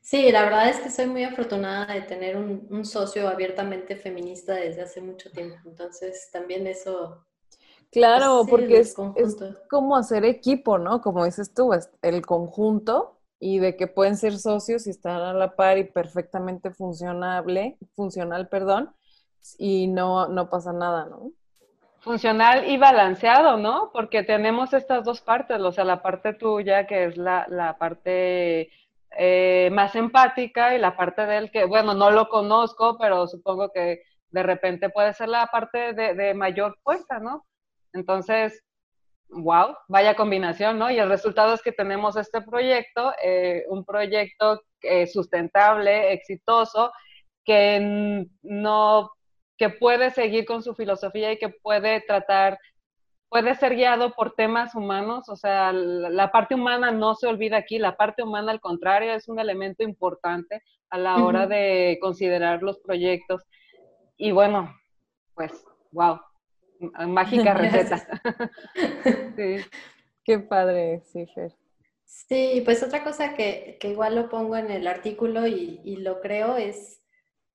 Sí, 0.00 0.30
la 0.30 0.44
verdad 0.44 0.68
es 0.68 0.78
que 0.78 0.90
soy 0.90 1.06
muy 1.06 1.24
afortunada 1.24 1.92
de 1.92 2.02
tener 2.02 2.36
un, 2.36 2.66
un 2.70 2.84
socio 2.84 3.28
abiertamente 3.28 3.96
feminista 3.96 4.54
desde 4.54 4.82
hace 4.82 5.00
mucho 5.00 5.32
tiempo, 5.32 5.56
entonces 5.66 6.28
también 6.32 6.66
eso 6.68 7.26
Claro, 7.90 8.46
pues 8.48 8.50
porque 8.50 8.78
es, 8.78 8.96
es, 9.16 9.36
como 9.68 9.96
hacer 9.96 10.24
equipo, 10.24 10.78
¿no? 10.78 11.02
Como 11.02 11.26
dices 11.26 11.52
tú, 11.52 11.72
el 12.00 12.24
conjunto 12.24 13.18
y 13.44 13.58
de 13.58 13.76
que 13.76 13.88
pueden 13.88 14.16
ser 14.16 14.38
socios 14.38 14.86
y 14.86 14.90
están 14.90 15.20
a 15.20 15.34
la 15.34 15.56
par 15.56 15.76
y 15.76 15.82
perfectamente 15.82 16.70
funcionable, 16.70 17.76
funcional, 17.96 18.48
perdón, 18.48 18.94
y 19.58 19.88
no, 19.88 20.28
no 20.28 20.48
pasa 20.48 20.72
nada, 20.72 21.06
¿no? 21.06 21.32
Funcional 22.02 22.70
y 22.70 22.76
balanceado, 22.76 23.56
¿no? 23.56 23.90
Porque 23.92 24.22
tenemos 24.22 24.72
estas 24.72 25.02
dos 25.02 25.22
partes, 25.22 25.60
o 25.60 25.72
sea, 25.72 25.82
la 25.82 26.02
parte 26.02 26.34
tuya, 26.34 26.86
que 26.86 27.06
es 27.06 27.16
la, 27.16 27.44
la 27.48 27.76
parte 27.78 28.70
eh, 29.18 29.70
más 29.72 29.96
empática, 29.96 30.76
y 30.76 30.78
la 30.78 30.96
parte 30.96 31.26
del 31.26 31.50
que, 31.50 31.64
bueno, 31.64 31.94
no 31.94 32.12
lo 32.12 32.28
conozco, 32.28 32.96
pero 32.96 33.26
supongo 33.26 33.72
que 33.72 34.04
de 34.30 34.42
repente 34.44 34.88
puede 34.88 35.14
ser 35.14 35.28
la 35.28 35.48
parte 35.48 35.94
de, 35.94 36.14
de 36.14 36.32
mayor 36.34 36.78
fuerza, 36.84 37.18
¿no? 37.18 37.44
Entonces, 37.92 38.62
wow, 39.32 39.76
vaya 39.88 40.14
combinación, 40.14 40.78
¿no? 40.78 40.90
Y 40.90 40.98
el 40.98 41.08
resultado 41.08 41.54
es 41.54 41.62
que 41.62 41.72
tenemos 41.72 42.16
este 42.16 42.42
proyecto, 42.42 43.12
eh, 43.22 43.64
un 43.68 43.84
proyecto 43.84 44.62
eh, 44.82 45.06
sustentable, 45.06 46.12
exitoso, 46.12 46.92
que 47.44 48.26
no, 48.42 49.10
que 49.56 49.70
puede 49.70 50.10
seguir 50.10 50.44
con 50.44 50.62
su 50.62 50.74
filosofía 50.74 51.32
y 51.32 51.38
que 51.38 51.48
puede 51.48 52.00
tratar, 52.02 52.58
puede 53.28 53.54
ser 53.54 53.74
guiado 53.74 54.12
por 54.12 54.34
temas 54.34 54.74
humanos, 54.74 55.28
o 55.28 55.36
sea, 55.36 55.72
la, 55.72 56.30
parte 56.30 56.54
humana 56.54 56.90
no 56.90 57.14
se 57.14 57.26
olvida 57.26 57.56
aquí, 57.56 57.78
la 57.78 57.96
parte 57.96 58.22
humana 58.22 58.52
al 58.52 58.60
contrario 58.60 59.12
es 59.12 59.28
un 59.28 59.38
elemento 59.38 59.82
importante 59.82 60.62
a 60.90 60.98
la 60.98 61.16
hora 61.24 61.46
de 61.46 61.98
considerar 62.00 62.62
los 62.62 62.78
proyectos. 62.80 63.42
Y 64.18 64.30
bueno, 64.32 64.74
pues, 65.34 65.64
wow, 65.90 66.20
mágica 67.08 67.54
receta. 67.54 68.06
sí. 69.36 69.56
Qué 70.24 70.38
padre, 70.38 71.02
sí, 71.12 71.26
Fer. 71.34 71.52
Sí, 72.04 72.62
pues 72.64 72.82
otra 72.82 73.02
cosa 73.02 73.34
que, 73.34 73.78
que, 73.80 73.88
igual 73.88 74.14
lo 74.14 74.28
pongo 74.28 74.56
en 74.56 74.70
el 74.70 74.86
artículo 74.86 75.46
y, 75.46 75.80
y, 75.82 75.96
lo 75.96 76.20
creo 76.20 76.56
es, 76.56 77.00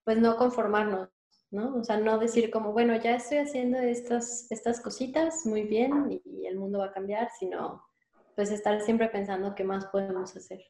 pues 0.04 0.18
no 0.18 0.36
conformarnos, 0.36 1.10
¿no? 1.52 1.76
O 1.78 1.84
sea, 1.84 1.98
no 1.98 2.18
decir 2.18 2.52
como, 2.52 2.74
bueno, 2.74 2.96
ya 2.96 3.16
estoy 3.16 3.38
haciendo 3.38 3.78
estas, 3.78 4.52
estas 4.52 4.82
cositas 4.82 5.46
muy 5.46 5.64
bien 5.64 6.22
y, 6.26 6.46
el 6.48 6.58
mundo 6.58 6.80
va 6.80 6.86
a 6.86 6.94
cambiar, 6.94 7.30
sino 7.40 7.84
pues 8.36 8.52
estar 8.52 8.80
siempre 8.82 9.10
pensando 9.10 9.56
qué 9.56 9.64
más 9.64 9.86
podemos 9.86 10.36
hacer. 10.36 10.62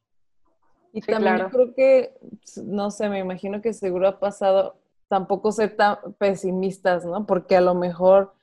Y 0.92 1.02
también 1.02 1.38
yo 1.38 1.50
creo 1.50 1.74
que, 1.74 2.18
no 2.64 2.92
sé, 2.92 3.10
me 3.10 3.20
imagino 3.20 3.62
que 3.62 3.74
seguro 3.74 4.08
ha 4.08 4.20
pasado 4.20 4.80
tampoco 5.08 5.52
ser 5.52 5.76
tan 5.76 5.98
pesimistas, 6.18 7.06
¿no? 7.06 7.26
Porque 7.26 7.56
a 7.56 7.62
lo 7.62 7.76
mejor 7.76 8.34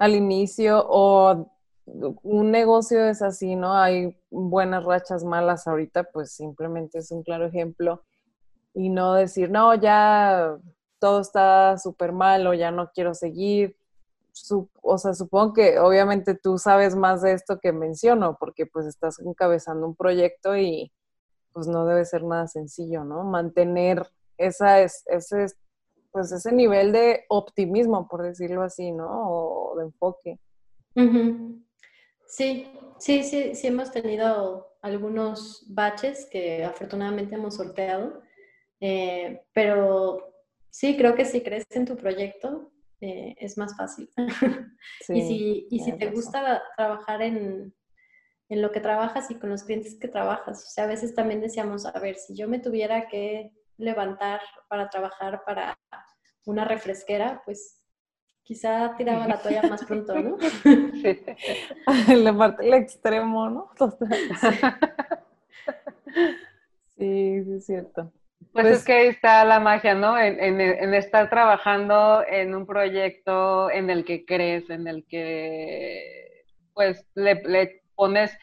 al 0.00 0.14
inicio 0.14 0.84
o 0.88 1.46
un 1.84 2.50
negocio 2.50 3.04
es 3.04 3.20
así, 3.20 3.54
¿no? 3.54 3.76
Hay 3.76 4.16
buenas 4.30 4.84
rachas 4.84 5.24
malas 5.24 5.68
ahorita, 5.68 6.04
pues 6.04 6.32
simplemente 6.32 6.98
es 6.98 7.10
un 7.10 7.22
claro 7.22 7.46
ejemplo. 7.46 8.02
Y 8.72 8.88
no 8.88 9.14
decir, 9.14 9.50
no, 9.50 9.74
ya 9.74 10.56
todo 10.98 11.20
está 11.20 11.76
súper 11.76 12.12
mal 12.12 12.46
o 12.46 12.54
ya 12.54 12.70
no 12.70 12.90
quiero 12.94 13.12
seguir. 13.12 13.76
o 14.82 14.96
sea, 14.96 15.12
supongo 15.12 15.52
que 15.52 15.78
obviamente 15.78 16.34
tú 16.34 16.56
sabes 16.56 16.96
más 16.96 17.20
de 17.20 17.32
esto 17.32 17.58
que 17.60 17.72
menciono, 17.72 18.38
porque 18.40 18.64
pues 18.64 18.86
estás 18.86 19.18
encabezando 19.18 19.86
un 19.86 19.96
proyecto 19.96 20.56
y 20.56 20.92
pues 21.52 21.66
no 21.66 21.84
debe 21.84 22.06
ser 22.06 22.24
nada 22.24 22.46
sencillo, 22.48 23.04
¿no? 23.04 23.24
Mantener 23.24 24.06
esa, 24.38 24.80
ese, 24.80 25.46
pues 26.12 26.32
ese 26.32 26.52
nivel 26.52 26.92
de 26.92 27.24
optimismo, 27.28 28.08
por 28.08 28.22
decirlo 28.22 28.62
así, 28.62 28.92
¿no? 28.92 29.08
O 29.08 29.76
de 29.76 29.84
enfoque. 29.84 30.38
Sí, 32.26 32.66
sí, 32.98 33.24
sí, 33.24 33.54
sí 33.54 33.66
hemos 33.66 33.90
tenido 33.90 34.76
algunos 34.82 35.66
baches 35.68 36.28
que 36.30 36.64
afortunadamente 36.64 37.34
hemos 37.34 37.56
sorteado, 37.56 38.22
eh, 38.80 39.42
pero 39.52 40.32
sí, 40.70 40.96
creo 40.96 41.14
que 41.14 41.24
si 41.24 41.42
crees 41.42 41.64
en 41.70 41.86
tu 41.86 41.96
proyecto 41.96 42.72
eh, 43.00 43.34
es 43.38 43.58
más 43.58 43.76
fácil. 43.76 44.08
y 45.08 45.22
si, 45.22 45.66
y 45.70 45.80
si 45.80 45.92
te 45.92 46.10
gusta 46.10 46.62
trabajar 46.76 47.22
en, 47.22 47.74
en 48.48 48.62
lo 48.62 48.70
que 48.70 48.80
trabajas 48.80 49.30
y 49.30 49.34
con 49.34 49.50
los 49.50 49.64
clientes 49.64 49.96
que 49.96 50.08
trabajas, 50.08 50.64
o 50.64 50.70
sea, 50.70 50.84
a 50.84 50.88
veces 50.88 51.14
también 51.14 51.40
decíamos, 51.40 51.84
a 51.84 51.98
ver, 51.98 52.16
si 52.16 52.36
yo 52.36 52.48
me 52.48 52.58
tuviera 52.58 53.08
que 53.08 53.52
levantar 53.80 54.40
para 54.68 54.88
trabajar 54.88 55.42
para 55.44 55.78
una 56.46 56.64
refresquera, 56.64 57.42
pues 57.44 57.82
quizá 58.42 58.94
tiraba 58.96 59.26
la 59.26 59.38
toalla 59.38 59.62
más 59.62 59.84
pronto, 59.84 60.14
¿no? 60.14 60.38
Sí. 60.40 61.20
La 62.14 62.36
parte 62.36 62.64
del 62.64 62.74
extremo, 62.74 63.48
¿no? 63.50 63.70
Sí, 66.96 67.44
sí, 67.44 67.52
es 67.54 67.64
cierto. 67.64 68.12
Pues, 68.52 68.66
es 68.66 68.84
que 68.84 68.92
ahí 68.92 69.06
está 69.06 69.44
la 69.44 69.60
magia, 69.60 69.94
¿no? 69.94 70.18
En, 70.18 70.60
estar 70.94 71.30
trabajando 71.30 72.22
en 72.28 72.54
un 72.54 72.66
proyecto 72.66 73.70
en 73.70 73.88
el 73.88 74.04
que 74.04 74.26
crees, 74.26 74.68
en 74.68 74.86
el 74.86 75.06
que 75.06 76.44
pues 76.74 77.06
le, 77.14 77.82
pones 77.94 78.36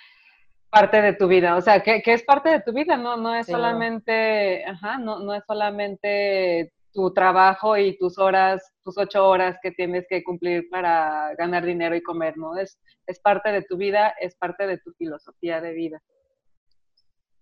parte 0.69 1.01
de 1.01 1.13
tu 1.13 1.27
vida, 1.27 1.55
o 1.55 1.61
sea, 1.61 1.81
que, 1.81 2.01
es 2.05 2.23
parte 2.23 2.49
de 2.49 2.61
tu 2.61 2.73
vida, 2.73 2.97
no, 2.97 3.17
no 3.17 3.33
es 3.33 3.47
solamente, 3.47 4.65
ajá, 4.65 4.97
no, 4.97 5.19
no 5.19 5.33
es 5.33 5.43
solamente 5.45 6.73
tu 6.91 7.13
trabajo 7.13 7.77
y 7.77 7.97
tus 7.97 8.17
horas, 8.17 8.73
tus 8.83 8.97
ocho 8.97 9.27
horas 9.27 9.57
que 9.61 9.71
tienes 9.71 10.05
que 10.09 10.23
cumplir 10.23 10.67
para 10.69 11.33
ganar 11.35 11.65
dinero 11.65 11.95
y 11.95 12.01
comer, 12.01 12.37
¿no? 12.37 12.57
Es, 12.57 12.79
es 13.05 13.19
parte 13.19 13.51
de 13.51 13.61
tu 13.61 13.77
vida, 13.77 14.13
es 14.19 14.35
parte 14.35 14.67
de 14.67 14.79
tu 14.79 14.91
filosofía 14.93 15.61
de 15.61 15.73
vida. 15.73 16.01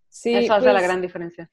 Sí, 0.10 0.36
Eso 0.36 0.54
hace 0.54 0.68
la 0.68 0.74
pues 0.74 0.84
gran 0.84 1.02
diferencia. 1.02 1.50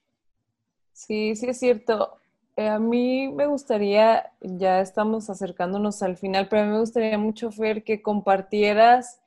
Sí, 0.93 1.35
sí 1.37 1.49
es 1.49 1.59
cierto. 1.59 2.19
Eh, 2.57 2.69
a 2.69 2.79
mí 2.79 3.33
me 3.33 3.47
gustaría, 3.47 4.31
ya 4.41 4.81
estamos 4.81 5.31
acercándonos 5.31 6.03
al 6.03 6.17
final, 6.17 6.49
pero 6.49 6.63
a 6.63 6.65
mí 6.67 6.73
me 6.73 6.81
gustaría 6.81 7.17
mucho, 7.19 7.51
Fer, 7.51 7.83
que 7.83 8.03
compartieras, 8.03 9.22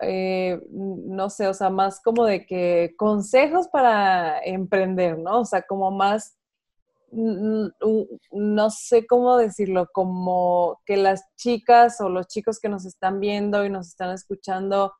eh, 0.00 0.60
no 0.70 1.30
sé, 1.30 1.46
o 1.48 1.54
sea, 1.54 1.70
más 1.70 2.00
como 2.02 2.24
de 2.24 2.46
que 2.46 2.94
consejos 2.96 3.68
para 3.68 4.40
emprender, 4.40 5.18
¿no? 5.18 5.40
O 5.40 5.44
sea, 5.44 5.62
como 5.62 5.90
más 5.90 6.36
no 7.12 8.70
sé 8.70 9.06
cómo 9.06 9.36
decirlo, 9.36 9.88
como 9.92 10.80
que 10.86 10.96
las 10.96 11.24
chicas 11.36 12.00
o 12.00 12.08
los 12.08 12.28
chicos 12.28 12.60
que 12.60 12.68
nos 12.68 12.86
están 12.86 13.18
viendo 13.20 13.64
y 13.64 13.70
nos 13.70 13.88
están 13.88 14.10
escuchando 14.14 14.92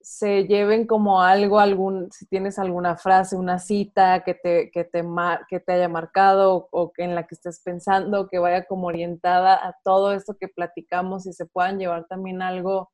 se 0.00 0.44
lleven 0.46 0.86
como 0.86 1.22
algo, 1.22 1.58
algún, 1.58 2.12
si 2.12 2.26
tienes 2.26 2.60
alguna 2.60 2.96
frase, 2.96 3.34
una 3.34 3.58
cita 3.58 4.22
que 4.22 4.34
te, 4.34 4.70
que 4.70 4.84
te, 4.84 5.02
que 5.48 5.58
te 5.58 5.72
haya 5.72 5.88
marcado 5.88 6.68
o, 6.70 6.92
en 6.98 7.16
la 7.16 7.26
que 7.26 7.34
estés 7.34 7.60
pensando, 7.60 8.28
que 8.28 8.38
vaya 8.38 8.66
como 8.66 8.86
orientada 8.86 9.54
a 9.54 9.76
todo 9.82 10.12
esto 10.12 10.36
que 10.38 10.46
platicamos 10.46 11.26
y 11.26 11.32
se 11.32 11.46
puedan 11.46 11.80
llevar 11.80 12.06
también 12.06 12.40
algo 12.40 12.92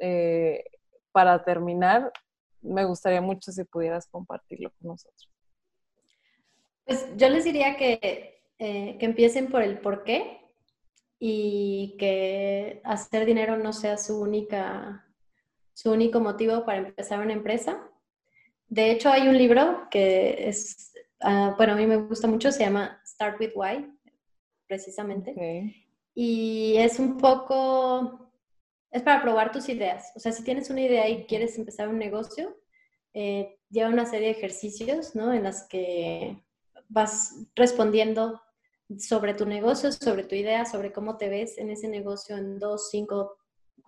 eh, 0.00 0.64
para 1.18 1.42
terminar, 1.42 2.12
me 2.62 2.84
gustaría 2.84 3.20
mucho 3.20 3.50
si 3.50 3.64
pudieras 3.64 4.06
compartirlo 4.06 4.70
con 4.78 4.90
nosotros. 4.90 5.28
Pues 6.84 7.08
yo 7.16 7.28
les 7.28 7.42
diría 7.42 7.76
que, 7.76 8.40
eh, 8.60 8.96
que 9.00 9.04
empiecen 9.04 9.48
por 9.50 9.62
el 9.62 9.80
por 9.80 10.04
qué 10.04 10.38
y 11.18 11.96
que 11.98 12.80
hacer 12.84 13.26
dinero 13.26 13.56
no 13.56 13.72
sea 13.72 13.98
su, 13.98 14.20
única, 14.20 15.04
su 15.74 15.90
único 15.90 16.20
motivo 16.20 16.64
para 16.64 16.78
empezar 16.78 17.18
una 17.18 17.32
empresa. 17.32 17.82
De 18.68 18.92
hecho, 18.92 19.10
hay 19.10 19.26
un 19.26 19.36
libro 19.36 19.88
que 19.90 20.48
es, 20.48 20.92
uh, 21.22 21.56
bueno, 21.56 21.72
a 21.72 21.76
mí 21.76 21.84
me 21.88 21.96
gusta 21.96 22.28
mucho, 22.28 22.52
se 22.52 22.60
llama 22.60 23.02
Start 23.04 23.40
with 23.40 23.54
Why, 23.56 23.92
precisamente. 24.68 25.34
Y 26.14 26.76
es 26.76 27.00
un 27.00 27.18
poco, 27.18 28.27
es 28.90 29.02
para 29.02 29.22
probar 29.22 29.52
tus 29.52 29.68
ideas. 29.68 30.12
O 30.16 30.20
sea, 30.20 30.32
si 30.32 30.42
tienes 30.42 30.70
una 30.70 30.80
idea 30.80 31.08
y 31.08 31.24
quieres 31.24 31.58
empezar 31.58 31.88
un 31.88 31.98
negocio, 31.98 32.56
eh, 33.14 33.58
lleva 33.70 33.90
una 33.90 34.06
serie 34.06 34.28
de 34.28 34.34
ejercicios, 34.34 35.14
¿no? 35.14 35.32
En 35.32 35.44
las 35.44 35.66
que 35.68 36.36
vas 36.88 37.34
respondiendo 37.54 38.40
sobre 38.98 39.34
tu 39.34 39.44
negocio, 39.44 39.92
sobre 39.92 40.24
tu 40.24 40.34
idea, 40.34 40.64
sobre 40.64 40.92
cómo 40.92 41.18
te 41.18 41.28
ves 41.28 41.58
en 41.58 41.70
ese 41.70 41.88
negocio 41.88 42.36
en 42.36 42.58
dos, 42.58 42.88
cinco 42.90 43.36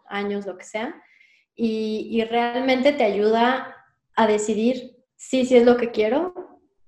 años, 0.06 0.46
lo 0.46 0.58
que 0.58 0.64
sea. 0.64 1.02
Y, 1.54 2.22
realmente 2.24 2.92
te 2.92 3.04
ayuda 3.04 3.76
a 4.16 4.26
decidir 4.26 4.96
si, 5.16 5.44
si 5.44 5.56
es 5.56 5.64
lo 5.64 5.76
que 5.76 5.90
quiero 5.90 6.34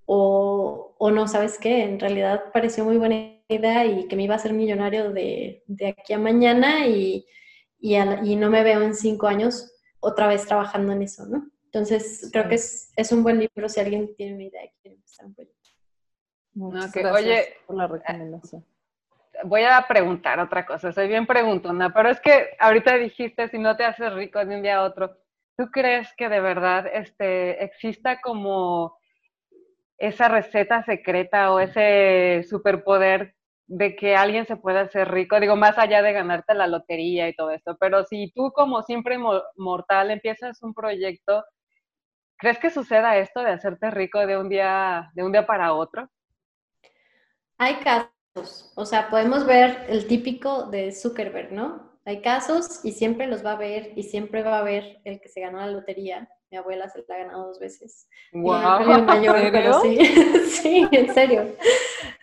o, 0.06 0.94
no, 1.10 1.28
¿sabes 1.28 1.58
qué? 1.58 1.82
En 1.82 1.98
realidad 1.98 2.44
pareció 2.52 2.84
muy 2.84 2.96
buena 2.96 3.38
idea 3.48 3.84
y 3.84 4.08
que 4.08 4.16
me 4.16 4.24
iba 4.24 4.34
a 4.34 4.36
hacer 4.36 4.52
millonario 4.52 5.12
de, 5.12 5.62
de 5.66 5.88
aquí 5.88 6.12
a 6.12 6.18
mañana 6.18 6.86
y, 6.86 7.26
y, 7.83 7.97
y, 7.97 8.37
no 8.37 8.49
me 8.49 8.62
veo 8.62 8.80
en 8.80 8.95
cinco 8.95 9.26
años 9.26 9.74
otra 9.99 10.28
vez 10.28 10.47
trabajando 10.47 10.93
en 10.93 11.03
eso, 11.03 11.26
¿no? 11.26 11.51
Entonces, 11.64 12.30
creo 12.33 12.49
que 12.49 12.55
es, 12.55 12.93
es 12.97 13.11
un 13.11 13.24
buen 13.24 13.41
libro 13.41 13.68
si 13.68 13.80
alguien 13.80 14.14
tiene 14.14 14.35
una 14.35 14.45
idea 14.45 14.64
y 14.64 14.70
quiere 14.80 14.97
empezar 14.97 15.26
un 15.26 15.35
proyecto. 15.35 15.70
Muchas 16.55 16.93
gracias 16.93 17.14
Oye, 17.14 17.57
por 17.66 17.76
la 17.76 17.87
recomendación. 17.89 18.64
Voy 19.45 19.62
a 19.62 19.85
preguntar 19.89 20.39
otra 20.39 20.64
cosa, 20.64 20.93
soy 20.93 21.09
bien 21.09 21.26
preguntona, 21.26 21.93
pero 21.93 22.11
es 22.11 22.20
que 22.20 22.51
ahorita 22.61 22.97
dijiste 22.97 23.49
si 23.49 23.59
no 23.59 23.76
te 23.76 23.85
haces 23.85 24.12
rico 24.12 24.45
de 24.45 24.55
un 24.55 24.62
día 24.62 24.76
a 24.76 24.83
otro, 24.85 25.18
¿tú 25.57 25.70
crees 25.72 26.12
que 26.16 26.28
de 26.28 26.41
verdad 26.41 26.87
este, 26.87 27.64
exista 27.64 28.20
como 28.20 28.97
esa 29.99 30.28
receta 30.28 30.85
secreta 30.85 31.53
o 31.53 31.59
ese 31.59 32.45
superpoder 32.49 33.35
de 33.66 33.96
que 33.96 34.16
alguien 34.16 34.46
se 34.46 34.56
pueda 34.56 34.82
hacer 34.82 35.10
rico, 35.10 35.40
digo, 35.40 35.56
más 35.56 35.78
allá 35.78 36.02
de 36.02 36.12
ganarte 36.12 36.54
la 36.54 36.66
lotería 36.66 37.28
y 37.28 37.34
todo 37.34 37.50
esto, 37.50 37.76
pero 37.78 38.04
si 38.04 38.30
tú 38.32 38.52
como 38.52 38.82
siempre 38.82 39.18
mortal 39.56 40.10
empiezas 40.10 40.62
un 40.62 40.74
proyecto, 40.74 41.44
¿crees 42.36 42.58
que 42.58 42.70
suceda 42.70 43.16
esto 43.16 43.40
de 43.40 43.52
hacerte 43.52 43.90
rico 43.90 44.26
de 44.26 44.36
un 44.36 44.48
día, 44.48 45.10
de 45.14 45.24
un 45.24 45.32
día 45.32 45.46
para 45.46 45.72
otro? 45.74 46.10
Hay 47.58 47.76
casos, 47.76 48.72
o 48.74 48.84
sea, 48.84 49.08
podemos 49.08 49.46
ver 49.46 49.86
el 49.88 50.06
típico 50.06 50.64
de 50.64 50.92
Zuckerberg, 50.92 51.52
¿no? 51.52 51.92
Hay 52.04 52.20
casos 52.20 52.84
y 52.84 52.92
siempre 52.92 53.28
los 53.28 53.46
va 53.46 53.52
a 53.52 53.56
ver 53.56 53.92
y 53.94 54.02
siempre 54.02 54.42
va 54.42 54.56
a 54.56 54.60
haber 54.60 55.00
el 55.04 55.20
que 55.20 55.28
se 55.28 55.40
ganó 55.40 55.58
la 55.58 55.68
lotería 55.68 56.28
mi 56.53 56.59
abuela 56.59 56.86
se 56.90 57.03
la 57.09 57.14
ha 57.14 57.18
ganado 57.18 57.46
dos 57.46 57.59
veces. 57.59 58.07
Wow. 58.34 59.03
mayor, 59.05 59.36
pero 59.53 59.80
sí, 59.80 59.98
sí, 60.50 60.88
en 60.92 61.12
serio. 61.14 61.57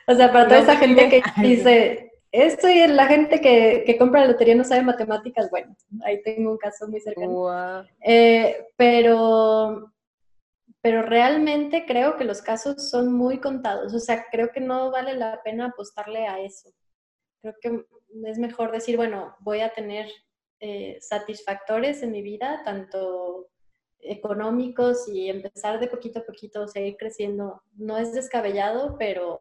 O 0.08 0.14
sea, 0.14 0.32
para 0.32 0.48
toda 0.48 0.60
esa 0.60 0.78
gente 0.78 1.10
que 1.10 1.24
dice, 1.42 2.12
esto 2.32 2.70
y 2.70 2.88
la 2.88 3.08
gente 3.08 3.42
que, 3.42 3.84
que, 3.88 3.98
compra 3.98 4.22
la 4.22 4.28
lotería 4.28 4.54
no 4.54 4.64
sabe 4.64 4.84
matemáticas, 4.84 5.50
bueno, 5.50 5.76
ahí 6.04 6.22
tengo 6.22 6.52
un 6.52 6.58
caso 6.60 6.88
muy 6.88 7.02
cercano. 7.02 7.84
Eh, 8.02 8.68
pero, 8.78 9.92
pero 10.80 11.02
realmente 11.02 11.86
creo 11.88 12.16
que 12.16 12.24
los 12.24 12.44
casos 12.44 12.88
son 12.88 13.12
muy 13.12 13.40
contados, 13.40 13.96
o 13.96 14.00
sea, 14.00 14.28
creo 14.32 14.52
que 14.52 14.62
no 14.62 14.92
vale 14.92 15.16
la 15.16 15.42
pena 15.44 15.66
apostarle 15.66 16.28
a 16.28 16.40
eso. 16.40 16.70
Creo 17.42 17.56
que 17.60 17.84
es 18.28 18.38
mejor 18.38 18.72
decir, 18.72 18.96
bueno, 18.96 19.36
voy 19.40 19.62
a 19.62 19.74
tener 19.74 20.08
eh, 20.60 21.00
satisfactores 21.02 22.04
en 22.04 22.12
mi 22.12 22.22
vida, 22.22 22.62
tanto 22.64 23.50
económicos 24.02 25.08
y 25.08 25.30
empezar 25.30 25.80
de 25.80 25.88
poquito 25.88 26.20
a 26.20 26.26
poquito, 26.26 26.68
seguir 26.68 26.98
creciendo. 26.98 27.64
No 27.76 27.98
es 27.98 28.14
descabellado, 28.14 28.96
pero, 28.98 29.40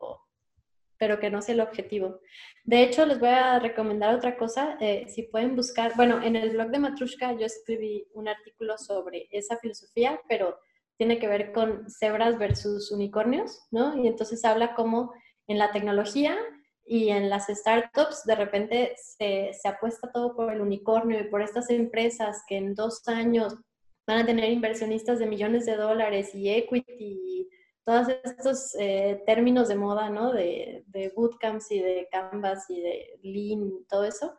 pero 0.98 1.18
que 1.20 1.30
no 1.30 1.42
sea 1.42 1.54
el 1.54 1.60
objetivo. 1.60 2.20
De 2.64 2.82
hecho, 2.82 3.06
les 3.06 3.18
voy 3.18 3.30
a 3.30 3.58
recomendar 3.58 4.14
otra 4.14 4.36
cosa. 4.36 4.76
Eh, 4.80 5.06
si 5.08 5.22
pueden 5.22 5.56
buscar, 5.56 5.94
bueno, 5.96 6.22
en 6.22 6.36
el 6.36 6.50
blog 6.50 6.70
de 6.70 6.78
Matrushka 6.78 7.32
yo 7.32 7.46
escribí 7.46 8.06
un 8.14 8.28
artículo 8.28 8.76
sobre 8.78 9.28
esa 9.30 9.56
filosofía, 9.58 10.20
pero 10.28 10.58
tiene 10.96 11.18
que 11.18 11.28
ver 11.28 11.52
con 11.52 11.88
cebras 11.88 12.38
versus 12.38 12.90
unicornios, 12.90 13.66
¿no? 13.70 13.96
Y 13.96 14.08
entonces 14.08 14.44
habla 14.44 14.74
como 14.74 15.12
en 15.46 15.58
la 15.58 15.70
tecnología 15.70 16.36
y 16.84 17.10
en 17.10 17.30
las 17.30 17.46
startups 17.46 18.24
de 18.24 18.34
repente 18.34 18.94
se, 18.96 19.52
se, 19.52 19.68
apuesta 19.68 20.10
todo 20.10 20.34
por 20.34 20.52
el 20.52 20.60
unicornio 20.60 21.20
y 21.20 21.24
por 21.24 21.42
estas 21.42 21.70
empresas 21.70 22.42
que 22.48 22.56
en 22.56 22.74
dos 22.74 23.06
años 23.06 23.54
van 24.08 24.22
a 24.22 24.26
tener 24.26 24.50
inversionistas 24.50 25.18
de 25.18 25.26
millones 25.26 25.66
de 25.66 25.76
dólares 25.76 26.34
y 26.34 26.48
equity 26.48 26.96
y 26.98 27.48
todos 27.84 28.08
estos 28.24 28.74
eh, 28.78 29.22
términos 29.26 29.68
de 29.68 29.76
moda, 29.76 30.10
¿no? 30.10 30.32
De, 30.32 30.84
de, 30.88 31.12
bootcamps 31.14 31.70
y 31.70 31.78
de 31.78 32.08
canvas 32.10 32.68
y 32.68 32.80
de 32.80 33.18
lean, 33.22 33.70
todo 33.88 34.04
eso. 34.04 34.34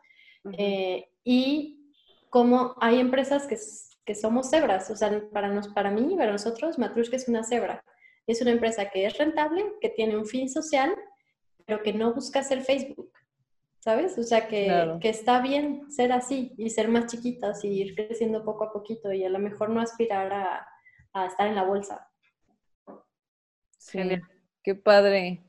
Eh, 0.58 1.08
y 1.24 1.92
como 2.28 2.74
hay 2.80 2.98
empresas 3.00 3.46
que, 3.46 3.56
que, 4.04 4.14
somos 4.14 4.50
cebras, 4.50 4.90
o 4.90 4.96
sea, 4.96 5.22
para, 5.32 5.48
nos, 5.48 5.68
para 5.68 5.90
mí, 5.90 6.14
para 6.16 6.32
nosotros, 6.32 6.78
Matrushka 6.78 7.16
es 7.16 7.28
una 7.28 7.44
cebra. 7.44 7.84
Es 8.26 8.42
una 8.42 8.50
empresa 8.50 8.90
que 8.90 9.06
es 9.06 9.16
rentable, 9.18 9.64
que 9.80 9.88
tiene 9.88 10.16
un 10.16 10.26
fin 10.26 10.48
social 10.48 10.94
pero 11.70 11.84
que 11.84 11.92
no 11.92 12.12
buscas 12.12 12.50
el 12.50 12.62
Facebook, 12.62 13.12
¿sabes? 13.80 14.16
O 14.18 14.22
sea, 14.22 14.46
que, 14.46 14.98
que, 15.00 15.08
está 15.08 15.40
bien 15.40 15.90
ser 15.90 16.12
así 16.12 16.52
y 16.56 16.70
ser 16.70 16.88
más 16.88 17.06
chiquitas 17.06 17.64
y 17.64 17.68
ir 17.68 17.94
creciendo 17.94 18.44
poco 18.44 18.64
a 18.64 18.72
poquito 18.72 19.12
y 19.12 19.24
a 19.24 19.28
lo 19.28 19.38
mejor 19.38 19.70
no 19.70 19.80
aspirar 19.80 20.32
a, 20.32 20.66
a 21.12 21.26
estar 21.26 21.48
en 21.48 21.56
la 21.56 21.64
bolsa. 21.64 22.08
Sí, 23.78 23.98
qué 24.62 24.74
padre. 24.74 25.40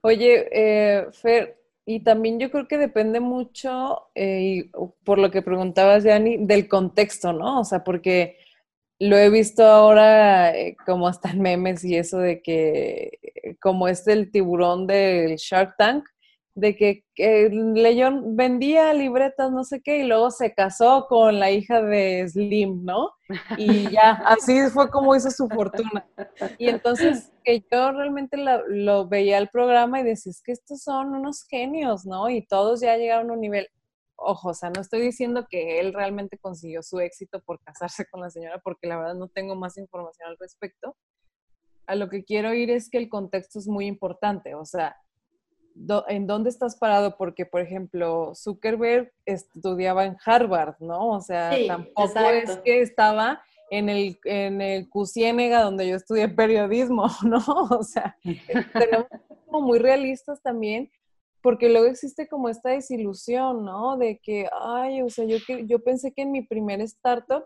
Oye, 0.00 0.48
eh, 0.50 1.06
Fer, 1.12 1.56
y 1.84 2.00
también 2.00 2.40
yo 2.40 2.50
creo 2.50 2.66
que 2.66 2.78
depende 2.78 3.20
mucho, 3.20 4.08
eh, 4.16 4.70
por 5.04 5.18
lo 5.18 5.30
que 5.30 5.40
preguntabas, 5.40 6.02
Yanni, 6.02 6.36
del 6.38 6.68
contexto, 6.68 7.32
¿no? 7.32 7.60
O 7.60 7.64
sea, 7.64 7.84
porque 7.84 8.38
lo 8.98 9.16
he 9.16 9.30
visto 9.30 9.64
ahora 9.64 10.56
eh, 10.56 10.76
como 10.84 11.06
hasta 11.06 11.30
en 11.30 11.42
memes 11.42 11.84
y 11.84 11.96
eso 11.96 12.18
de 12.18 12.42
que, 12.42 13.18
eh, 13.22 13.56
como 13.60 13.86
es 13.86 14.06
el 14.08 14.32
tiburón 14.32 14.88
del 14.88 15.36
Shark 15.36 15.76
Tank, 15.76 16.08
de 16.56 16.74
que, 16.74 17.04
León 17.50 18.34
vendía 18.34 18.92
libretas, 18.94 19.52
no 19.52 19.62
sé 19.62 19.82
qué, 19.82 19.98
y 19.98 20.04
luego 20.04 20.30
se 20.30 20.54
casó 20.54 21.06
con 21.06 21.38
la 21.38 21.50
hija 21.50 21.82
de 21.82 22.26
Slim, 22.26 22.82
¿no? 22.82 23.10
Y 23.58 23.90
ya, 23.90 24.12
así 24.26 24.58
fue 24.70 24.90
como 24.90 25.14
hizo 25.14 25.30
su 25.30 25.48
fortuna. 25.48 26.08
Y 26.58 26.68
entonces 26.68 27.30
que 27.44 27.60
yo 27.70 27.92
realmente 27.92 28.38
lo, 28.38 29.06
veía 29.06 29.36
el 29.36 29.48
programa 29.48 30.00
y 30.00 30.04
decía, 30.04 30.30
es 30.30 30.42
que 30.42 30.52
estos 30.52 30.82
son 30.82 31.14
unos 31.14 31.46
genios, 31.46 32.06
¿no? 32.06 32.30
Y 32.30 32.46
todos 32.46 32.80
ya 32.80 32.96
llegaron 32.96 33.30
a 33.30 33.34
un 33.34 33.40
nivel 33.40 33.68
ojo, 34.18 34.48
o 34.48 34.54
sea, 34.54 34.70
no 34.70 34.80
estoy 34.80 35.02
diciendo 35.02 35.46
que 35.48 35.78
él 35.78 35.92
realmente 35.92 36.38
consiguió 36.38 36.82
su 36.82 37.00
éxito 37.00 37.40
por 37.42 37.60
casarse 37.60 38.06
con 38.06 38.22
la 38.22 38.30
señora, 38.30 38.60
porque 38.64 38.86
la 38.86 38.96
verdad 38.96 39.14
no 39.14 39.28
tengo 39.28 39.56
más 39.56 39.76
información 39.76 40.30
al 40.30 40.38
respecto. 40.38 40.96
A 41.86 41.94
lo 41.96 42.08
que 42.08 42.24
quiero 42.24 42.54
ir 42.54 42.70
es 42.70 42.88
que 42.88 42.96
el 42.96 43.10
contexto 43.10 43.58
es 43.58 43.68
muy 43.68 43.86
importante, 43.86 44.54
o 44.54 44.64
sea, 44.64 44.96
¿en 46.08 46.26
dónde 46.26 46.50
estás 46.50 46.76
parado? 46.76 47.16
Porque, 47.16 47.46
por 47.46 47.60
ejemplo, 47.60 48.32
Zuckerberg 48.34 49.12
estudiaba 49.24 50.04
en 50.04 50.16
Harvard, 50.24 50.76
¿no? 50.80 51.10
O 51.10 51.20
sea, 51.20 51.52
tampoco 51.66 52.18
es 52.30 52.58
que 52.58 52.80
estaba 52.80 53.42
en 53.70 53.88
el, 53.88 54.18
en 54.24 54.60
el 54.60 54.88
donde 54.92 55.88
yo 55.88 55.96
estudié 55.96 56.28
periodismo, 56.28 57.06
¿no? 57.24 57.42
O 57.70 57.82
sea, 57.82 58.16
tenemos 58.72 59.06
como 59.46 59.66
muy 59.66 59.78
realistas 59.78 60.40
también 60.42 60.90
porque 61.46 61.68
luego 61.68 61.86
existe 61.86 62.26
como 62.26 62.48
esta 62.48 62.70
desilusión, 62.70 63.64
¿no? 63.64 63.96
De 63.96 64.18
que, 64.18 64.48
ay, 64.60 65.00
o 65.02 65.08
sea, 65.08 65.24
yo, 65.26 65.36
yo 65.64 65.78
pensé 65.78 66.12
que 66.12 66.22
en 66.22 66.32
mi 66.32 66.42
primer 66.42 66.80
startup 66.80 67.44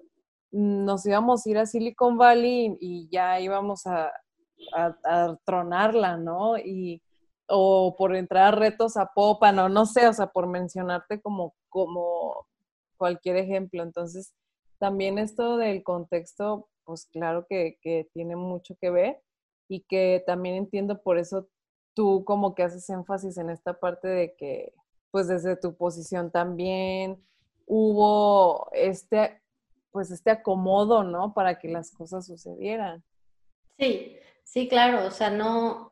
nos 0.51 1.05
íbamos 1.05 1.45
a 1.45 1.51
ir 1.51 1.59
a 1.59 1.67
Silicon 1.67 2.17
Valley 2.17 2.79
y, 2.81 3.11
ya 3.11 3.39
íbamos 3.41 3.87
a, 3.87 4.11
a, 4.75 5.37
tronarla, 5.45 6.17
¿no? 6.17 6.57
Y, 6.57 7.03
o 7.51 7.97
por 7.97 8.15
entrar 8.15 8.55
a 8.55 8.57
retos 8.57 8.97
a 8.97 9.13
Popa, 9.15 9.53
no, 9.53 9.69
no 9.69 9.87
sé, 9.87 10.07
o 10.07 10.13
sea, 10.13 10.29
por 10.29 10.47
mencionarte 10.47 11.21
como, 11.21 11.55
como 11.69 12.47
cualquier 12.97 13.37
ejemplo. 13.37 13.83
Entonces, 13.83 14.35
también 14.79 15.19
esto 15.19 15.57
del 15.57 15.83
contexto, 15.83 16.69
pues 16.85 17.07
claro 17.07 17.47
que, 17.49 17.79
que 17.83 18.09
tiene 18.15 18.37
mucho 18.37 18.75
que 18.81 18.91
ver 18.91 19.21
y 19.69 19.83
que 19.83 20.23
también 20.27 20.57
entiendo 20.57 21.03
por 21.03 21.19
eso 21.19 21.49
tú 21.95 22.25
como 22.25 22.55
que 22.55 22.63
haces 22.63 22.89
énfasis 22.89 23.37
en 23.39 23.51
esta 23.51 23.79
parte 23.79 24.09
de 24.09 24.35
que, 24.37 24.73
pues 25.11 25.29
desde 25.29 25.57
tu 25.57 25.77
posición 25.77 26.31
también 26.31 27.23
hubo 27.67 28.69
este, 28.73 29.41
pues 29.91 30.11
este 30.11 30.31
acomodo, 30.31 31.05
¿no? 31.05 31.35
Para 31.35 31.59
que 31.59 31.69
las 31.69 31.93
cosas 31.93 32.27
sucedieran. 32.27 33.05
Sí, 33.79 34.17
sí, 34.45 34.69
claro, 34.69 35.07
o 35.07 35.11
sea, 35.11 35.31
no, 35.31 35.90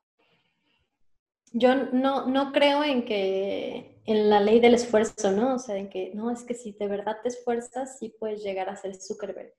yo 1.52 1.74
no, 1.92 2.26
no 2.26 2.52
creo 2.52 2.84
en 2.84 3.04
que, 3.04 4.00
en 4.06 4.30
la 4.30 4.40
ley 4.40 4.60
del 4.60 4.74
esfuerzo, 4.74 5.32
¿no? 5.32 5.54
O 5.54 5.58
sea, 5.58 5.76
en 5.76 5.88
que, 5.88 6.12
no, 6.14 6.30
es 6.30 6.44
que 6.44 6.54
si 6.54 6.72
de 6.72 6.88
verdad 6.88 7.18
te 7.22 7.28
esfuerzas, 7.28 7.98
sí 7.98 8.14
puedes 8.18 8.42
llegar 8.42 8.68
a 8.68 8.76
ser 8.76 8.94
Zuckerberg, 8.94 9.52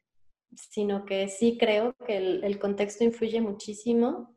sino 0.55 1.05
que 1.05 1.27
sí 1.27 1.57
creo 1.59 1.95
que 2.05 2.17
el, 2.17 2.43
el 2.43 2.59
contexto 2.59 3.03
influye 3.03 3.41
muchísimo 3.41 4.35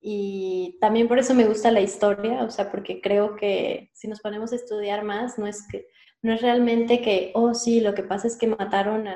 y 0.00 0.78
también 0.80 1.06
por 1.06 1.20
eso 1.20 1.32
me 1.32 1.46
gusta 1.46 1.70
la 1.70 1.80
historia, 1.80 2.42
o 2.42 2.50
sea, 2.50 2.72
porque 2.72 3.00
creo 3.00 3.36
que 3.36 3.90
si 3.94 4.08
nos 4.08 4.20
ponemos 4.20 4.52
a 4.52 4.56
estudiar 4.56 5.04
más, 5.04 5.38
no 5.38 5.46
es 5.46 5.66
que 5.68 5.86
no 6.22 6.32
es 6.32 6.40
realmente 6.40 7.02
que, 7.02 7.32
oh 7.34 7.52
sí, 7.52 7.80
lo 7.80 7.94
que 7.94 8.04
pasa 8.04 8.26
es 8.28 8.36
que 8.36 8.46
mataron 8.46 9.08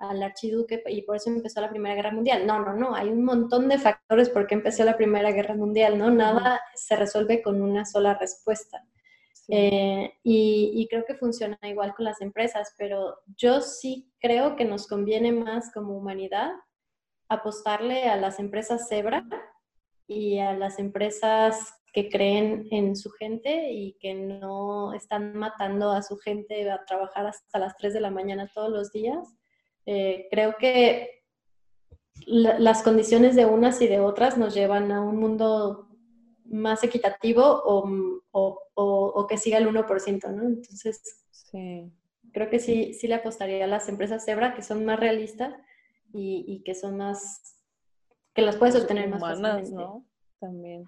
al 0.00 0.22
archiduque 0.22 0.82
y 0.86 1.02
por 1.02 1.16
eso 1.16 1.30
empezó 1.30 1.60
la 1.60 1.70
Primera 1.70 1.94
Guerra 1.94 2.10
Mundial. 2.10 2.46
No, 2.46 2.58
no, 2.58 2.74
no, 2.74 2.94
hay 2.94 3.08
un 3.08 3.24
montón 3.24 3.68
de 3.68 3.78
factores 3.78 4.28
por 4.30 4.46
qué 4.46 4.54
empezó 4.54 4.84
la 4.84 4.96
Primera 4.96 5.30
Guerra 5.30 5.54
Mundial, 5.54 5.98
¿no? 5.98 6.10
Nada 6.10 6.60
se 6.74 6.96
resuelve 6.96 7.42
con 7.42 7.60
una 7.62 7.84
sola 7.84 8.14
respuesta. 8.14 8.84
Eh, 9.48 10.12
y, 10.22 10.72
y, 10.74 10.86
creo 10.88 11.04
que 11.04 11.16
funciona 11.16 11.58
igual 11.62 11.92
con 11.94 12.04
las 12.04 12.20
empresas, 12.20 12.72
pero 12.78 13.16
yo 13.36 13.60
sí 13.60 14.12
creo 14.20 14.54
que 14.54 14.64
nos 14.64 14.86
conviene 14.86 15.32
más 15.32 15.72
como 15.72 15.96
humanidad 15.96 16.52
apostarle 17.28 18.04
a 18.04 18.16
las 18.16 18.38
empresas 18.38 18.88
Zebra 18.88 19.24
y 20.06 20.38
a 20.38 20.52
las 20.52 20.78
empresas 20.78 21.74
que 21.92 22.08
creen 22.08 22.68
en 22.70 22.96
su 22.96 23.10
gente 23.10 23.72
y 23.72 23.96
que 24.00 24.14
no 24.14 24.92
están 24.92 25.36
matando 25.36 25.90
a 25.90 26.02
su 26.02 26.16
gente 26.18 26.70
a 26.70 26.84
trabajar 26.84 27.26
hasta 27.26 27.58
las 27.58 27.76
3 27.76 27.94
de 27.94 28.00
la 28.00 28.10
mañana 28.10 28.50
todos 28.54 28.70
los 28.70 28.92
días. 28.92 29.36
Eh, 29.92 30.28
creo 30.30 30.54
que 30.56 31.24
las 32.24 32.84
condiciones 32.84 33.34
de 33.34 33.44
unas 33.44 33.82
y 33.82 33.88
de 33.88 33.98
otras 33.98 34.38
nos 34.38 34.54
llevan 34.54 34.92
a 34.92 35.00
un 35.02 35.16
mundo 35.16 35.88
más 36.44 36.84
equitativo 36.84 37.42
o, 37.42 37.90
o, 38.30 38.62
o, 38.74 39.26
que 39.26 39.36
siga 39.36 39.58
el 39.58 39.66
1%, 39.66 40.30
¿no? 40.32 40.44
Entonces, 40.44 41.26
sí. 41.32 41.90
creo 42.32 42.48
que 42.48 42.60
sí, 42.60 42.94
sí 42.94 43.08
le 43.08 43.16
apostaría 43.16 43.64
a 43.64 43.66
las 43.66 43.88
empresas 43.88 44.24
Zebra 44.24 44.54
que 44.54 44.62
son 44.62 44.84
más 44.84 45.00
realistas 45.00 45.56
y, 46.12 46.44
y 46.46 46.62
que 46.62 46.76
son 46.76 46.96
más 46.96 47.58
que 48.32 48.42
las 48.42 48.56
puedes 48.56 48.76
obtener 48.76 49.08
más 49.08 49.20
fácilmente. 49.20 49.72
¿no? 49.72 50.06
También. 50.38 50.84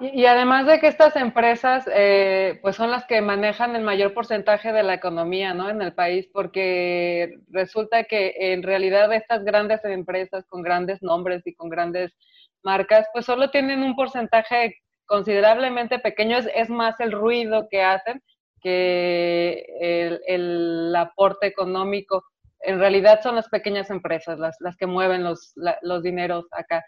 Y, 0.00 0.24
además 0.24 0.66
de 0.66 0.80
que 0.80 0.86
estas 0.86 1.14
empresas, 1.16 1.88
eh, 1.92 2.58
pues 2.62 2.76
son 2.76 2.90
las 2.90 3.04
que 3.04 3.20
manejan 3.20 3.76
el 3.76 3.82
mayor 3.82 4.14
porcentaje 4.14 4.72
de 4.72 4.82
la 4.82 4.94
economía, 4.94 5.52
¿no? 5.52 5.68
En 5.68 5.82
el 5.82 5.92
país, 5.92 6.26
porque 6.32 7.38
resulta 7.50 8.04
que 8.04 8.34
en 8.38 8.62
realidad 8.62 9.12
estas 9.12 9.44
grandes 9.44 9.84
empresas 9.84 10.46
con 10.46 10.62
grandes 10.62 11.02
nombres 11.02 11.46
y 11.46 11.54
con 11.54 11.68
grandes 11.68 12.16
marcas, 12.62 13.06
pues 13.12 13.26
solo 13.26 13.50
tienen 13.50 13.82
un 13.82 13.94
porcentaje 13.94 14.76
considerablemente 15.04 15.98
pequeño, 15.98 16.38
es, 16.38 16.48
es 16.54 16.70
más 16.70 16.98
el 17.00 17.12
ruido 17.12 17.68
que 17.70 17.82
hacen 17.82 18.22
que 18.62 19.66
el, 19.80 20.20
el 20.26 20.96
aporte 20.96 21.46
económico 21.46 22.24
en 22.62 22.78
realidad 22.78 23.20
son 23.22 23.36
las 23.36 23.48
pequeñas 23.48 23.90
empresas 23.90 24.38
las, 24.38 24.56
las 24.60 24.76
que 24.76 24.86
mueven 24.86 25.24
los, 25.24 25.52
los 25.82 26.02
dineros 26.02 26.46
acá. 26.52 26.84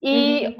Y 0.00 0.54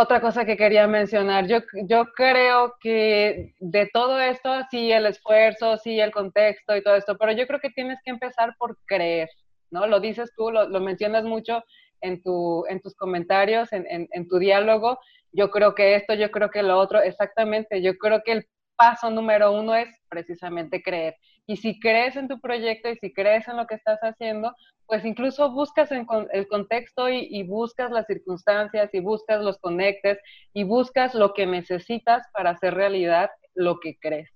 otra 0.00 0.20
cosa 0.20 0.44
que 0.44 0.56
quería 0.56 0.86
mencionar, 0.86 1.46
yo, 1.46 1.58
yo 1.88 2.06
creo 2.14 2.74
que 2.80 3.54
de 3.58 3.88
todo 3.92 4.20
esto, 4.20 4.50
sí 4.70 4.92
el 4.92 5.06
esfuerzo, 5.06 5.76
sí 5.78 5.98
el 6.00 6.12
contexto 6.12 6.76
y 6.76 6.82
todo 6.82 6.96
esto, 6.96 7.16
pero 7.18 7.32
yo 7.32 7.46
creo 7.46 7.60
que 7.60 7.70
tienes 7.70 7.98
que 8.04 8.10
empezar 8.10 8.54
por 8.58 8.78
creer, 8.86 9.28
¿no? 9.70 9.86
Lo 9.86 10.00
dices 10.00 10.32
tú, 10.36 10.50
lo, 10.50 10.68
lo 10.68 10.80
mencionas 10.80 11.24
mucho 11.24 11.64
en, 12.00 12.22
tu, 12.22 12.64
en 12.68 12.80
tus 12.80 12.94
comentarios, 12.94 13.72
en, 13.72 13.86
en, 13.90 14.08
en 14.12 14.28
tu 14.28 14.38
diálogo, 14.38 14.98
yo 15.32 15.50
creo 15.50 15.74
que 15.74 15.96
esto, 15.96 16.14
yo 16.14 16.30
creo 16.30 16.50
que 16.50 16.62
lo 16.62 16.78
otro, 16.78 17.02
exactamente, 17.02 17.82
yo 17.82 17.96
creo 17.98 18.22
que 18.24 18.32
el 18.32 18.46
paso 18.76 19.10
número 19.10 19.52
uno 19.52 19.74
es 19.74 19.88
precisamente 20.08 20.82
creer. 20.82 21.16
Y 21.48 21.56
si 21.56 21.80
crees 21.80 22.14
en 22.16 22.28
tu 22.28 22.38
proyecto 22.40 22.90
y 22.90 22.96
si 22.96 23.10
crees 23.10 23.48
en 23.48 23.56
lo 23.56 23.66
que 23.66 23.76
estás 23.76 23.98
haciendo, 24.00 24.54
pues 24.86 25.02
incluso 25.06 25.50
buscas 25.50 25.90
en 25.92 26.06
el 26.30 26.46
contexto 26.46 27.08
y, 27.08 27.42
buscas 27.42 27.90
las 27.90 28.06
circunstancias 28.06 28.90
y 28.92 29.00
buscas 29.00 29.42
los 29.42 29.56
conectes 29.58 30.18
y 30.52 30.64
buscas 30.64 31.14
lo 31.14 31.32
que 31.32 31.46
necesitas 31.46 32.26
para 32.34 32.50
hacer 32.50 32.74
realidad 32.74 33.30
lo 33.54 33.80
que 33.80 33.98
crees, 33.98 34.28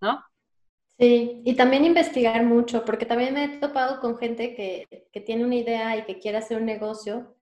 ¿no? 0.00 0.24
Sí, 1.00 1.42
y 1.44 1.56
también 1.56 1.84
investigar 1.84 2.44
mucho, 2.44 2.84
porque 2.84 3.06
también 3.06 3.34
me 3.34 3.44
he 3.44 3.58
topado 3.58 4.00
con 4.00 4.16
gente 4.16 4.54
que, 4.54 5.08
que 5.12 5.20
tiene 5.20 5.44
una 5.44 5.56
idea 5.56 5.96
y 5.96 6.04
que 6.04 6.20
quiere 6.20 6.38
hacer 6.38 6.58
un 6.58 6.66
negocio 6.66 7.36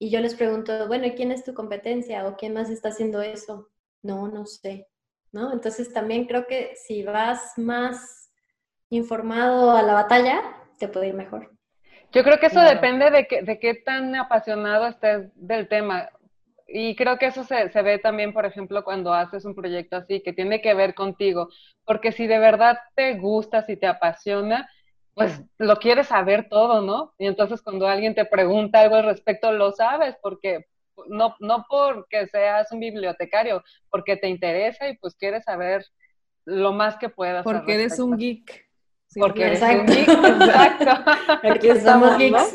y 0.00 0.10
yo 0.10 0.18
les 0.20 0.34
pregunto, 0.34 0.88
bueno, 0.88 1.06
¿y 1.06 1.12
quién 1.12 1.30
es 1.30 1.44
tu 1.44 1.54
competencia 1.54 2.26
o 2.26 2.36
quién 2.36 2.54
más 2.54 2.68
está 2.68 2.88
haciendo 2.88 3.22
eso? 3.22 3.70
No, 4.02 4.26
no 4.26 4.44
sé. 4.44 4.88
¿no? 5.34 5.52
Entonces 5.52 5.92
también 5.92 6.26
creo 6.26 6.46
que 6.46 6.76
si 6.76 7.02
vas 7.02 7.58
más 7.58 8.23
informado 8.96 9.72
a 9.72 9.82
la 9.82 9.94
batalla, 9.94 10.42
te 10.78 10.88
puede 10.88 11.08
ir 11.08 11.14
mejor. 11.14 11.50
Yo 12.12 12.22
creo 12.22 12.38
que 12.38 12.46
eso 12.46 12.60
depende 12.60 13.10
de, 13.10 13.26
que, 13.26 13.42
de 13.42 13.58
qué 13.58 13.74
tan 13.74 14.14
apasionado 14.14 14.86
estés 14.86 15.30
del 15.34 15.68
tema. 15.68 16.08
Y 16.66 16.94
creo 16.96 17.18
que 17.18 17.26
eso 17.26 17.44
se, 17.44 17.70
se, 17.70 17.82
ve 17.82 17.98
también, 17.98 18.32
por 18.32 18.46
ejemplo, 18.46 18.84
cuando 18.84 19.12
haces 19.12 19.44
un 19.44 19.54
proyecto 19.54 19.96
así, 19.96 20.22
que 20.22 20.32
tiene 20.32 20.60
que 20.60 20.74
ver 20.74 20.94
contigo. 20.94 21.48
Porque 21.84 22.12
si 22.12 22.26
de 22.26 22.38
verdad 22.38 22.78
te 22.94 23.14
gusta, 23.14 23.62
si 23.62 23.76
te 23.76 23.86
apasiona, 23.86 24.68
pues 25.14 25.42
lo 25.58 25.76
quieres 25.76 26.08
saber 26.08 26.48
todo, 26.48 26.82
¿no? 26.82 27.14
Y 27.18 27.26
entonces 27.26 27.62
cuando 27.62 27.86
alguien 27.86 28.14
te 28.14 28.24
pregunta 28.24 28.80
algo 28.80 28.96
al 28.96 29.04
respecto, 29.04 29.52
lo 29.52 29.72
sabes, 29.72 30.16
porque 30.22 30.66
no, 31.08 31.36
no 31.40 31.66
porque 31.68 32.26
seas 32.26 32.70
un 32.72 32.80
bibliotecario, 32.80 33.62
porque 33.90 34.16
te 34.16 34.28
interesa 34.28 34.88
y 34.88 34.96
pues 34.98 35.14
quieres 35.14 35.44
saber 35.44 35.84
lo 36.44 36.72
más 36.72 36.96
que 36.96 37.08
puedas. 37.08 37.44
Porque 37.44 37.74
eres 37.74 37.98
un 37.98 38.16
geek. 38.16 38.63
Porque 39.18 39.44
eres 39.44 39.62
un 39.62 39.86
geek, 39.86 40.08
exacto. 40.08 40.90
Aquí 41.50 41.68
estamos 41.68 42.18
geeks. 42.18 42.54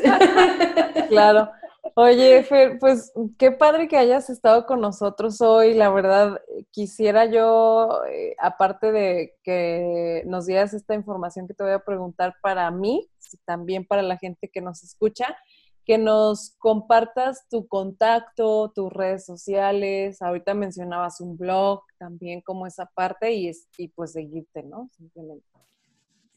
claro. 1.08 1.50
Oye, 1.94 2.42
Fer, 2.44 2.78
pues 2.78 3.12
qué 3.38 3.50
padre 3.50 3.88
que 3.88 3.96
hayas 3.96 4.30
estado 4.30 4.64
con 4.66 4.80
nosotros 4.80 5.40
hoy. 5.40 5.74
La 5.74 5.90
verdad, 5.90 6.40
quisiera 6.70 7.26
yo, 7.26 8.02
eh, 8.08 8.34
aparte 8.38 8.92
de 8.92 9.34
que 9.42 10.22
nos 10.26 10.46
dieras 10.46 10.72
esta 10.72 10.94
información 10.94 11.46
que 11.48 11.54
te 11.54 11.64
voy 11.64 11.72
a 11.72 11.84
preguntar 11.84 12.36
para 12.42 12.70
mí, 12.70 13.08
también 13.44 13.86
para 13.86 14.02
la 14.02 14.18
gente 14.18 14.48
que 14.48 14.60
nos 14.60 14.84
escucha, 14.84 15.36
que 15.84 15.98
nos 15.98 16.54
compartas 16.58 17.48
tu 17.48 17.66
contacto, 17.66 18.70
tus 18.74 18.92
redes 18.92 19.24
sociales. 19.24 20.22
Ahorita 20.22 20.54
mencionabas 20.54 21.20
un 21.20 21.36
blog 21.36 21.82
también 21.98 22.40
como 22.42 22.66
esa 22.66 22.86
parte 22.86 23.32
y, 23.32 23.50
y 23.78 23.88
pues 23.88 24.12
seguirte, 24.12 24.62
¿no? 24.62 24.88
Simplemente. 24.96 25.44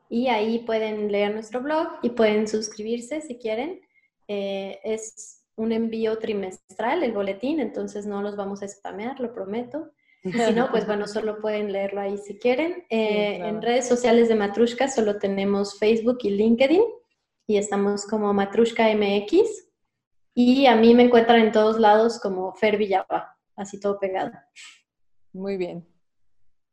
y 0.09 0.28
ahí 0.28 0.59
pueden 0.59 1.09
leer 1.09 1.34
nuestro 1.34 1.61
blog 1.61 1.88
y 2.01 2.09
pueden 2.09 2.45
suscribirse 2.45 3.22
si 3.22 3.38
quieren. 3.38 3.80
Eh, 4.28 4.82
es 4.84 5.45
un 5.55 5.72
envío 5.72 6.20
trimestral, 6.20 7.03
el 7.03 7.13
boletín, 7.13 7.61
entonces 7.61 8.05
no 8.05 8.22
los 8.22 8.36
vamos 8.36 8.61
a 8.61 8.68
spamear, 8.68 9.18
lo 9.22 9.34
prometo. 9.34 9.93
Si 10.24 10.53
no, 10.53 10.70
pues 10.70 10.86
bueno, 10.86 11.07
solo 11.07 11.39
pueden 11.39 11.72
leerlo 11.72 12.01
ahí 12.01 12.18
si 12.18 12.38
quieren. 12.38 12.84
Eh, 12.89 13.38
en 13.38 13.61
redes 13.61 13.88
sociales 13.88 14.28
de 14.28 14.36
Matrushka 14.36 14.89
solo 14.89 15.20
tenemos 15.20 15.80
Facebook 15.80 16.18
y 16.24 16.32
LinkedIn 16.32 16.84
y 17.47 17.55
estamos 17.55 18.05
como 18.05 18.34
Matrushka 18.34 18.93
MX. 18.93 19.66
Y 20.40 20.68
a 20.68 20.76
mí 20.76 20.94
me 20.94 21.02
encuentran 21.02 21.40
en 21.40 21.52
todos 21.52 21.80
lados 21.80 22.20
como 22.20 22.54
Fer 22.54 22.78
Villaba, 22.78 23.36
así 23.56 23.80
todo 23.80 23.98
pegado. 24.00 24.34
Muy 25.34 25.58
bien. 25.58 25.84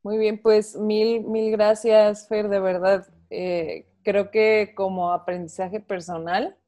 Muy 0.03 0.19
bien, 0.19 0.43
pues 0.43 0.77
mil, 0.77 1.25
mil 1.25 1.51
gracias, 1.51 2.29
Fer, 2.29 2.51
de 2.51 2.61
verdad. 2.61 3.07
Eh, 3.31 3.89
creo 4.03 4.31
que 4.31 4.75
como 4.77 5.13
aprendizaje 5.13 5.81
personal 5.81 6.59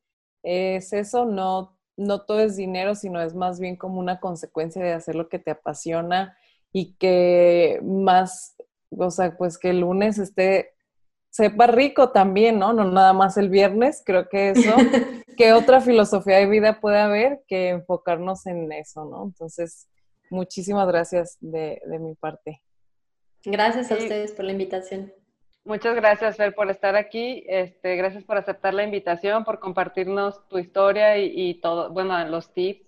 es 0.42 0.94
eso, 0.94 1.26
no, 1.26 1.78
no 1.98 2.22
todo 2.22 2.40
es 2.40 2.56
dinero, 2.56 2.94
sino 2.94 3.20
es 3.20 3.34
más 3.34 3.60
bien 3.60 3.76
como 3.76 4.00
una 4.00 4.18
consecuencia 4.18 4.82
de 4.82 4.94
hacer 4.94 5.16
lo 5.16 5.28
que 5.28 5.38
te 5.38 5.50
apasiona 5.50 6.34
y 6.72 6.94
que 6.94 7.78
más, 7.84 8.56
o 8.88 9.10
sea, 9.10 9.36
pues 9.36 9.58
que 9.58 9.68
el 9.68 9.80
lunes 9.80 10.16
esté, 10.16 10.75
sepa 11.36 11.66
rico 11.66 12.12
también, 12.12 12.58
¿no? 12.58 12.72
No 12.72 12.90
nada 12.90 13.12
más 13.12 13.36
el 13.36 13.50
viernes, 13.50 14.02
creo 14.04 14.26
que 14.28 14.50
eso, 14.50 14.74
¿qué 15.36 15.52
otra 15.52 15.82
filosofía 15.82 16.38
de 16.38 16.46
vida 16.46 16.80
puede 16.80 16.98
haber 16.98 17.42
que 17.46 17.68
enfocarnos 17.68 18.46
en 18.46 18.72
eso, 18.72 19.04
¿no? 19.04 19.24
Entonces, 19.24 19.86
muchísimas 20.30 20.88
gracias 20.88 21.36
de, 21.40 21.82
de 21.84 21.98
mi 21.98 22.14
parte. 22.14 22.62
Gracias 23.44 23.92
a 23.92 23.96
ustedes 23.96 24.32
por 24.32 24.46
la 24.46 24.52
invitación. 24.52 25.12
Muchas 25.64 25.94
gracias, 25.94 26.36
Fer, 26.36 26.54
por 26.54 26.70
estar 26.70 26.96
aquí. 26.96 27.44
Este, 27.48 27.96
gracias 27.96 28.24
por 28.24 28.38
aceptar 28.38 28.72
la 28.72 28.84
invitación, 28.84 29.44
por 29.44 29.60
compartirnos 29.60 30.48
tu 30.48 30.58
historia 30.58 31.18
y, 31.18 31.32
y 31.34 31.60
todo, 31.60 31.92
bueno, 31.92 32.24
los 32.28 32.54
tips 32.54 32.86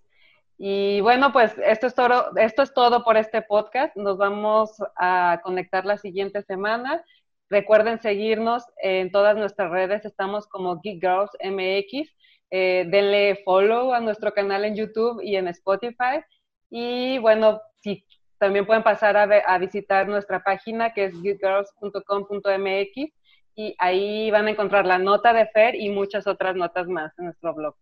y 0.61 1.01
bueno, 1.03 1.33
pues 1.33 1.55
esto 1.65 1.87
es, 1.87 1.95
todo, 1.95 2.37
esto 2.37 2.63
es 2.63 2.75
todo 2.75 3.05
por 3.05 3.17
este 3.17 3.43
podcast. 3.43 3.97
Nos 3.97 4.19
vamos 4.19 4.73
a 4.97 5.41
conectar 5.45 5.87
la 5.87 5.99
siguiente 5.99 6.43
semana. 6.43 7.05
Recuerden 7.51 8.01
seguirnos 8.01 8.65
en 8.83 9.11
todas 9.11 9.37
nuestras 9.37 9.71
redes. 9.71 10.05
Estamos 10.05 10.47
como 10.47 10.81
Geek 10.81 11.01
Girls 11.01 11.31
MX. 11.43 12.11
Eh, 12.51 12.87
denle 12.89 13.41
follow 13.45 13.93
a 13.93 14.01
nuestro 14.01 14.33
canal 14.33 14.65
en 14.65 14.75
YouTube 14.77 15.21
y 15.23 15.37
en 15.37 15.49
Spotify. 15.49 16.23
Y 16.71 17.19
bueno, 17.19 17.61
si 17.81 18.05
también 18.39 18.67
pueden 18.67 18.83
pasar 18.83 19.17
a, 19.17 19.23
a 19.23 19.59
visitar 19.59 20.09
nuestra 20.09 20.43
página 20.43 20.93
que 20.93 21.07
es 21.07 21.23
geekgirls.com.mx 21.23 23.13
y 23.55 23.75
ahí 23.79 24.31
van 24.31 24.47
a 24.47 24.51
encontrar 24.51 24.87
la 24.87 24.99
nota 24.99 25.33
de 25.33 25.47
Fer 25.47 25.75
y 25.75 25.91
muchas 25.91 26.29
otras 26.29 26.55
notas 26.55 26.87
más 26.87 27.19
en 27.19 27.25
nuestro 27.25 27.55
blog. 27.55 27.75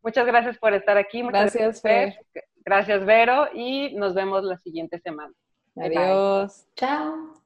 Muchas 0.00 0.24
gracias 0.24 0.56
por 0.58 0.72
estar 0.72 0.96
aquí. 0.96 1.24
Muchas 1.24 1.52
gracias, 1.52 1.82
Fer. 1.82 2.14
Gracias, 2.64 3.04
Vero. 3.04 3.48
Y 3.52 3.92
nos 3.96 4.14
vemos 4.14 4.44
la 4.44 4.56
siguiente 4.58 5.00
semana. 5.00 5.34
Adiós. 5.74 6.68
Chao. 6.76 7.45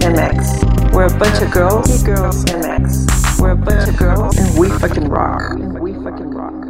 MX. 0.00 0.92
We're 0.92 1.06
a 1.06 1.18
bunch 1.18 1.42
of 1.42 1.50
girls. 1.50 2.02
Girls 2.04 2.44
MX. 2.44 3.40
We're 3.40 3.50
a 3.50 3.56
bunch 3.56 3.88
of 3.88 3.96
girls, 3.96 4.38
and 4.38 4.58
we 4.58 4.68
fucking 4.78 5.08
rock. 5.08 5.40
And 5.52 5.80
we 5.80 5.92
fucking 5.94 6.30
rock. 6.30 6.67